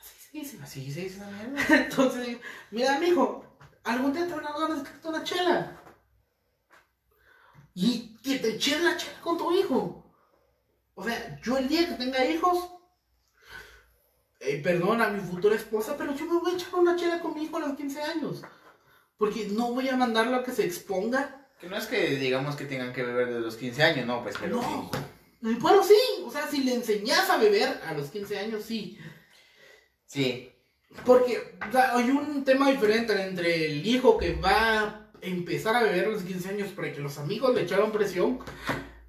Así 0.00 0.18
se 0.32 0.38
dice. 0.38 0.58
Así 0.62 0.92
se 0.92 1.00
dice 1.02 1.20
mierda. 1.24 1.76
Entonces, 1.84 2.38
mira, 2.72 2.98
mijo, 2.98 3.44
algún 3.84 4.12
día 4.12 4.26
te 4.26 4.34
van 4.34 4.46
a 4.46 4.50
dar 4.58 4.84
una 5.04 5.22
chela. 5.24 5.79
Y 7.74 8.16
que 8.22 8.38
te 8.38 8.54
eches 8.56 8.80
la 8.82 8.96
chela 8.96 9.20
con 9.20 9.38
tu 9.38 9.52
hijo. 9.52 10.12
O 10.94 11.04
sea, 11.04 11.40
yo 11.42 11.56
el 11.56 11.68
día 11.68 11.88
que 11.88 11.94
tenga 11.94 12.24
hijos, 12.24 12.58
eh, 14.40 14.60
perdón 14.62 15.00
a 15.02 15.08
mi 15.08 15.20
futura 15.20 15.54
esposa, 15.56 15.96
pero 15.96 16.14
yo 16.14 16.26
me 16.26 16.38
voy 16.40 16.52
a 16.52 16.54
echar 16.54 16.74
una 16.74 16.96
chela 16.96 17.20
con 17.20 17.34
mi 17.34 17.44
hijo 17.44 17.56
a 17.56 17.60
los 17.60 17.76
15 17.76 18.02
años. 18.02 18.42
Porque 19.16 19.48
no 19.52 19.72
voy 19.72 19.88
a 19.88 19.96
mandarlo 19.96 20.36
a 20.36 20.44
que 20.44 20.52
se 20.52 20.64
exponga. 20.64 21.48
Que 21.60 21.68
no 21.68 21.76
es 21.76 21.86
que 21.86 22.16
digamos 22.16 22.56
que 22.56 22.64
tengan 22.64 22.92
que 22.92 23.02
beber 23.02 23.28
desde 23.28 23.40
los 23.40 23.56
15 23.56 23.82
años, 23.82 24.06
no, 24.06 24.22
pues, 24.22 24.34
pero 24.40 24.56
No. 24.56 24.90
sí. 25.42 25.56
Bueno, 25.60 25.82
sí, 25.82 25.94
o 26.24 26.30
sea, 26.30 26.46
si 26.46 26.64
le 26.64 26.74
enseñas 26.74 27.28
a 27.30 27.36
beber 27.38 27.80
a 27.86 27.94
los 27.94 28.10
15 28.10 28.38
años, 28.38 28.62
sí. 28.64 28.98
Sí, 30.06 30.50
Porque 31.06 31.56
o 31.68 31.70
sea, 31.72 31.96
hay 31.96 32.10
un 32.10 32.44
tema 32.44 32.70
diferente 32.70 33.12
entre 33.22 33.66
el 33.66 33.86
hijo 33.86 34.18
que 34.18 34.34
va 34.34 35.09
empezar 35.22 35.76
a 35.76 35.82
beber 35.82 36.06
a 36.06 36.08
los 36.08 36.22
15 36.22 36.48
años 36.48 36.68
porque 36.74 37.00
los 37.00 37.18
amigos 37.18 37.54
le 37.54 37.62
echaron 37.62 37.92
presión 37.92 38.40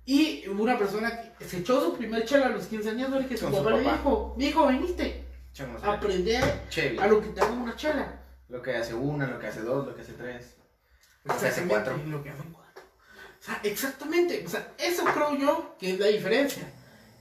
y 0.06 0.48
una 0.48 0.78
persona 0.78 1.34
que 1.38 1.46
se 1.46 1.60
echó 1.60 1.82
su 1.82 1.98
primer 1.98 2.26
chela 2.26 2.48
a 2.48 2.50
los 2.50 2.66
15 2.66 2.90
años 2.90 3.10
porque 3.12 3.38
su 3.38 3.52
papá 3.52 3.72
le 3.72 3.82
dijo, 3.82 4.36
hijo, 4.40 4.68
veniste, 4.68 5.26
echémonos 5.52 5.84
aprende 5.84 6.40
Chevy. 6.70 6.98
a 6.98 7.08
lo 7.08 7.22
que 7.22 7.30
te 7.30 7.42
hagan 7.42 7.62
una 7.62 7.76
chela. 7.76 8.22
Lo 8.50 8.62
que 8.62 8.76
hace 8.76 8.94
una, 8.94 9.28
lo 9.28 9.40
que 9.40 9.48
hace 9.48 9.62
dos, 9.62 9.88
lo 9.88 9.96
que 9.96 10.02
hace 10.02 10.14
tres. 10.14 10.58
Lo 11.24 11.38
que 11.38 11.48
hace 11.48 11.64
cuatro. 11.64 11.98
Lo 12.08 12.22
que 12.22 12.30
hacen 12.32 12.52
cuatro. 12.52 12.84
O 13.40 13.44
sea, 13.44 13.62
exactamente. 13.64 14.44
O 14.46 14.50
sea, 14.50 14.74
eso 14.78 15.06
creo 15.06 15.38
yo 15.38 15.76
que 15.80 15.92
es 15.92 16.00
la 16.00 16.08
diferencia 16.08 16.70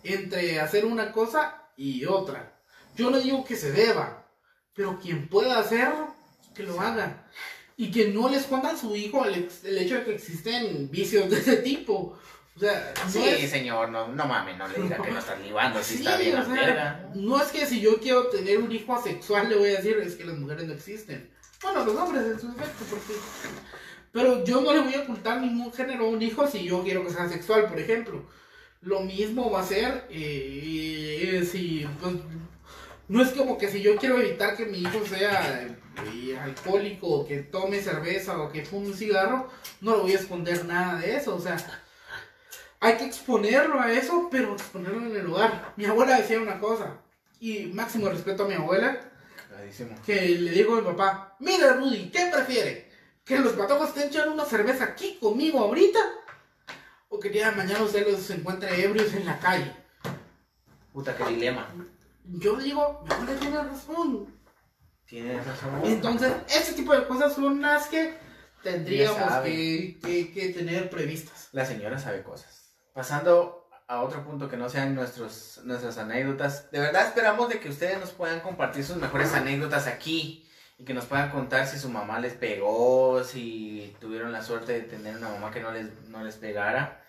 entre 0.03 0.61
hacer 0.61 0.85
una 0.85 1.13
cosa 1.13 1.69
y 1.77 2.05
otra. 2.05 2.61
Yo 2.97 3.11
no 3.11 3.21
digo 3.21 3.45
que 3.45 3.57
se 3.57 3.73
deba, 3.73 4.27
pero 4.75 4.99
quien 4.99 5.29
pueda 5.29 5.59
hacerlo, 5.59 6.15
que 6.55 6.65
lo 6.65 6.81
haga. 6.81 7.27
Y 7.81 7.91
que 7.91 8.09
no 8.09 8.29
les 8.29 8.43
esconda 8.43 8.73
a 8.73 8.77
su 8.77 8.95
hijo 8.95 9.25
el, 9.25 9.49
hecho 9.79 9.95
de 9.95 10.05
que 10.05 10.15
existen 10.15 10.91
vicios 10.91 11.31
de 11.31 11.39
ese 11.39 11.57
tipo. 11.57 12.15
O 12.55 12.61
sea, 12.61 12.93
no 13.07 13.11
Sí, 13.11 13.23
es- 13.27 13.51
señor, 13.51 13.89
no, 13.89 14.09
no 14.09 14.27
mames, 14.27 14.59
no 14.59 14.69
le 14.69 14.83
diga 14.83 15.01
que 15.01 15.11
no 15.11 15.19
estás 15.19 15.41
libando, 15.41 15.83
si 15.83 15.95
Sí, 15.95 16.01
está 16.03 16.19
bien 16.19 16.37
o 16.37 16.45
sea, 16.45 17.11
no 17.15 17.41
es 17.41 17.49
que 17.49 17.65
si 17.65 17.81
yo 17.81 17.99
quiero 17.99 18.27
tener 18.27 18.59
un 18.59 18.71
hijo 18.71 18.95
asexual 18.95 19.49
le 19.49 19.57
voy 19.57 19.71
a 19.71 19.77
decir 19.79 19.97
es 19.97 20.15
que 20.15 20.27
las 20.27 20.37
mujeres 20.37 20.67
no 20.67 20.75
existen. 20.75 21.31
Bueno, 21.63 21.87
los 21.87 21.97
hombres 21.97 22.23
en 22.23 22.39
su 22.39 22.49
efecto, 22.49 22.85
porque... 22.91 23.15
Pero 24.13 24.45
yo 24.45 24.61
no 24.61 24.75
le 24.75 24.81
voy 24.81 24.95
a 24.97 25.01
ocultar 25.01 25.41
ningún 25.41 25.73
género 25.73 26.05
a 26.05 26.11
un 26.11 26.21
hijo 26.21 26.47
si 26.47 26.65
yo 26.65 26.83
quiero 26.83 27.03
que 27.03 27.15
sea 27.15 27.31
sexual, 27.31 27.67
por 27.67 27.81
ejemplo. 27.81 28.27
Lo 28.83 29.01
mismo 29.01 29.51
va 29.51 29.63
a 29.63 29.67
ser 29.67 30.07
eh, 30.11 31.31
eh, 31.33 31.45
si... 31.51 31.87
pues, 31.99 32.15
no 33.11 33.21
es 33.23 33.31
como 33.31 33.59
que 33.59 33.69
si 33.69 33.83
yo 33.83 33.97
quiero 33.97 34.21
evitar 34.21 34.57
que 34.57 34.67
mi 34.67 34.79
hijo 34.79 35.05
sea 35.05 35.63
eh, 35.65 36.39
alcohólico, 36.39 37.09
o 37.09 37.27
que 37.27 37.39
tome 37.39 37.83
cerveza 37.83 38.41
o 38.41 38.53
que 38.53 38.65
fume 38.65 38.87
un 38.87 38.97
cigarro, 38.97 39.51
no 39.81 39.97
le 39.97 40.03
voy 40.03 40.13
a 40.13 40.21
esconder 40.21 40.65
nada 40.65 41.01
de 41.01 41.17
eso. 41.17 41.35
O 41.35 41.41
sea, 41.41 41.57
hay 42.79 42.97
que 42.99 43.07
exponerlo 43.07 43.81
a 43.81 43.91
eso, 43.91 44.29
pero 44.31 44.53
exponerlo 44.53 45.05
en 45.07 45.17
el 45.17 45.25
lugar. 45.25 45.75
Mi 45.77 45.87
abuela 45.87 46.21
decía 46.21 46.41
una 46.41 46.61
cosa, 46.61 46.99
y 47.41 47.67
máximo 47.67 48.09
respeto 48.09 48.45
a 48.45 48.49
mi 48.49 48.55
abuela, 48.55 49.01
que 50.07 50.29
le 50.29 50.53
digo 50.53 50.77
a 50.77 50.81
mi 50.81 50.87
papá, 50.87 51.35
mira 51.41 51.73
Rudy, 51.73 52.11
¿qué 52.11 52.31
prefiere? 52.33 52.93
¿Que 53.25 53.41
los 53.41 53.55
patojos 53.55 53.89
estén 53.89 54.07
echando 54.07 54.35
una 54.35 54.45
cerveza 54.45 54.85
aquí 54.85 55.19
conmigo 55.21 55.59
ahorita? 55.59 55.99
¿O 57.09 57.19
que 57.19 57.29
de 57.29 57.45
mañana 57.51 57.83
usted 57.83 58.07
los 58.07 58.31
encuentre 58.31 58.85
ebrios 58.85 59.13
en 59.15 59.27
la 59.27 59.37
calle? 59.41 59.75
Puta, 60.93 61.17
qué 61.17 61.25
dilema. 61.25 61.69
Yo 62.33 62.57
le 62.57 62.65
digo, 62.65 63.03
mi 63.07 63.13
abuela 63.15 63.41
tiene 63.41 63.57
razón. 63.63 64.35
Tienes 65.07 65.45
razón. 65.47 65.81
Entonces, 65.85 66.33
ese 66.49 66.73
tipo 66.75 66.95
de 66.95 67.07
cosas 67.07 67.35
son 67.35 67.61
las 67.61 67.89
que 67.89 68.15
tendríamos 68.63 69.19
que, 69.45 69.99
que- 70.03 70.33
que 70.33 70.49
tener 70.51 70.89
previstas. 70.91 71.49
La 71.53 71.65
señora 71.65 71.99
sabe 71.99 72.23
cosas. 72.23 72.73
Pasando 72.95 73.69
a 73.89 74.03
otro 74.03 74.25
punto 74.25 74.49
que 74.49 74.57
no 74.57 74.69
sean 74.69 74.95
nuestros, 74.95 75.61
nuestras 75.65 75.99
anécdotas. 75.99 76.71
De 76.71 76.79
verdad 76.79 77.07
esperamos 77.09 77.49
de 77.49 77.59
que 77.59 77.69
ustedes 77.71 77.99
nos 77.99 78.11
puedan 78.11 78.41
compartir 78.41 78.85
sus 78.85 78.97
mejores 78.97 79.33
anécdotas 79.35 79.87
aquí. 79.89 80.47
Y 80.79 80.85
que 80.85 80.95
nos 80.95 81.05
puedan 81.05 81.31
contar 81.31 81.67
si 81.67 81.79
su 81.79 81.91
mamá 81.91 82.21
les 82.21 82.33
pegó, 82.35 83.23
si 83.23 83.95
tuvieron 84.01 84.33
la 84.33 84.43
suerte 84.43 84.73
de 84.73 84.81
tener 84.83 85.15
una 85.17 85.29
mamá 85.29 85.51
que 85.51 85.61
no 85.61 85.73
les, 85.73 86.09
no 86.09 86.23
les 86.25 86.37
pegara. 86.37 87.05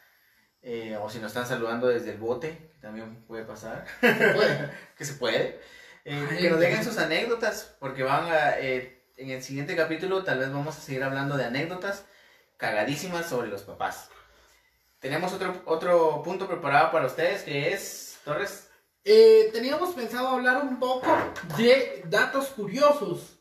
eh, 0.63 0.97
o 1.01 1.09
si 1.09 1.19
nos 1.19 1.27
están 1.31 1.47
saludando 1.47 1.87
desde 1.87 2.11
el 2.11 2.17
bote, 2.17 2.70
también 2.81 3.23
puede 3.27 3.45
pasar. 3.45 3.85
Puede. 3.99 4.71
que 4.97 5.05
se 5.05 5.13
puede. 5.13 5.59
Eh, 6.03 6.27
Ay, 6.31 6.37
que 6.37 6.49
nos 6.49 6.59
dejen 6.59 6.83
sus 6.83 6.97
anécdotas, 6.97 7.75
porque 7.79 8.03
van 8.03 8.25
a, 8.25 8.57
eh, 8.59 9.03
en 9.17 9.29
el 9.29 9.43
siguiente 9.43 9.75
capítulo 9.75 10.23
tal 10.23 10.39
vez 10.39 10.51
vamos 10.51 10.77
a 10.77 10.81
seguir 10.81 11.03
hablando 11.03 11.37
de 11.37 11.45
anécdotas 11.45 12.05
cagadísimas 12.57 13.27
sobre 13.27 13.47
los 13.49 13.61
papás. 13.63 14.09
Tenemos 14.99 15.33
otro, 15.33 15.61
otro 15.65 16.21
punto 16.23 16.47
preparado 16.47 16.91
para 16.91 17.07
ustedes 17.07 17.43
que 17.43 17.73
es, 17.73 18.19
Torres, 18.23 18.67
Eh, 19.03 19.49
teníamos 19.51 19.95
pensado 19.95 20.27
hablar 20.27 20.61
un 20.63 20.77
poco 20.79 21.07
de 21.57 22.03
datos 22.05 22.49
curiosos. 22.49 23.39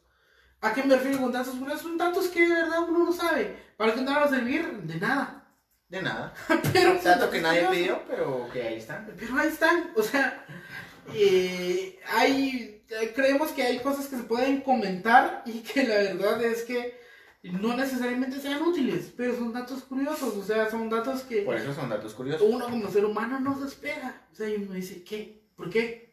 ¿A 0.62 0.72
qué 0.72 0.82
me 0.82 0.95
refiero 0.97 1.18
con 1.20 1.32
datos 1.32 1.55
curiosos? 1.55 1.82
Son 1.82 1.99
datos 1.99 2.28
que 2.28 2.41
de 2.41 2.55
verdad 2.55 2.80
uno 2.88 3.05
no 3.05 3.12
sabe. 3.12 3.57
¿Para 3.76 3.93
qué 3.95 4.01
te 4.01 4.07
van 4.07 4.22
a 4.22 4.28
servir? 4.28 4.66
De 4.82 4.97
nada. 4.99 5.39
De 5.91 6.03
nada. 6.03 6.32
Pero, 6.72 6.97
Tanto 6.99 7.30
que 7.30 7.41
nadie 7.41 7.66
curiosos. 7.66 7.76
pidió, 7.76 8.03
pero 8.09 8.49
que 8.53 8.62
ahí 8.62 8.76
están. 8.76 9.12
Pero 9.18 9.36
ahí 9.36 9.49
están. 9.49 9.91
O 9.97 10.03
sea, 10.03 10.47
eh, 11.14 11.99
hay, 12.09 12.82
eh, 12.88 13.12
creemos 13.14 13.51
que 13.51 13.62
hay 13.64 13.80
cosas 13.80 14.07
que 14.07 14.16
se 14.16 14.22
pueden 14.22 14.61
comentar 14.61 15.43
y 15.47 15.61
que 15.61 15.82
la 15.84 15.97
verdad 15.97 16.43
es 16.45 16.62
que 16.62 16.99
no 17.43 17.76
necesariamente 17.76 18.38
sean 18.38 18.62
útiles, 18.62 19.12
pero 19.16 19.34
son 19.36 19.53
datos 19.53 19.82
curiosos. 19.82 20.36
O 20.36 20.45
sea, 20.45 20.70
son 20.70 20.88
datos 20.88 21.22
que... 21.22 21.43
Por 21.43 21.57
eso 21.57 21.74
son 21.74 21.88
datos 21.88 22.14
curiosos. 22.14 22.47
uno 22.49 22.68
como 22.68 22.88
ser 22.91 23.05
humano 23.05 23.41
no 23.41 23.59
se 23.59 23.66
espera. 23.66 24.26
O 24.30 24.34
sea, 24.34 24.49
y 24.49 24.57
uno 24.57 24.74
dice, 24.74 25.03
¿qué? 25.03 25.43
¿Por 25.57 25.70
qué? 25.70 26.11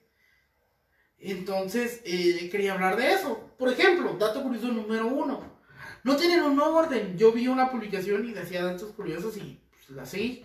Entonces, 1.19 2.01
eh, 2.05 2.49
quería 2.51 2.73
hablar 2.73 2.95
de 2.95 3.13
eso. 3.13 3.51
Por 3.57 3.71
ejemplo, 3.71 4.15
dato 4.19 4.41
curioso 4.41 4.69
número 4.69 5.07
uno. 5.07 5.57
No 6.03 6.15
tienen 6.15 6.41
un 6.43 6.59
orden. 6.59 7.17
Yo 7.17 7.32
vi 7.32 7.47
una 7.47 7.69
publicación 7.69 8.28
y 8.28 8.34
decía 8.34 8.63
datos 8.63 8.93
curiosos 8.93 9.36
y 9.38 9.41
pues, 9.41 9.66
así. 10.00 10.44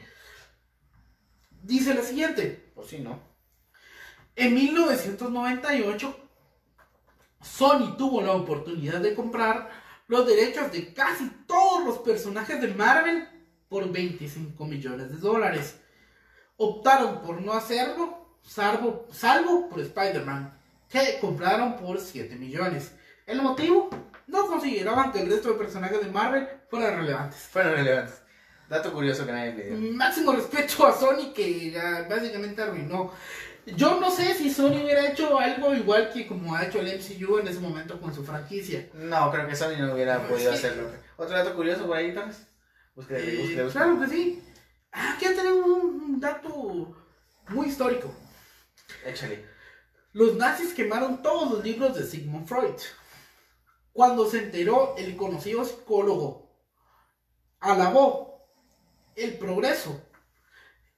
Dice 1.62 1.94
la 1.94 2.02
siguiente. 2.02 2.72
Pues 2.74 2.88
sí, 2.88 2.98
¿no? 2.98 3.20
En 4.34 4.54
1998, 4.54 6.16
Sony 7.42 7.96
tuvo 7.98 8.22
la 8.22 8.32
oportunidad 8.32 9.00
de 9.00 9.14
comprar 9.14 9.70
los 10.08 10.26
derechos 10.26 10.72
de 10.72 10.92
casi 10.94 11.28
todos 11.46 11.84
los 11.84 11.98
personajes 11.98 12.60
de 12.60 12.68
Marvel 12.68 13.28
por 13.68 13.90
25 13.90 14.64
millones 14.64 15.10
de 15.10 15.16
dólares. 15.16 15.78
Optaron 16.56 17.22
por 17.22 17.40
no 17.40 17.52
hacerlo, 17.52 18.38
salvo, 18.42 19.06
salvo 19.10 19.68
por 19.68 19.80
Spider-Man, 19.80 20.58
que 20.88 21.18
compraron 21.20 21.76
por 21.76 22.00
7 22.00 22.36
millones. 22.36 22.92
¿El 23.26 23.42
motivo? 23.42 23.90
No 24.26 24.46
consideraban 24.46 25.12
que 25.12 25.20
el 25.20 25.30
resto 25.30 25.50
de 25.50 25.58
personajes 25.58 26.00
de 26.00 26.10
Marvel 26.10 26.48
fueran 26.68 27.00
relevantes. 27.00 27.40
Fueron 27.40 27.72
relevantes. 27.72 28.21
Dato 28.72 28.90
curioso 28.90 29.26
que 29.26 29.32
nadie 29.32 29.52
pidió. 29.52 29.76
Máximo 29.92 30.32
respeto 30.32 30.86
a 30.86 30.98
Sony 30.98 31.30
que 31.34 31.78
ah, 31.78 32.06
básicamente 32.08 32.62
arruinó. 32.62 33.12
Yo 33.66 34.00
no 34.00 34.10
sé 34.10 34.32
si 34.34 34.50
Sony 34.50 34.82
hubiera 34.82 35.06
hecho 35.10 35.38
algo 35.38 35.74
igual 35.74 36.10
que 36.10 36.26
como 36.26 36.56
ha 36.56 36.64
hecho 36.64 36.80
el 36.80 36.86
MCU 36.98 37.38
en 37.38 37.48
ese 37.48 37.60
momento 37.60 38.00
con 38.00 38.14
su 38.14 38.24
franquicia. 38.24 38.88
No, 38.94 39.30
creo 39.30 39.46
que 39.46 39.54
Sony 39.54 39.76
no 39.78 39.92
hubiera 39.92 40.18
No, 40.20 40.28
podido 40.28 40.52
hacerlo. 40.52 40.88
¿Otro 41.18 41.36
dato 41.36 41.54
curioso 41.54 41.86
por 41.86 41.98
ahí, 41.98 42.14
Torres? 42.14 42.46
Búsqueda, 42.94 43.18
Eh, 43.20 43.68
claro 43.70 44.00
que 44.00 44.08
sí. 44.08 44.42
Ah, 44.90 45.12
Aquí 45.16 45.26
tenemos 45.26 45.66
un, 45.66 46.02
un 46.02 46.20
dato 46.20 46.96
muy 47.48 47.66
histórico. 47.68 48.10
Échale. 49.04 49.44
Los 50.14 50.34
nazis 50.36 50.72
quemaron 50.72 51.20
todos 51.22 51.50
los 51.52 51.62
libros 51.62 51.94
de 51.94 52.04
Sigmund 52.06 52.46
Freud. 52.48 52.80
Cuando 53.92 54.28
se 54.30 54.44
enteró, 54.44 54.94
el 54.96 55.14
conocido 55.14 55.62
psicólogo 55.62 56.50
alabó 57.60 58.31
el 59.16 59.34
progreso. 59.38 60.00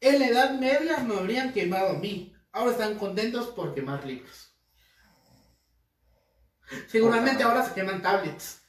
En 0.01 0.19
la 0.19 0.27
Edad 0.29 0.59
Media 0.59 0.99
me 0.99 1.17
habrían 1.17 1.53
quemado 1.53 1.91
a 1.91 1.99
mí. 1.99 2.35
Ahora 2.53 2.73
están 2.73 2.97
contentos 2.97 3.49
por 3.49 3.75
quemar 3.75 4.05
libros. 4.07 4.53
Seguramente 6.89 7.43
ahora 7.43 7.65
se 7.65 7.75
queman 7.75 8.03
tablets. 8.03 8.61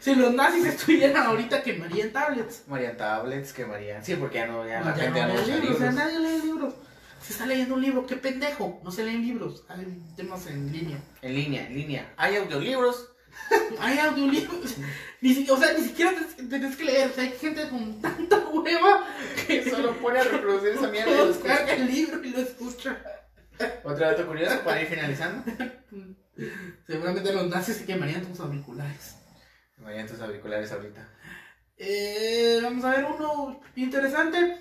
Si, 0.00 0.14
los 0.14 0.34
nazis 0.34 0.66
estuvieran 0.66 1.24
ahorita, 1.24 1.62
quemarían 1.62 2.12
tablets. 2.12 2.64
Marían 2.68 2.96
tablets, 2.96 3.52
que 3.52 3.64
Marían. 3.64 4.04
Sí, 4.04 4.14
porque 4.16 4.38
ya 4.38 4.46
no, 4.46 4.66
ya 4.66 4.80
No, 4.80 4.90
la 4.90 4.96
ya 4.96 5.02
gente 5.04 5.20
no 5.22 5.28
no 5.28 5.34
lee 5.34 5.40
usa 5.40 5.56
libros, 5.56 5.74
o 5.74 5.78
sea, 5.78 5.90
libros. 5.90 5.94
nadie 5.94 6.18
lee 6.18 6.42
libros. 6.42 6.74
Se 7.22 7.32
está 7.32 7.46
leyendo 7.46 7.74
un 7.74 7.82
libro, 7.82 8.06
qué 8.06 8.16
pendejo. 8.16 8.80
No 8.84 8.90
se 8.90 9.04
leen 9.04 9.22
libros, 9.22 9.64
hay 9.68 10.02
temas 10.16 10.46
en 10.48 10.70
línea. 10.70 10.98
En 11.22 11.34
línea, 11.34 11.66
en 11.66 11.74
línea. 11.74 12.12
Hay 12.16 12.36
audiolibros. 12.36 13.11
Hay 13.80 13.98
audiolibros. 13.98 14.76
Ni 15.20 15.34
si- 15.34 15.50
o 15.50 15.56
sea, 15.56 15.72
ni 15.72 15.84
siquiera 15.84 16.12
te- 16.36 16.42
tenés 16.44 16.76
que 16.76 16.84
leer. 16.84 17.10
O 17.10 17.14
sea, 17.14 17.24
hay 17.24 17.32
gente 17.32 17.68
con 17.68 18.00
tanta 18.00 18.38
hueva 18.48 19.06
que 19.46 19.68
Solo 19.70 19.96
pone 19.98 20.18
a 20.20 20.24
reproducir 20.24 20.70
esa 20.70 20.88
mierda 20.88 21.10
y 21.12 21.16
lo 21.16 21.30
escucha. 21.30 21.74
el 21.74 21.86
libro 21.86 22.24
y 22.24 22.30
lo 22.30 22.38
escucha. 22.40 23.02
Otro 23.84 24.06
dato 24.06 24.26
curioso 24.26 24.60
para 24.64 24.82
ir 24.82 24.88
finalizando. 24.88 25.44
Seguramente 26.86 27.32
los 27.32 27.48
nazis 27.48 27.76
se 27.76 27.84
quemarían 27.84 28.22
tus 28.26 28.40
auriculares. 28.40 29.16
Marían 29.78 30.06
tus 30.06 30.20
auriculares 30.20 30.72
ahorita. 30.72 31.08
Eh, 31.76 32.60
vamos 32.62 32.84
a 32.84 32.90
ver 32.90 33.04
uno 33.04 33.60
interesante. 33.76 34.58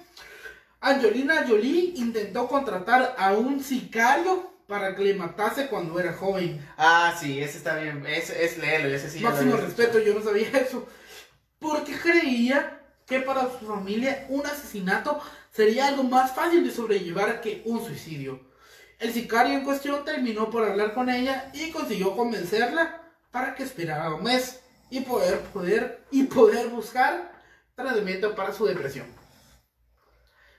Angelina 0.79 1.45
Jolie 1.47 1.93
intentó 1.95 2.47
contratar 2.47 3.15
a 3.17 3.33
un 3.33 3.63
sicario 3.63 4.50
para 4.71 4.95
que 4.95 5.03
le 5.03 5.15
matase 5.15 5.67
cuando 5.67 5.99
era 5.99 6.13
joven. 6.13 6.65
Ah, 6.77 7.13
sí, 7.19 7.41
ese 7.41 7.57
está 7.57 7.75
bien. 7.75 8.05
Es, 8.07 8.29
es 8.29 8.57
léelo, 8.57 8.87
ese 8.87 9.09
sí. 9.09 9.19
Máximo 9.19 9.57
respeto, 9.57 9.99
yo 9.99 10.13
no 10.13 10.23
sabía 10.23 10.47
eso. 10.65 10.87
Porque 11.59 11.93
creía 11.99 12.79
que 13.05 13.19
para 13.19 13.49
su 13.59 13.67
familia 13.67 14.25
un 14.29 14.45
asesinato 14.45 15.21
sería 15.51 15.87
algo 15.87 16.03
más 16.03 16.33
fácil 16.33 16.63
de 16.63 16.71
sobrellevar 16.71 17.41
que 17.41 17.61
un 17.65 17.85
suicidio. 17.85 18.39
El 18.97 19.11
sicario 19.11 19.55
en 19.55 19.65
cuestión 19.65 20.05
terminó 20.05 20.49
por 20.49 20.63
hablar 20.63 20.93
con 20.93 21.09
ella 21.09 21.51
y 21.53 21.71
consiguió 21.71 22.15
convencerla 22.15 23.01
para 23.29 23.55
que 23.55 23.63
esperara 23.63 24.13
un 24.13 24.23
mes 24.23 24.61
y 24.89 25.01
poder, 25.01 25.41
poder, 25.53 26.05
y 26.11 26.23
poder 26.23 26.69
buscar 26.69 27.29
tratamiento 27.75 28.35
para 28.35 28.53
su 28.53 28.65
depresión. 28.65 29.07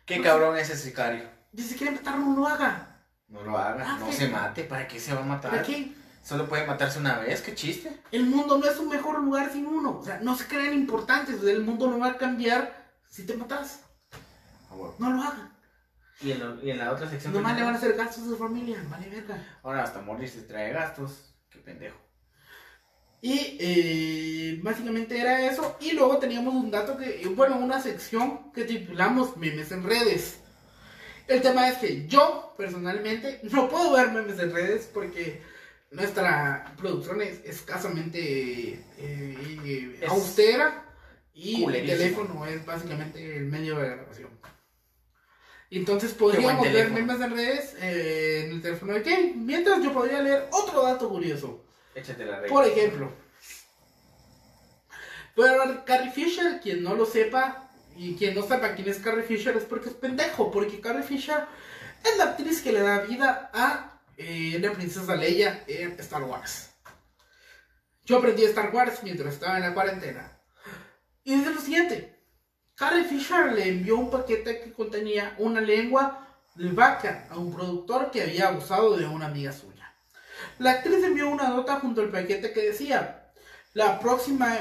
Qué 0.04 0.20
cabrón 0.20 0.58
es 0.58 0.68
ese 0.68 0.90
sicario. 0.90 1.30
Y 1.54 1.62
si 1.62 1.76
quiere 1.76 1.92
matarlo, 1.92 2.26
no 2.26 2.36
lo 2.36 2.46
haga. 2.46 2.91
No 3.32 3.42
lo 3.42 3.56
haga, 3.58 3.84
Ah, 3.86 3.96
no 3.98 4.12
se 4.12 4.28
mate. 4.28 4.62
¿Para 4.64 4.86
qué 4.86 5.00
se 5.00 5.12
va 5.14 5.22
a 5.22 5.24
matar? 5.24 5.50
¿Para 5.50 5.62
qué? 5.62 5.92
Solo 6.22 6.48
puede 6.48 6.66
matarse 6.66 6.98
una 7.00 7.18
vez, 7.18 7.40
qué 7.42 7.54
chiste. 7.54 8.00
El 8.12 8.26
mundo 8.26 8.58
no 8.58 8.66
es 8.70 8.78
un 8.78 8.88
mejor 8.88 9.20
lugar 9.20 9.50
sin 9.50 9.66
uno. 9.66 9.98
O 9.98 10.04
sea, 10.04 10.20
no 10.22 10.36
se 10.36 10.46
crean 10.46 10.72
importantes. 10.74 11.42
el 11.42 11.62
mundo 11.64 11.90
no 11.90 11.98
va 11.98 12.08
a 12.08 12.16
cambiar 12.18 12.92
si 13.08 13.26
te 13.26 13.34
matas. 13.36 13.80
Ah, 14.70 14.74
bueno. 14.76 14.94
No 14.98 15.10
lo 15.14 15.22
hagan. 15.22 15.50
Y 16.20 16.30
en, 16.30 16.38
lo- 16.38 16.62
y 16.62 16.70
en 16.70 16.78
la 16.78 16.92
otra 16.92 17.08
sección. 17.10 17.32
Nomás 17.32 17.56
le 17.56 17.64
van 17.64 17.74
a 17.74 17.78
hacer 17.78 17.94
gastos 17.94 18.22
a 18.24 18.26
su 18.26 18.36
familia. 18.36 18.84
Vale, 18.88 19.08
verga. 19.08 19.36
Ahora 19.64 19.82
hasta 19.82 20.00
morir 20.02 20.28
se 20.28 20.42
trae 20.42 20.72
gastos. 20.72 21.34
Qué 21.50 21.58
pendejo. 21.58 21.98
Y 23.20 23.56
eh, 23.60 24.60
básicamente 24.62 25.18
era 25.18 25.40
eso. 25.50 25.76
Y 25.80 25.92
luego 25.92 26.18
teníamos 26.18 26.54
un 26.54 26.70
dato 26.70 26.96
que, 26.96 27.26
bueno, 27.34 27.56
una 27.56 27.80
sección 27.80 28.52
que 28.52 28.64
titulamos 28.64 29.36
memes 29.36 29.72
en 29.72 29.82
redes. 29.84 30.38
El 31.28 31.40
tema 31.40 31.68
es 31.68 31.78
que 31.78 32.06
yo, 32.06 32.54
personalmente, 32.56 33.40
no 33.44 33.68
puedo 33.68 33.92
ver 33.92 34.10
memes 34.10 34.38
en 34.38 34.52
redes 34.52 34.90
porque 34.92 35.40
nuestra 35.90 36.74
producción 36.76 37.22
es 37.22 37.40
escasamente 37.44 38.18
eh, 38.20 38.80
eh, 38.98 39.98
Es 40.00 40.08
austera 40.08 40.84
y 41.34 41.64
el 41.64 41.86
teléfono 41.86 42.46
es 42.46 42.64
básicamente 42.64 43.36
el 43.36 43.46
medio 43.46 43.78
de 43.78 43.90
grabación. 43.90 44.30
Entonces 45.70 46.12
podríamos 46.12 46.70
ver 46.70 46.90
memes 46.90 47.20
en 47.20 47.30
redes 47.34 47.74
eh, 47.80 48.44
en 48.44 48.52
el 48.52 48.62
teléfono 48.62 48.92
de 48.92 49.02
Kevin. 49.02 49.46
Mientras 49.46 49.82
yo 49.82 49.92
podría 49.92 50.20
leer 50.20 50.48
otro 50.50 50.82
dato 50.82 51.08
curioso. 51.08 51.64
Échate 51.94 52.26
la 52.26 52.40
regla. 52.40 52.54
Por 52.54 52.66
ejemplo, 52.66 53.12
pero 55.34 55.84
Carrie 55.84 56.10
Fisher, 56.10 56.60
quien 56.60 56.82
no 56.82 56.94
lo 56.94 57.06
sepa 57.06 57.70
y 57.96 58.14
quien 58.16 58.34
no 58.34 58.42
sepa 58.42 58.74
quién 58.74 58.88
es 58.88 58.98
Carrie 58.98 59.24
Fisher 59.24 59.56
es 59.56 59.64
porque 59.64 59.88
es 59.88 59.94
pendejo, 59.94 60.50
porque 60.50 60.80
Carrie 60.80 61.02
Fisher 61.02 61.44
es 62.04 62.18
la 62.18 62.24
actriz 62.24 62.62
que 62.62 62.72
le 62.72 62.80
da 62.80 63.00
vida 63.00 63.50
a 63.52 64.00
eh, 64.16 64.58
la 64.60 64.72
princesa 64.72 65.16
Leia 65.16 65.64
en 65.66 65.92
Star 66.00 66.24
Wars. 66.24 66.70
Yo 68.04 68.18
aprendí 68.18 68.44
Star 68.44 68.74
Wars 68.74 69.00
mientras 69.02 69.34
estaba 69.34 69.56
en 69.56 69.62
la 69.62 69.74
cuarentena. 69.74 70.38
Y 71.24 71.36
dice 71.36 71.50
lo 71.50 71.60
siguiente. 71.60 72.18
Carrie 72.74 73.04
Fisher 73.04 73.52
le 73.52 73.68
envió 73.68 73.96
un 73.96 74.10
paquete 74.10 74.60
que 74.60 74.72
contenía 74.72 75.34
una 75.38 75.60
lengua 75.60 76.26
de 76.56 76.72
vaca 76.72 77.28
a 77.30 77.38
un 77.38 77.54
productor 77.54 78.10
que 78.10 78.22
había 78.22 78.48
abusado 78.48 78.96
de 78.96 79.06
una 79.06 79.26
amiga 79.26 79.52
suya. 79.52 79.94
La 80.58 80.72
actriz 80.72 81.04
envió 81.04 81.28
una 81.28 81.48
nota 81.48 81.80
junto 81.80 82.00
al 82.00 82.10
paquete 82.10 82.52
que 82.52 82.62
decía, 82.62 83.30
la 83.74 84.00
próxima 84.00 84.58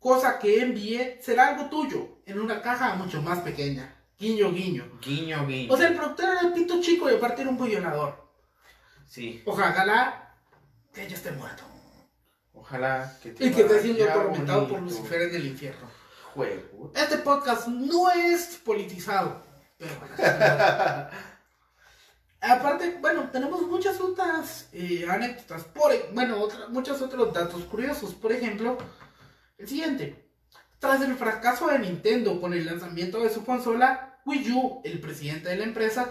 cosa 0.00 0.38
que 0.38 0.60
envíe 0.62 1.18
será 1.22 1.48
algo 1.48 1.68
tuyo, 1.68 2.18
en 2.26 2.40
una 2.40 2.60
caja 2.62 2.94
mucho 2.94 3.20
más 3.22 3.40
pequeña. 3.40 3.92
Guiño, 4.18 4.50
guiño. 4.52 4.98
Guiño, 5.02 5.46
guiño. 5.46 5.72
O 5.72 5.76
sea, 5.76 5.88
el 5.88 5.96
productor 5.96 6.28
era 6.30 6.40
el 6.40 6.52
pito 6.52 6.80
chico 6.80 7.10
y 7.10 7.14
aparte 7.16 7.42
era 7.42 7.50
un 7.50 7.62
violador. 7.62 8.28
sí. 9.06 9.42
Ojalá 9.44 10.34
que 10.92 11.04
ella 11.04 11.14
esté 11.16 11.32
muerto. 11.32 11.62
Ojalá 12.54 13.12
que 13.22 13.28
Y 13.38 13.52
que 13.52 13.60
esté 13.62 13.82
siendo 13.82 14.04
atormentado 14.10 14.66
por. 14.68 14.80
Lucifer 14.80 15.22
en 15.22 15.34
el 15.34 15.46
infierno. 15.46 15.86
Juego. 16.34 16.92
Este 16.94 17.18
podcast 17.18 17.68
no 17.68 18.10
es 18.10 18.56
politizado. 18.64 19.42
Pero 19.78 19.92
bueno, 19.98 20.14
Aparte, 22.40 22.98
bueno, 23.00 23.28
tenemos 23.30 23.62
muchas 23.62 24.00
otras 24.00 24.68
eh, 24.72 25.06
anécdotas. 25.08 25.64
Por, 25.64 25.92
e- 25.92 26.10
bueno, 26.12 26.40
otra- 26.40 26.68
muchos 26.68 27.00
otros 27.02 27.32
datos 27.32 27.64
curiosos. 27.64 28.14
Por 28.14 28.32
ejemplo, 28.32 28.78
el 29.58 29.68
siguiente. 29.68 30.30
Tras 30.78 31.00
el 31.02 31.14
fracaso 31.16 31.68
de 31.68 31.78
Nintendo 31.78 32.40
con 32.40 32.52
el 32.52 32.66
lanzamiento 32.66 33.20
de 33.22 33.30
su 33.30 33.44
consola 33.44 34.20
Wii 34.26 34.52
U, 34.52 34.80
el 34.84 35.00
presidente 35.00 35.48
de 35.48 35.56
la 35.56 35.64
empresa, 35.64 36.08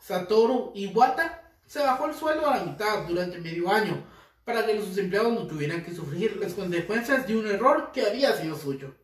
Satoru 0.00 0.72
Iwata, 0.74 1.52
se 1.66 1.80
bajó 1.80 2.06
el 2.06 2.14
sueldo 2.14 2.48
a 2.48 2.56
la 2.56 2.64
mitad 2.64 3.06
durante 3.06 3.38
medio 3.38 3.70
año 3.70 4.04
para 4.44 4.66
que 4.66 4.78
sus 4.80 4.98
empleados 4.98 5.32
no 5.32 5.46
tuvieran 5.46 5.84
que 5.84 5.94
sufrir 5.94 6.36
las 6.36 6.52
consecuencias 6.52 7.26
de 7.26 7.36
un 7.36 7.46
error 7.46 7.90
que 7.92 8.06
había 8.06 8.32
sido 8.36 8.56
suyo. 8.58 8.94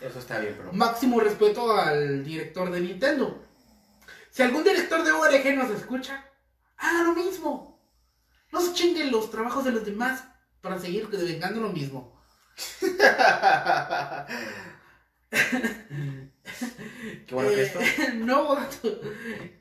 Eso 0.00 0.18
está 0.18 0.38
bien, 0.38 0.54
pero. 0.56 0.72
Máximo 0.72 1.20
respeto 1.20 1.76
al 1.76 2.24
director 2.24 2.70
de 2.70 2.80
Nintendo. 2.80 3.44
Si 4.30 4.42
algún 4.42 4.64
director 4.64 5.02
de 5.04 5.12
ORG 5.12 5.54
nos 5.56 5.70
escucha, 5.70 6.24
haga 6.76 7.04
lo 7.04 7.14
mismo. 7.14 7.80
No 8.50 8.60
se 8.60 8.72
chinguen 8.72 9.10
los 9.10 9.30
trabajos 9.30 9.64
de 9.64 9.72
los 9.72 9.84
demás 9.84 10.24
para 10.60 10.78
seguir 10.78 11.08
devengando 11.08 11.60
lo 11.60 11.70
mismo. 11.70 12.11
Bueno 17.30 17.50
que 17.50 17.62
esto. 17.62 17.80
Eh, 17.80 18.20
dato. 18.26 19.00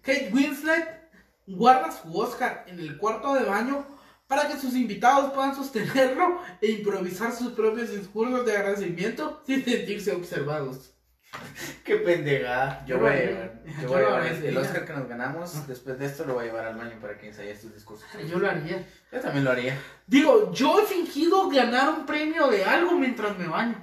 Kate 0.01 0.29
Winslet 0.33 1.09
guarda 1.47 1.91
su 1.91 2.15
Oscar 2.17 2.65
en 2.67 2.79
el 2.79 2.97
cuarto 2.97 3.33
de 3.33 3.43
baño 3.43 3.85
para 4.27 4.47
que 4.47 4.59
sus 4.59 4.75
invitados 4.75 5.33
puedan 5.33 5.55
sostenerlo 5.55 6.39
e 6.61 6.71
improvisar 6.71 7.33
sus 7.33 7.53
propios 7.53 7.91
discursos 7.91 8.45
de 8.45 8.55
agradecimiento 8.55 9.41
sin 9.45 9.63
sentirse 9.63 10.11
observados. 10.13 10.93
Qué 11.85 11.95
pendejada. 11.97 12.83
Yo 12.85 12.95
Yo 12.95 13.01
voy 13.01 13.09
a 13.11 13.15
lo 13.15 13.19
llevar. 13.21 13.61
Yo 13.65 13.81
Yo 13.81 13.87
voy 13.87 13.97
a 13.97 14.05
llevar 14.05 14.25
el. 14.27 14.57
Oscar 14.57 14.85
que 14.85 14.93
nos 14.93 15.07
ganamos. 15.07 15.67
Después 15.67 15.97
de 15.99 16.05
esto 16.05 16.25
lo 16.25 16.33
voy 16.35 16.43
a 16.43 16.47
llevar 16.47 16.65
al 16.65 16.75
baño 16.77 16.97
para 17.01 17.17
que 17.17 17.27
ensayes 17.27 17.61
tus 17.61 17.73
discursos. 17.73 18.05
Yo 18.29 18.39
lo 18.39 18.49
haría. 18.49 18.85
Yo 19.11 19.19
también 19.19 19.45
lo 19.45 19.51
haría. 19.51 19.77
Digo, 20.07 20.51
yo 20.51 20.81
he 20.81 20.85
fingido 20.85 21.49
ganar 21.49 21.89
un 21.89 22.05
premio 22.05 22.47
de 22.47 22.63
algo 22.65 22.91
mientras 22.93 23.37
me 23.37 23.47
baño. 23.47 23.75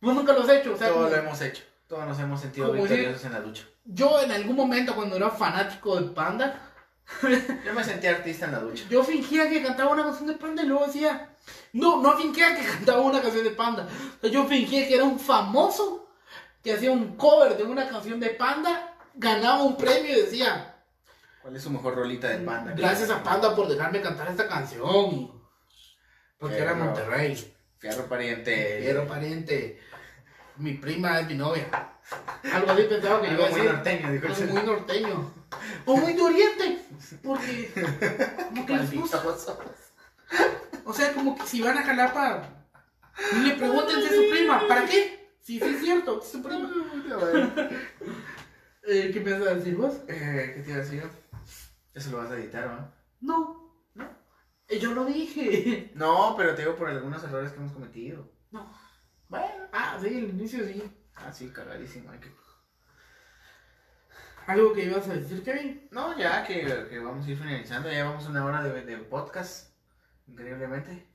Vos 0.00 0.14
nunca 0.14 0.32
lo 0.32 0.42
has 0.42 0.48
hecho, 0.48 0.74
o 0.74 0.76
sea, 0.76 0.88
Todos 0.88 1.04
como- 1.04 1.16
lo 1.16 1.22
hemos 1.22 1.40
hecho. 1.40 1.62
Todos 1.86 2.06
nos 2.06 2.18
hemos 2.18 2.40
sentido 2.40 2.72
victoriosos 2.72 3.24
en 3.26 3.32
la 3.32 3.40
ducha. 3.40 3.64
yo 3.84 4.20
en 4.22 4.32
algún 4.32 4.56
momento 4.56 4.94
cuando 4.94 5.16
era 5.16 5.28
fanático 5.30 6.00
de 6.00 6.10
Panda, 6.10 6.68
Yo 7.22 7.74
me 7.74 7.84
sentí 7.84 8.06
artista 8.06 8.46
en 8.46 8.52
la 8.52 8.60
ducha. 8.60 8.84
yo 8.88 9.04
fingía 9.04 9.48
que 9.50 9.62
cantaba 9.62 9.90
una 9.92 10.04
canción 10.04 10.28
de 10.28 10.34
Panda 10.34 10.62
y 10.62 10.66
luego 10.66 10.86
decía, 10.86 11.28
no, 11.74 12.00
no 12.00 12.16
fingía 12.16 12.56
que 12.56 12.64
cantaba 12.66 13.00
una 13.02 13.20
canción 13.20 13.44
de 13.44 13.50
Panda, 13.50 13.86
O 14.16 14.20
sea, 14.22 14.30
yo 14.30 14.44
fingía 14.46 14.88
que 14.88 14.94
era 14.94 15.04
un 15.04 15.18
famoso 15.20 16.01
que 16.62 16.72
hacía 16.74 16.90
un 16.90 17.16
cover 17.16 17.56
de 17.56 17.64
una 17.64 17.88
canción 17.88 18.20
de 18.20 18.30
Panda, 18.30 18.94
ganaba 19.14 19.62
un 19.62 19.76
premio 19.76 20.12
y 20.16 20.22
decía, 20.22 20.76
¿Cuál 21.42 21.56
es 21.56 21.62
su 21.62 21.70
mejor 21.70 21.96
rolita 21.96 22.28
de 22.28 22.38
panda? 22.38 22.72
gracias 22.76 23.10
a 23.10 23.22
Panda 23.22 23.54
por 23.56 23.68
dejarme 23.68 24.00
cantar 24.00 24.28
esta 24.28 24.46
canción, 24.48 25.42
porque 26.38 26.58
era 26.58 26.74
Monterrey. 26.74 27.56
Fierro 27.78 28.06
pariente. 28.06 28.78
Quiero 28.80 29.08
pariente. 29.08 29.80
Mi 30.56 30.74
prima 30.74 31.18
es 31.18 31.26
mi 31.26 31.34
novia. 31.34 31.66
Algo 32.52 32.70
así 32.70 32.82
pensaba 32.84 33.20
que 33.20 33.28
yo 33.28 33.32
iba 33.34 33.44
a 33.44 33.46
Algo 33.46 33.56
muy 33.56 33.60
decir. 33.60 33.72
norteño, 33.72 34.12
dijo 34.12 34.26
el 34.26 34.32
Algo 34.32 34.54
muy 34.54 34.62
norteño. 34.62 35.34
O 35.86 35.96
muy 35.96 36.12
de 36.12 36.22
oriente. 36.22 36.78
Porque. 37.24 37.72
Como 38.48 38.66
que 38.66 38.76
les 38.76 38.94
gusta. 38.94 39.22
O 40.84 40.92
sea, 40.92 41.12
como 41.12 41.36
que 41.36 41.46
si 41.46 41.60
van 41.60 41.78
a 41.78 41.82
Jalapa. 41.82 42.42
Y 43.32 43.36
le 43.40 43.54
pregunten 43.54 44.00
de 44.00 44.08
su 44.08 44.30
prima. 44.30 44.66
¿Para 44.68 44.86
qué? 44.86 45.21
Si 45.42 45.58
sí, 45.58 45.64
es 45.64 45.80
cierto, 45.80 46.20
es 46.20 46.28
su 46.28 46.42
prima. 46.42 46.70
Eh, 48.84 49.10
¿Qué 49.12 49.20
a 49.48 49.54
decir 49.54 49.76
vos? 49.76 49.94
Eh, 50.08 50.52
¿Qué 50.56 50.62
te 50.62 50.70
iba 50.70 50.78
a 50.78 50.82
decir? 50.82 51.02
Eso 51.94 52.10
lo 52.10 52.18
vas 52.18 52.30
a 52.30 52.36
editar, 52.38 52.66
¿no? 52.68 52.92
No. 53.20 53.86
No. 53.94 54.08
Eh, 54.68 54.78
Yo 54.78 54.92
lo 54.94 55.04
dije. 55.04 55.92
No, 55.96 56.34
pero 56.36 56.54
te 56.54 56.62
digo 56.62 56.76
por 56.76 56.88
algunos 56.88 57.22
errores 57.24 57.52
que 57.52 57.58
hemos 57.58 57.72
cometido. 57.72 58.32
No. 58.50 58.72
Bueno. 59.28 59.68
Ah, 59.72 59.98
sí, 60.00 60.08
el 60.08 60.30
inicio 60.30 60.64
sí. 60.66 60.82
Ah, 61.14 61.32
sí, 61.32 61.50
cagadísimo. 61.50 62.10
hay 62.10 62.18
que- 62.20 62.32
Algo 64.46 64.72
que 64.72 64.84
ibas 64.84 65.08
a 65.08 65.14
decir, 65.14 65.42
Kevin. 65.44 65.88
No, 65.92 66.18
ya 66.18 66.44
que, 66.44 66.86
que 66.90 66.98
vamos 66.98 67.26
a 67.26 67.30
ir 67.30 67.38
finalizando. 67.38 67.88
Ya 67.88 67.94
llevamos 67.96 68.26
una 68.26 68.44
hora 68.44 68.62
de, 68.62 68.82
de 68.84 68.96
podcast. 68.98 69.72
Increíblemente. 70.26 71.06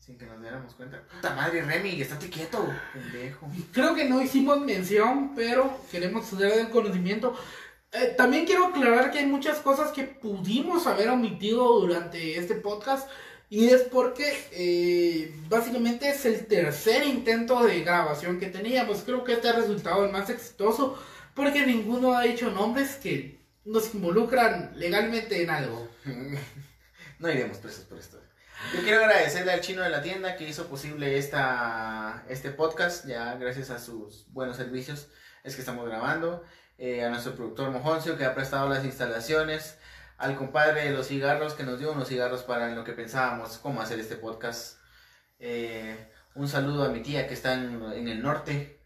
Sin 0.00 0.16
que 0.16 0.24
nos 0.24 0.40
diéramos 0.40 0.74
cuenta. 0.74 1.02
Puta 1.14 1.34
madre, 1.34 1.62
Remy, 1.62 2.00
estate 2.00 2.30
quieto. 2.30 2.66
Pendejo. 2.94 3.46
Creo 3.70 3.94
que 3.94 4.08
no 4.08 4.22
hicimos 4.22 4.58
mención, 4.60 5.34
pero 5.36 5.78
queremos 5.90 6.36
dar 6.38 6.52
el 6.52 6.70
conocimiento. 6.70 7.36
Eh, 7.92 8.14
también 8.16 8.46
quiero 8.46 8.66
aclarar 8.66 9.10
que 9.10 9.18
hay 9.18 9.26
muchas 9.26 9.58
cosas 9.58 9.92
que 9.92 10.04
pudimos 10.04 10.86
haber 10.86 11.10
omitido 11.10 11.80
durante 11.80 12.38
este 12.38 12.54
podcast 12.54 13.10
y 13.50 13.68
es 13.68 13.82
porque 13.82 14.48
eh, 14.52 15.34
básicamente 15.48 16.08
es 16.08 16.24
el 16.24 16.46
tercer 16.46 17.04
intento 17.06 17.62
de 17.62 17.80
grabación 17.80 18.40
que 18.40 18.46
teníamos. 18.46 19.02
Creo 19.02 19.22
que 19.22 19.34
este 19.34 19.50
ha 19.50 19.52
resultado 19.52 20.04
el 20.06 20.12
más 20.12 20.30
exitoso 20.30 20.98
porque 21.34 21.66
ninguno 21.66 22.16
ha 22.16 22.22
dicho 22.22 22.50
nombres 22.50 22.94
que 22.94 23.40
nos 23.66 23.94
involucran 23.94 24.72
legalmente 24.76 25.42
en 25.42 25.50
algo. 25.50 25.88
No 27.18 27.30
iremos 27.30 27.58
presos 27.58 27.84
por 27.84 27.98
esto. 27.98 28.18
Yo 28.72 28.82
quiero 28.82 29.00
agradecerle 29.00 29.52
al 29.52 29.60
chino 29.62 29.82
de 29.82 29.90
la 29.90 30.00
tienda 30.00 30.36
que 30.36 30.48
hizo 30.48 30.68
posible 30.68 31.18
esta, 31.18 32.24
este 32.28 32.50
podcast. 32.50 33.04
Ya 33.04 33.34
gracias 33.34 33.70
a 33.70 33.80
sus 33.80 34.30
buenos 34.32 34.56
servicios 34.56 35.08
es 35.42 35.54
que 35.56 35.62
estamos 35.62 35.88
grabando. 35.88 36.44
Eh, 36.78 37.04
a 37.04 37.10
nuestro 37.10 37.34
productor 37.34 37.70
Mojoncio 37.70 38.16
que 38.16 38.24
ha 38.24 38.34
prestado 38.34 38.68
las 38.68 38.84
instalaciones. 38.84 39.76
Al 40.18 40.36
compadre 40.36 40.84
de 40.84 40.90
los 40.90 41.08
cigarros 41.08 41.54
que 41.54 41.64
nos 41.64 41.80
dio 41.80 41.90
unos 41.90 42.08
cigarros 42.08 42.44
para 42.44 42.68
en 42.68 42.76
lo 42.76 42.84
que 42.84 42.92
pensábamos 42.92 43.58
cómo 43.58 43.80
hacer 43.82 43.98
este 43.98 44.16
podcast. 44.16 44.78
Eh, 45.40 46.12
un 46.34 46.46
saludo 46.46 46.84
a 46.84 46.90
mi 46.90 47.00
tía 47.02 47.26
que 47.26 47.34
está 47.34 47.54
en, 47.54 47.82
en 47.92 48.08
el 48.08 48.22
norte. 48.22 48.82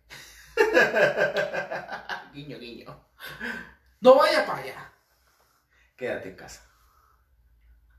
guiño, 2.32 2.58
guiño. 2.58 3.04
No 4.00 4.14
vaya 4.14 4.46
para 4.46 4.62
allá. 4.62 4.92
Quédate 5.96 6.30
en 6.30 6.36
casa. 6.36 6.62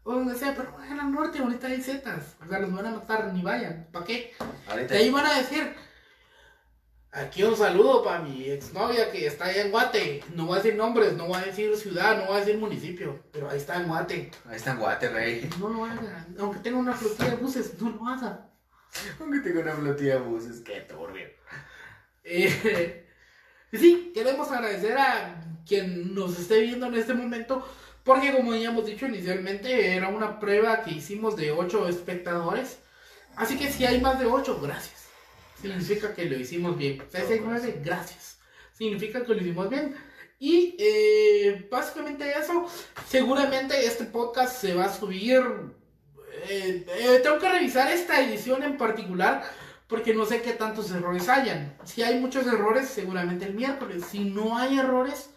O 0.05 0.13
donde 0.13 0.35
sea, 0.35 0.53
pero 0.55 0.71
vayan 0.71 0.99
al 0.99 1.11
norte, 1.11 1.39
ahorita 1.39 1.65
hay 1.65 1.81
zetas. 1.81 2.35
O 2.45 2.47
sea, 2.47 2.59
los 2.59 2.71
van 2.71 2.85
a 2.85 2.91
matar, 2.91 3.33
ni 3.33 3.41
vayan. 3.41 3.87
¿Para 3.91 4.05
qué? 4.05 4.33
Ahorita. 4.69 4.93
De 4.93 4.99
ahí 4.99 5.09
van 5.09 5.25
a 5.25 5.39
decir, 5.39 5.73
aquí 7.11 7.43
un 7.43 7.57
saludo 7.57 8.03
para 8.03 8.19
mi 8.19 8.47
exnovia 8.47 9.11
que 9.11 9.25
está 9.25 9.45
allá 9.45 9.63
en 9.63 9.71
Guate. 9.71 10.23
No 10.35 10.45
voy 10.45 10.53
a 10.53 10.61
decir 10.61 10.75
nombres, 10.75 11.13
no 11.13 11.25
voy 11.25 11.37
a 11.37 11.45
decir 11.45 11.75
ciudad, 11.75 12.19
no 12.19 12.27
voy 12.27 12.35
a 12.35 12.39
decir 12.41 12.59
municipio, 12.59 13.19
pero 13.31 13.49
ahí 13.49 13.57
está 13.57 13.77
en 13.77 13.87
Guate. 13.87 14.31
Ahí 14.47 14.55
está 14.57 14.73
en 14.73 14.79
Guate, 14.79 15.09
rey. 15.09 15.49
No 15.59 15.69
lo 15.69 15.85
hagan, 15.85 16.35
aunque 16.39 16.59
tenga 16.59 16.77
una 16.77 16.93
flotilla 16.93 17.31
de 17.31 17.37
buses, 17.37 17.81
no 17.81 17.89
lo 17.89 18.07
hagan. 18.07 18.47
Aunque 19.19 19.39
tengo 19.39 19.61
una 19.61 19.73
flotilla 19.73 20.19
de 20.19 20.21
buses, 20.21 20.61
qué 20.61 20.81
turbio. 20.81 21.27
Eh, 22.23 23.07
sí, 23.73 24.11
queremos 24.13 24.51
agradecer 24.51 24.95
a 24.99 25.41
quien 25.65 26.13
nos 26.13 26.37
esté 26.39 26.61
viendo 26.61 26.85
en 26.85 26.93
este 26.93 27.15
momento, 27.15 27.67
porque 28.05 28.31
como 28.31 28.55
ya 28.55 28.69
hemos 28.69 28.85
dicho 28.85 29.07
inicialmente, 29.07 29.95
era 29.95 30.09
una 30.09 30.39
prueba 30.39 30.83
que 30.83 30.91
hicimos 30.91 31.35
de 31.35 31.51
8 31.51 31.89
espectadores. 31.89 32.77
Así 33.35 33.57
que 33.57 33.71
si 33.71 33.83
hay 33.83 33.99
más 33.99 34.19
de 34.19 34.27
8, 34.27 34.59
gracias. 34.61 35.07
Significa 35.59 36.13
que 36.13 36.25
lo 36.25 36.37
hicimos 36.37 36.77
bien. 36.77 37.01
Si 37.11 37.33
hay 37.33 37.41
9, 37.43 37.81
gracias. 37.83 38.37
Significa 38.73 39.25
que 39.25 39.33
lo 39.33 39.41
hicimos 39.41 39.69
bien. 39.71 39.95
Y 40.37 40.75
eh, 40.77 41.67
básicamente 41.71 42.31
eso. 42.37 42.67
Seguramente 43.09 43.85
este 43.87 44.05
podcast 44.05 44.61
se 44.61 44.75
va 44.75 44.85
a 44.85 44.93
subir. 44.93 45.41
eh, 46.47 46.85
eh, 46.87 47.19
tengo 47.23 47.39
que 47.39 47.49
revisar 47.49 47.91
esta 47.91 48.21
edición 48.21 48.61
en 48.61 48.77
particular 48.77 49.43
porque 49.87 50.13
no 50.13 50.25
sé 50.27 50.43
qué 50.43 50.53
tantos 50.53 50.91
errores 50.91 51.27
hayan. 51.27 51.75
Si 51.85 52.03
hay 52.03 52.19
muchos 52.19 52.45
errores, 52.45 52.87
seguramente 52.87 53.45
el 53.45 53.55
miércoles. 53.55 54.03
Si 54.11 54.19
no 54.25 54.57
hay 54.57 54.77
errores, 54.77 55.31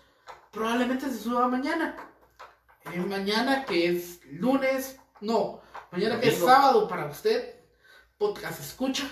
probablemente 0.53 1.07
se 1.09 1.19
suba 1.19 1.49
mañana. 1.49 1.97
Eh, 2.95 2.99
mañana 3.01 3.65
que 3.65 3.89
es 3.89 4.21
lunes, 4.33 4.97
no, 5.21 5.61
mañana 5.91 6.21
que 6.21 6.29
es 6.29 6.39
sábado 6.39 6.87
para 6.89 7.07
usted, 7.07 7.55
podcast 8.19 8.61
escucha. 8.61 9.09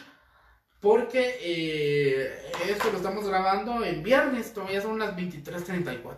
Porque 0.81 1.39
eh, 1.41 2.53
esto 2.69 2.91
lo 2.93 2.99
estamos 2.99 3.27
grabando 3.27 3.83
en 3.85 4.03
viernes, 4.03 4.53
todavía 4.53 4.81
son 4.81 4.99
las 4.99 5.17
23.34. 5.17 6.17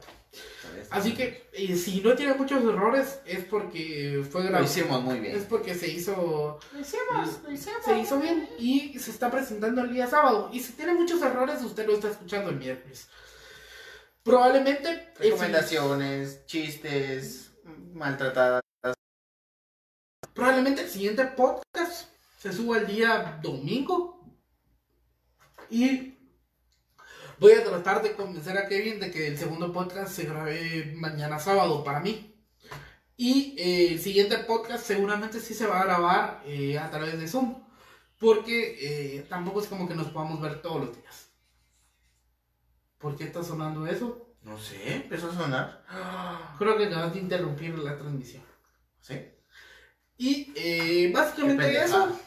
Así 0.90 1.14
que 1.14 1.48
eh, 1.52 1.74
si 1.76 2.00
no 2.02 2.14
tiene 2.14 2.34
muchos 2.34 2.62
errores 2.62 3.20
es 3.24 3.44
porque 3.44 4.22
fue 4.30 4.42
Lo 4.42 4.48
grabado. 4.48 4.64
hicimos 4.64 5.02
muy 5.02 5.16
Es 5.16 5.22
bien. 5.22 5.46
porque 5.48 5.74
se 5.74 5.88
hizo 5.88 6.58
Lo 6.72 6.80
hicimos, 6.80 7.40
lo 7.44 7.50
hicimos. 7.52 7.84
se 7.84 7.98
hizo 7.98 8.18
bien 8.20 8.48
y 8.58 8.98
se 8.98 9.10
está 9.10 9.30
presentando 9.30 9.80
el 9.82 9.92
día 9.92 10.06
sábado. 10.06 10.50
Y 10.52 10.60
si 10.60 10.72
tiene 10.72 10.92
muchos 10.92 11.22
errores, 11.22 11.62
usted 11.62 11.86
lo 11.86 11.94
está 11.94 12.10
escuchando 12.10 12.50
el 12.50 12.56
miércoles. 12.56 13.08
Probablemente. 14.22 15.08
el 15.20 15.30
Recomendaciones, 15.30 16.44
chistes, 16.46 17.47
maltratadas. 17.98 18.62
probablemente 20.32 20.82
el 20.82 20.88
siguiente 20.88 21.24
podcast 21.26 22.08
se 22.38 22.52
suba 22.52 22.78
el 22.78 22.86
día 22.86 23.38
domingo. 23.42 24.24
Y 25.68 26.16
voy 27.38 27.52
a 27.52 27.64
tratar 27.64 28.02
de 28.02 28.14
convencer 28.14 28.56
a 28.56 28.68
Kevin 28.68 29.00
de 29.00 29.10
que 29.10 29.26
el 29.26 29.36
segundo 29.36 29.72
podcast 29.72 30.14
se 30.14 30.24
grabe 30.24 30.94
mañana 30.96 31.38
sábado 31.38 31.82
para 31.82 32.00
mí. 32.00 32.34
Y 33.16 33.56
eh, 33.58 33.92
el 33.92 34.00
siguiente 34.00 34.38
podcast 34.38 34.86
seguramente 34.86 35.40
sí 35.40 35.52
se 35.52 35.66
va 35.66 35.80
a 35.80 35.84
grabar 35.84 36.42
eh, 36.46 36.78
a 36.78 36.88
través 36.90 37.18
de 37.18 37.26
Zoom. 37.26 37.64
Porque 38.20 38.78
eh, 39.16 39.26
tampoco 39.28 39.60
es 39.60 39.66
como 39.66 39.88
que 39.88 39.94
nos 39.94 40.08
podamos 40.08 40.40
ver 40.40 40.62
todos 40.62 40.86
los 40.86 40.96
días. 40.96 41.30
¿Por 42.98 43.16
qué 43.16 43.24
está 43.24 43.42
sonando 43.42 43.86
eso? 43.86 44.27
No 44.42 44.58
sé, 44.58 44.94
empezó 44.96 45.30
a 45.30 45.34
sonar. 45.34 45.84
Creo 46.58 46.76
que 46.78 46.86
acabas 46.86 47.12
de 47.14 47.20
interrumpir 47.20 47.78
la 47.78 47.96
transmisión. 47.98 48.42
¿Sí? 49.00 49.14
Y 50.16 50.52
eh, 50.56 51.10
básicamente 51.14 51.82
eso. 51.82 52.18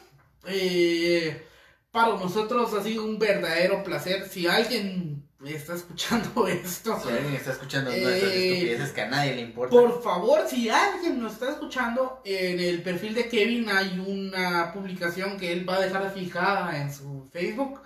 eh, 0.46 1.46
para 1.90 2.08
nosotros 2.16 2.72
ha 2.74 2.82
sido 2.82 3.04
un 3.04 3.18
verdadero 3.18 3.82
placer. 3.84 4.26
Si 4.28 4.46
alguien 4.46 5.28
está 5.44 5.74
escuchando 5.74 6.46
esto, 6.48 6.98
Si 7.02 7.08
alguien 7.10 7.34
está 7.34 7.52
escuchando 7.52 7.90
Eh, 7.92 8.00
nuestras 8.02 8.32
estupideces 8.32 8.90
que 8.92 9.00
a 9.02 9.08
nadie 9.08 9.34
le 9.34 9.42
importa. 9.42 9.70
por 9.76 10.02
favor, 10.02 10.46
si 10.48 10.70
alguien 10.70 11.20
nos 11.20 11.34
está 11.34 11.50
escuchando, 11.50 12.22
en 12.24 12.60
el 12.60 12.82
perfil 12.82 13.14
de 13.14 13.28
Kevin 13.28 13.68
hay 13.68 13.98
una 13.98 14.72
publicación 14.72 15.36
que 15.38 15.52
él 15.52 15.68
va 15.68 15.76
a 15.76 15.80
dejar 15.80 16.10
fijada 16.14 16.80
en 16.80 16.92
su 16.94 17.28
Facebook, 17.32 17.80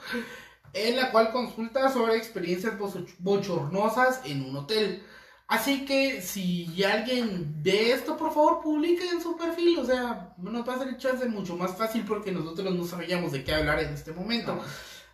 en 0.72 0.96
la 0.96 1.10
cual 1.10 1.32
consulta 1.32 1.90
sobre 1.92 2.16
experiencias 2.16 2.78
bocho- 2.78 3.06
bochornosas 3.18 4.20
en 4.24 4.42
un 4.44 4.56
hotel. 4.56 5.02
Así 5.48 5.84
que 5.84 6.22
si 6.22 6.82
alguien 6.82 7.54
ve 7.62 7.92
esto, 7.92 8.16
por 8.16 8.32
favor, 8.34 8.60
publique 8.62 9.08
en 9.08 9.22
su 9.22 9.36
perfil. 9.36 9.78
O 9.78 9.84
sea, 9.86 10.34
nos 10.38 10.68
va 10.68 10.72
a 10.72 10.76
hacer 10.76 10.88
el 10.88 10.98
chance 10.98 11.24
mucho 11.26 11.56
más 11.56 11.76
fácil 11.76 12.04
porque 12.06 12.32
nosotros 12.32 12.74
no 12.74 12.84
sabíamos 12.84 13.30
de 13.32 13.44
qué 13.44 13.54
hablar 13.54 13.78
en 13.80 13.94
este 13.94 14.12
momento. 14.12 14.56
No. 14.56 14.62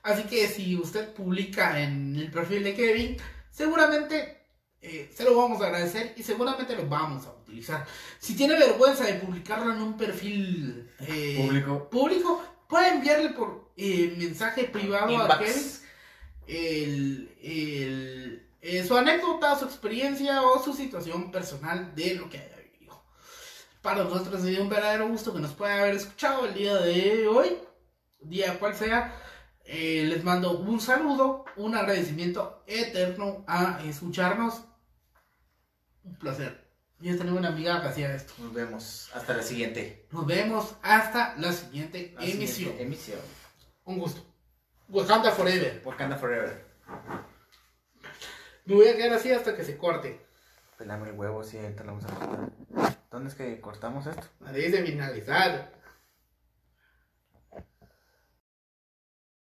Así 0.03 0.23
que 0.25 0.49
si 0.49 0.77
usted 0.77 1.13
publica 1.13 1.81
en 1.81 2.17
el 2.17 2.31
perfil 2.31 2.65
de 2.65 2.75
Kevin, 2.75 3.17
seguramente 3.51 4.47
eh, 4.81 5.11
se 5.15 5.23
lo 5.25 5.37
vamos 5.37 5.61
a 5.61 5.67
agradecer 5.67 6.15
y 6.17 6.23
seguramente 6.23 6.75
lo 6.75 6.89
vamos 6.89 7.27
a 7.27 7.33
utilizar. 7.33 7.87
Si 8.19 8.35
tiene 8.35 8.55
vergüenza 8.59 9.05
de 9.05 9.15
publicarlo 9.15 9.73
en 9.73 9.83
un 9.83 9.97
perfil 9.97 10.91
eh, 11.01 11.37
Público. 11.45 11.89
público, 11.91 12.43
puede 12.73 12.89
enviarle 12.89 13.31
por 13.31 13.71
eh, 13.77 14.15
mensaje 14.17 14.65
privado 14.65 15.07
a. 15.19 15.29
Kevin 15.39 15.63
el, 16.47 17.37
el- 17.43 18.49
eh, 18.63 18.85
su 18.85 18.97
anécdota, 18.97 19.59
su 19.59 19.65
experiencia 19.67 20.43
o 20.43 20.63
su 20.63 20.73
situación 20.73 21.31
personal 21.31 21.95
de 21.95 22.15
lo 22.15 22.31
que 22.31 22.39
haya 22.39 22.57
vivido. 22.57 23.03
Para 23.83 24.05
nosotros 24.05 24.41
ha 24.41 24.47
sido 24.47 24.63
un 24.63 24.69
verdadero 24.69 25.09
gusto 25.09 25.35
que 25.35 25.41
nos 25.41 25.53
pueda 25.53 25.81
haber 25.81 25.97
escuchado 25.97 26.47
el 26.47 26.55
día 26.55 26.77
de 26.77 27.27
hoy, 27.29 27.59
día 28.21 28.59
cual 28.59 28.75
sea. 28.75 29.15
Eh, 29.65 30.05
les 30.09 30.23
mando 30.25 30.59
un 30.59 30.81
saludo, 30.81 31.45
un 31.57 31.75
agradecimiento 31.77 32.63
eterno 32.67 33.45
a 33.47 33.81
escucharnos. 33.85 34.63
Un 36.05 36.17
placer. 36.19 36.62
Yo 37.03 37.19
tenía 37.19 37.33
una 37.33 37.49
amiga 37.49 37.83
que 37.83 37.89
hacía 37.89 38.15
esto. 38.15 38.33
Nos 38.39 38.55
vemos. 38.55 39.11
Hasta 39.13 39.35
la 39.37 39.43
siguiente. 39.43 40.07
Nos 40.13 40.25
vemos 40.25 40.77
hasta 40.83 41.35
la 41.37 41.53
siguiente 41.53 42.15
La 42.17 42.25
emisión. 42.25 42.49
siguiente 42.49 42.83
emisión. 42.85 43.19
Un 43.85 43.99
gusto. 43.99 44.23
Wakanda 44.89 45.33
Forever. 45.33 45.83
Wakanda 45.85 46.17
Forever. 46.17 46.65
Me 48.65 48.75
voy 48.77 48.87
a 48.87 48.97
quedar 48.97 49.15
así 49.15 49.33
hasta 49.33 49.57
que 49.57 49.65
se 49.65 49.77
corte. 49.77 50.25
Pelame 50.79 51.11
el 51.11 51.17
huevo, 51.19 51.43
sí, 51.43 51.59
ahorita 51.59 51.83
lo 51.83 51.97
vamos 51.97 52.05
a 52.05 52.15
cortar. 52.15 52.99
¿Dónde 53.11 53.31
es 53.31 53.35
que 53.35 53.61
cortamos 53.61 54.07
esto? 54.07 54.23
Antes 54.45 54.71
de 54.73 54.83
finalizar. 54.85 55.73